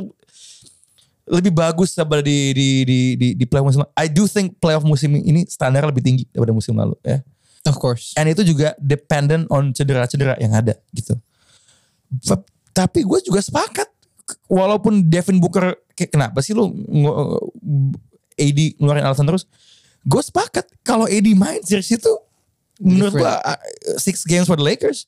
lebih 1.27 1.55
bagus 1.55 1.95
daripada 1.95 2.23
di 2.23 2.55
di 2.55 2.69
di 2.83 2.99
di, 3.19 3.29
di 3.35 3.45
playoff 3.47 3.71
musim 3.71 3.83
lalu. 3.83 3.93
I 3.99 4.07
do 4.07 4.27
think 4.31 4.59
playoff 4.59 4.87
musim 4.87 5.15
ini 5.19 5.47
standar 5.51 5.83
lebih 5.87 6.03
tinggi 6.03 6.25
daripada 6.31 6.55
musim 6.55 6.75
lalu 6.79 6.95
ya. 7.03 7.23
Of 7.67 7.79
course. 7.79 8.11
And 8.19 8.27
itu 8.27 8.43
juga 8.43 8.75
dependent 8.83 9.47
on 9.47 9.71
cedera-cedera 9.71 10.35
yang 10.43 10.51
ada 10.55 10.75
gitu. 10.91 11.15
Tapi 12.73 13.05
gue 13.05 13.19
juga 13.23 13.39
sepakat. 13.39 13.89
Walaupun 14.49 15.07
Devin 15.07 15.37
Booker, 15.37 15.77
kayak 15.93 16.11
kenapa 16.11 16.41
sih 16.41 16.53
lu 16.53 16.73
nge- 16.73 17.43
AD 18.35 18.59
ngeluarin 18.81 19.05
alasan 19.05 19.29
terus. 19.29 19.45
Gue 20.03 20.19
sepakat 20.19 20.67
kalau 20.83 21.05
AD 21.05 21.29
main 21.33 21.61
series 21.63 21.93
itu 21.93 22.13
menurut 22.81 23.15
gue 23.15 23.29
uh, 23.29 23.59
six 23.97 24.25
games 24.25 24.49
for 24.49 24.57
the 24.57 24.65
Lakers. 24.65 25.05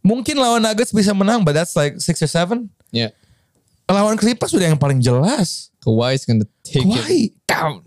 Mungkin 0.00 0.36
lawan 0.36 0.60
Nuggets 0.60 0.92
bisa 0.92 1.12
menang, 1.12 1.44
but 1.44 1.52
that's 1.52 1.72
like 1.72 1.96
six 1.96 2.20
or 2.20 2.28
seven. 2.28 2.68
Yeah. 2.90 3.12
Lawan 3.84 4.16
Clippers 4.16 4.52
sudah 4.52 4.68
yang 4.68 4.80
paling 4.80 5.00
jelas. 5.00 5.68
Kawhi 5.80 6.16
is 6.16 6.24
gonna 6.24 6.48
take 6.60 6.84
Kawhi. 6.84 7.28
it 7.28 7.36
down. 7.44 7.84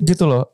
gitu 0.00 0.24
loh. 0.24 0.48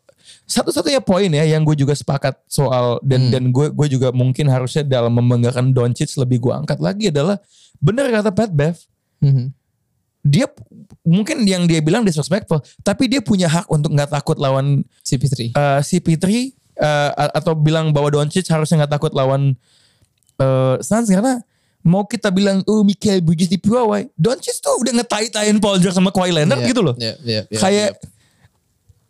Satu-satunya 0.46 1.02
poin 1.02 1.26
ya 1.26 1.42
yang 1.42 1.66
gue 1.66 1.74
juga 1.74 1.90
sepakat 1.90 2.38
soal 2.46 3.02
dan 3.02 3.34
dan 3.34 3.50
gue 3.50 3.66
gue 3.74 3.86
juga 3.90 4.14
mungkin 4.14 4.46
harusnya 4.46 4.86
dalam 4.86 5.10
membanggakan 5.10 5.74
Doncic 5.74 6.14
lebih 6.14 6.38
gue 6.38 6.54
angkat 6.54 6.78
lagi 6.78 7.10
adalah 7.10 7.42
benar 7.82 8.06
kata 8.08 8.30
Pat 8.30 8.50
Bev. 8.54 8.78
Mhm. 9.20 9.50
Dia 10.22 10.46
mungkin 11.02 11.42
yang 11.46 11.66
dia 11.66 11.78
bilang 11.78 12.02
disrespectful, 12.02 12.58
tapi 12.82 13.06
dia 13.06 13.18
punya 13.18 13.46
hak 13.46 13.66
untuk 13.66 13.90
nggak 13.90 14.10
takut 14.10 14.38
lawan 14.38 14.82
CP3. 15.02 15.54
uh, 15.54 15.78
CP3 15.82 16.26
uh, 16.78 17.10
atau 17.34 17.54
bilang 17.54 17.90
bahwa 17.90 18.10
Doncic 18.10 18.46
harusnya 18.46 18.82
nggak 18.82 18.98
takut 18.98 19.14
lawan 19.14 19.54
uh, 20.38 20.78
Suns 20.82 21.06
karena 21.06 21.42
mau 21.82 22.02
kita 22.02 22.34
bilang 22.34 22.62
oh 22.66 22.82
Michael 22.82 23.22
Bridges 23.22 23.46
di 23.46 23.58
Puawai, 23.58 24.10
Doncic 24.18 24.58
tuh 24.58 24.74
udah 24.82 24.98
ngetai-tain 24.98 25.54
Paul 25.62 25.78
George 25.78 25.94
sama 25.94 26.10
Kawhi 26.10 26.34
Leonard 26.34 26.58
Yeah, 26.62 26.70
gitu 26.70 26.82
loh. 26.82 26.94
yeah, 26.98 27.14
yeah, 27.22 27.42
yeah, 27.46 27.60
Kayak 27.62 27.90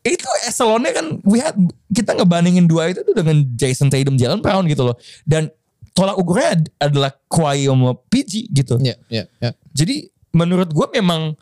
itu 0.06 0.26
eselonnya 0.46 0.92
kan 0.94 1.06
we 1.26 1.42
had, 1.42 1.56
kita 1.90 2.14
ngebandingin 2.14 2.70
dua 2.70 2.94
itu 2.94 3.02
tuh 3.02 3.14
dengan 3.16 3.42
Jason 3.58 3.90
Tatum, 3.90 4.14
Jalen 4.14 4.38
Brown 4.38 4.62
gitu 4.70 4.86
loh. 4.86 4.96
Dan 5.26 5.50
tolak 5.92 6.14
ukurnya 6.14 6.54
ad- 6.54 6.70
adalah 6.78 7.10
Kawhi 7.26 7.66
sama 7.66 7.96
PG 8.12 8.52
gitu. 8.52 8.78
Yeah, 8.78 8.98
yeah, 9.10 9.26
yeah. 9.42 9.52
Jadi 9.74 10.08
menurut 10.30 10.70
gue 10.70 10.86
memang 10.94 11.34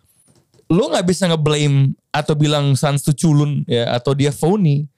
lo 0.70 0.84
nggak 0.88 1.04
bisa 1.04 1.28
ngeblame 1.28 1.92
atau 2.08 2.32
bilang 2.32 2.72
Suns 2.72 3.04
tuh 3.04 3.12
culun 3.12 3.66
ya 3.68 3.92
atau 3.92 4.16
dia 4.16 4.32
phony. 4.32 4.88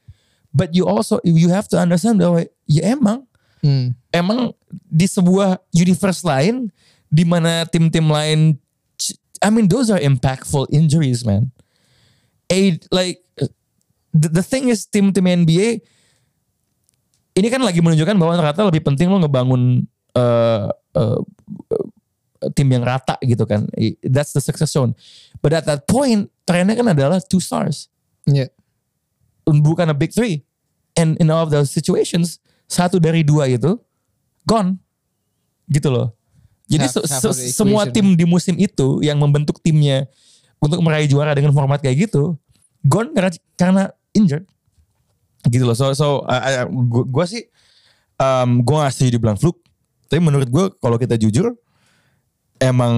But 0.52 0.72
you 0.72 0.86
also 0.86 1.18
you 1.26 1.50
have 1.50 1.66
to 1.68 1.76
understand 1.76 2.22
bahwa 2.22 2.44
ya 2.64 2.94
emang 2.94 3.26
Hmm. 3.64 3.96
emang 4.12 4.52
di 4.68 5.08
sebuah 5.08 5.58
universe 5.72 6.20
lain 6.22 6.68
di 7.08 7.24
mana 7.24 7.64
tim-tim 7.66 8.04
lain 8.04 8.60
I 9.40 9.48
mean 9.48 9.66
those 9.66 9.88
are 9.88 9.98
impactful 9.98 10.68
injuries 10.70 11.24
man. 11.24 11.50
A 12.52 12.76
like 12.92 13.24
the, 14.16 14.40
the 14.40 14.44
thing 14.44 14.72
is 14.72 14.88
tim-tim 14.88 15.24
NBA 15.24 15.84
ini 17.36 17.48
kan 17.52 17.60
lagi 17.60 17.84
menunjukkan 17.84 18.16
bahwa 18.16 18.32
ternyata 18.32 18.64
lebih 18.64 18.80
penting 18.80 19.12
lo 19.12 19.20
ngebangun 19.20 19.84
eh, 20.16 20.66
eh, 20.72 21.20
tim 22.56 22.68
yang 22.68 22.84
rata 22.84 23.20
gitu 23.20 23.44
kan. 23.44 23.68
That's 24.00 24.32
the 24.32 24.40
success 24.40 24.72
zone. 24.72 24.96
But 25.44 25.52
at 25.52 25.68
that 25.68 25.84
point 25.84 26.32
trennya 26.48 26.76
kan 26.76 26.88
adalah 26.88 27.20
two 27.20 27.40
stars 27.40 27.92
Yeah. 28.26 28.50
bukan 29.46 29.86
a 29.86 29.94
big 29.94 30.10
three. 30.10 30.42
And 30.98 31.14
in 31.22 31.30
all 31.30 31.46
of 31.46 31.54
those 31.54 31.70
situations, 31.70 32.42
satu 32.66 32.98
dari 32.98 33.22
dua 33.22 33.46
itu 33.46 33.78
gone. 34.42 34.80
Gitu 35.70 35.86
loh. 35.86 36.10
Jadi 36.66 36.90
Half- 36.90 37.06
se- 37.06 37.30
half 37.30 37.36
semua 37.54 37.86
tim 37.86 38.16
equation. 38.16 38.18
di 38.18 38.24
musim 38.26 38.54
itu 38.58 38.98
yang 38.98 39.20
membentuk 39.22 39.62
timnya 39.62 40.10
untuk 40.58 40.82
meraih 40.82 41.06
juara 41.06 41.30
dengan 41.38 41.54
format 41.54 41.78
kayak 41.78 42.10
gitu, 42.10 42.34
gone 42.82 43.14
karena, 43.14 43.30
karena 43.54 43.82
injured. 44.16 44.44
Gitu 45.46 45.62
loh. 45.62 45.76
So, 45.76 45.92
so 45.92 46.24
gue 46.88 47.24
sih, 47.28 47.46
um, 48.16 48.64
gue 48.64 48.74
gak 48.74 48.92
setuju 48.96 49.10
dibilang 49.20 49.38
fluke. 49.38 49.60
Tapi 50.06 50.22
menurut 50.22 50.48
gue 50.48 50.64
kalau 50.80 50.96
kita 50.96 51.18
jujur, 51.20 51.54
emang 52.62 52.94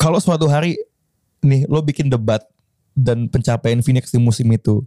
kalau 0.00 0.16
suatu 0.16 0.48
hari 0.48 0.80
nih 1.44 1.68
lo 1.68 1.84
bikin 1.84 2.08
debat 2.08 2.40
dan 2.96 3.28
pencapaian 3.28 3.80
Phoenix 3.84 4.12
di 4.12 4.20
musim 4.20 4.48
itu 4.52 4.84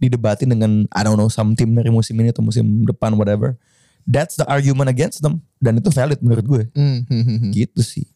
didebatin 0.00 0.50
dengan 0.50 0.84
I 0.92 1.00
don't 1.06 1.16
know 1.16 1.30
some 1.30 1.54
tim 1.54 1.72
dari 1.72 1.88
musim 1.88 2.18
ini 2.20 2.34
atau 2.34 2.44
musim 2.44 2.84
depan 2.84 3.14
whatever. 3.16 3.56
That's 4.04 4.36
the 4.36 4.44
argument 4.44 4.92
against 4.92 5.24
them 5.24 5.40
dan 5.64 5.80
itu 5.80 5.88
valid 5.88 6.20
menurut 6.20 6.44
gue. 6.44 6.62
Hmm, 6.76 7.08
hmm, 7.08 7.22
hmm, 7.24 7.38
hmm. 7.40 7.52
Gitu 7.56 7.80
sih. 7.80 8.06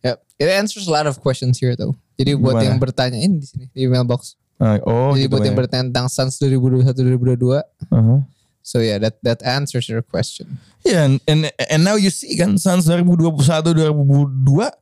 Yep. 0.00 0.16
It 0.40 0.48
answers 0.48 0.88
a 0.88 0.92
lot 0.92 1.04
of 1.04 1.20
questions 1.20 1.60
here 1.60 1.76
though. 1.76 1.96
Jadi 2.16 2.36
buat 2.38 2.60
Gimana? 2.60 2.66
yang 2.70 2.76
bertanya 2.80 3.18
ini 3.20 3.42
di 3.42 3.46
sini 3.48 3.64
di 3.72 3.84
mailbox. 3.84 4.38
Ah, 4.64 4.80
oh, 4.88 5.12
Jadi 5.12 5.28
gitu 5.28 5.36
buat 5.36 5.44
yang 5.44 5.52
ya. 5.52 5.60
bertanya 5.60 5.84
tentang 5.92 6.08
Suns 6.08 6.40
2021 6.40 6.88
2022. 6.96 7.60
Uh-huh. 7.92 8.24
So 8.64 8.80
yeah, 8.80 8.96
that 8.96 9.20
that 9.20 9.44
answers 9.44 9.84
your 9.84 10.00
question. 10.00 10.56
Yeah, 10.80 11.04
and, 11.04 11.20
and 11.28 11.52
and 11.68 11.84
now 11.84 12.00
you 12.00 12.08
see 12.08 12.32
kan 12.32 12.56
Suns 12.56 12.88
2021 12.88 13.28
2022 13.36 14.72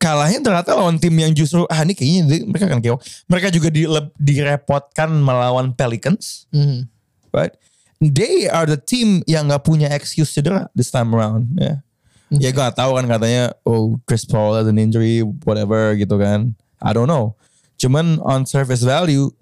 kalahnya 0.00 0.40
ternyata 0.40 0.72
lawan 0.78 0.96
tim 0.96 1.12
yang 1.12 1.34
justru 1.34 1.66
ah 1.68 1.82
ini 1.82 1.92
kayaknya 1.92 2.46
mereka 2.46 2.70
kan 2.70 2.78
keok. 2.78 3.00
Mereka 3.26 3.48
juga 3.50 3.68
di, 3.68 3.84
direpotkan 4.16 5.10
melawan 5.12 5.74
Pelicans, 5.74 6.46
Mhm. 6.54 6.86
right? 7.34 7.52
They 8.00 8.48
are 8.48 8.64
the 8.64 8.80
team 8.80 9.20
yang 9.28 9.50
nggak 9.50 9.60
punya 9.60 9.92
excuse 9.92 10.32
cedera 10.32 10.70
this 10.72 10.88
time 10.88 11.12
around, 11.12 11.52
ya. 11.58 11.84
Ya 12.30 12.54
gue 12.54 12.62
gak 12.62 12.78
tahu 12.78 12.94
kan 12.94 13.10
katanya 13.10 13.58
oh 13.66 13.98
Chris 14.06 14.22
Paul 14.22 14.54
has 14.54 14.70
an 14.70 14.78
injury 14.78 15.18
whatever 15.42 15.98
gitu 15.98 16.14
kan. 16.14 16.54
I 16.78 16.94
don't 16.94 17.10
know. 17.10 17.34
Cuman 17.80 18.20
on 18.20 18.44
surface 18.44 18.84
value 18.84 19.32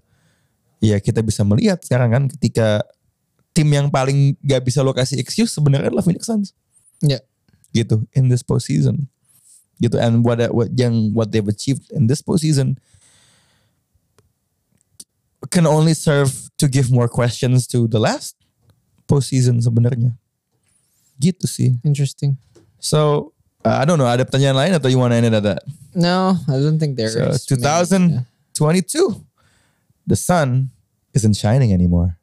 ya 0.79 1.03
kita 1.03 1.19
bisa 1.27 1.43
melihat 1.43 1.83
sekarang 1.83 2.15
kan 2.15 2.25
ketika 2.31 2.87
tim 3.51 3.67
yang 3.75 3.91
paling 3.91 4.39
gak 4.47 4.63
bisa 4.63 4.79
lokasi 4.79 5.19
excuse 5.19 5.51
sebenarnya 5.51 5.91
adalah 5.91 6.07
Phoenix 6.07 6.31
Suns 6.31 6.55
Yeah. 7.03 7.23
gitu 7.75 8.07
in 8.15 8.27
this 8.31 8.43
postseason 8.43 9.07
gitu 9.79 9.99
and 9.99 10.23
what 10.27 10.39
what 10.51 10.71
yang 10.75 11.15
what 11.15 11.31
they've 11.31 11.47
achieved 11.47 11.87
in 11.95 12.07
this 12.11 12.19
postseason 12.19 12.75
can 15.51 15.67
only 15.67 15.95
serve 15.95 16.51
to 16.59 16.67
give 16.67 16.91
more 16.91 17.07
questions 17.07 17.67
to 17.71 17.87
the 17.87 17.99
last 18.03 18.35
postseason 19.07 19.63
sebenarnya 19.63 20.15
gitu 21.19 21.47
sih 21.47 21.79
Interesting. 21.87 22.35
so 22.83 23.31
uh, 23.65 23.77
I 23.81 23.85
don't 23.85 23.99
know. 23.99 24.07
Ada 24.07 24.25
pertanyaan 24.29 24.57
lain 24.57 24.73
atau 24.77 24.91
you 24.91 24.99
want 24.99 25.13
to 25.13 25.19
end 25.19 25.27
it 25.27 25.35
at 25.35 25.43
that? 25.43 25.63
No, 25.95 26.39
I 26.47 26.59
don't 26.63 26.79
think 26.79 26.95
there 26.95 27.11
so 27.11 27.35
is. 27.35 27.47
2022 27.47 29.25
the 30.09 30.17
sun 30.17 30.71
isn't 31.15 31.37
shining 31.37 31.73
anymore 31.73 32.17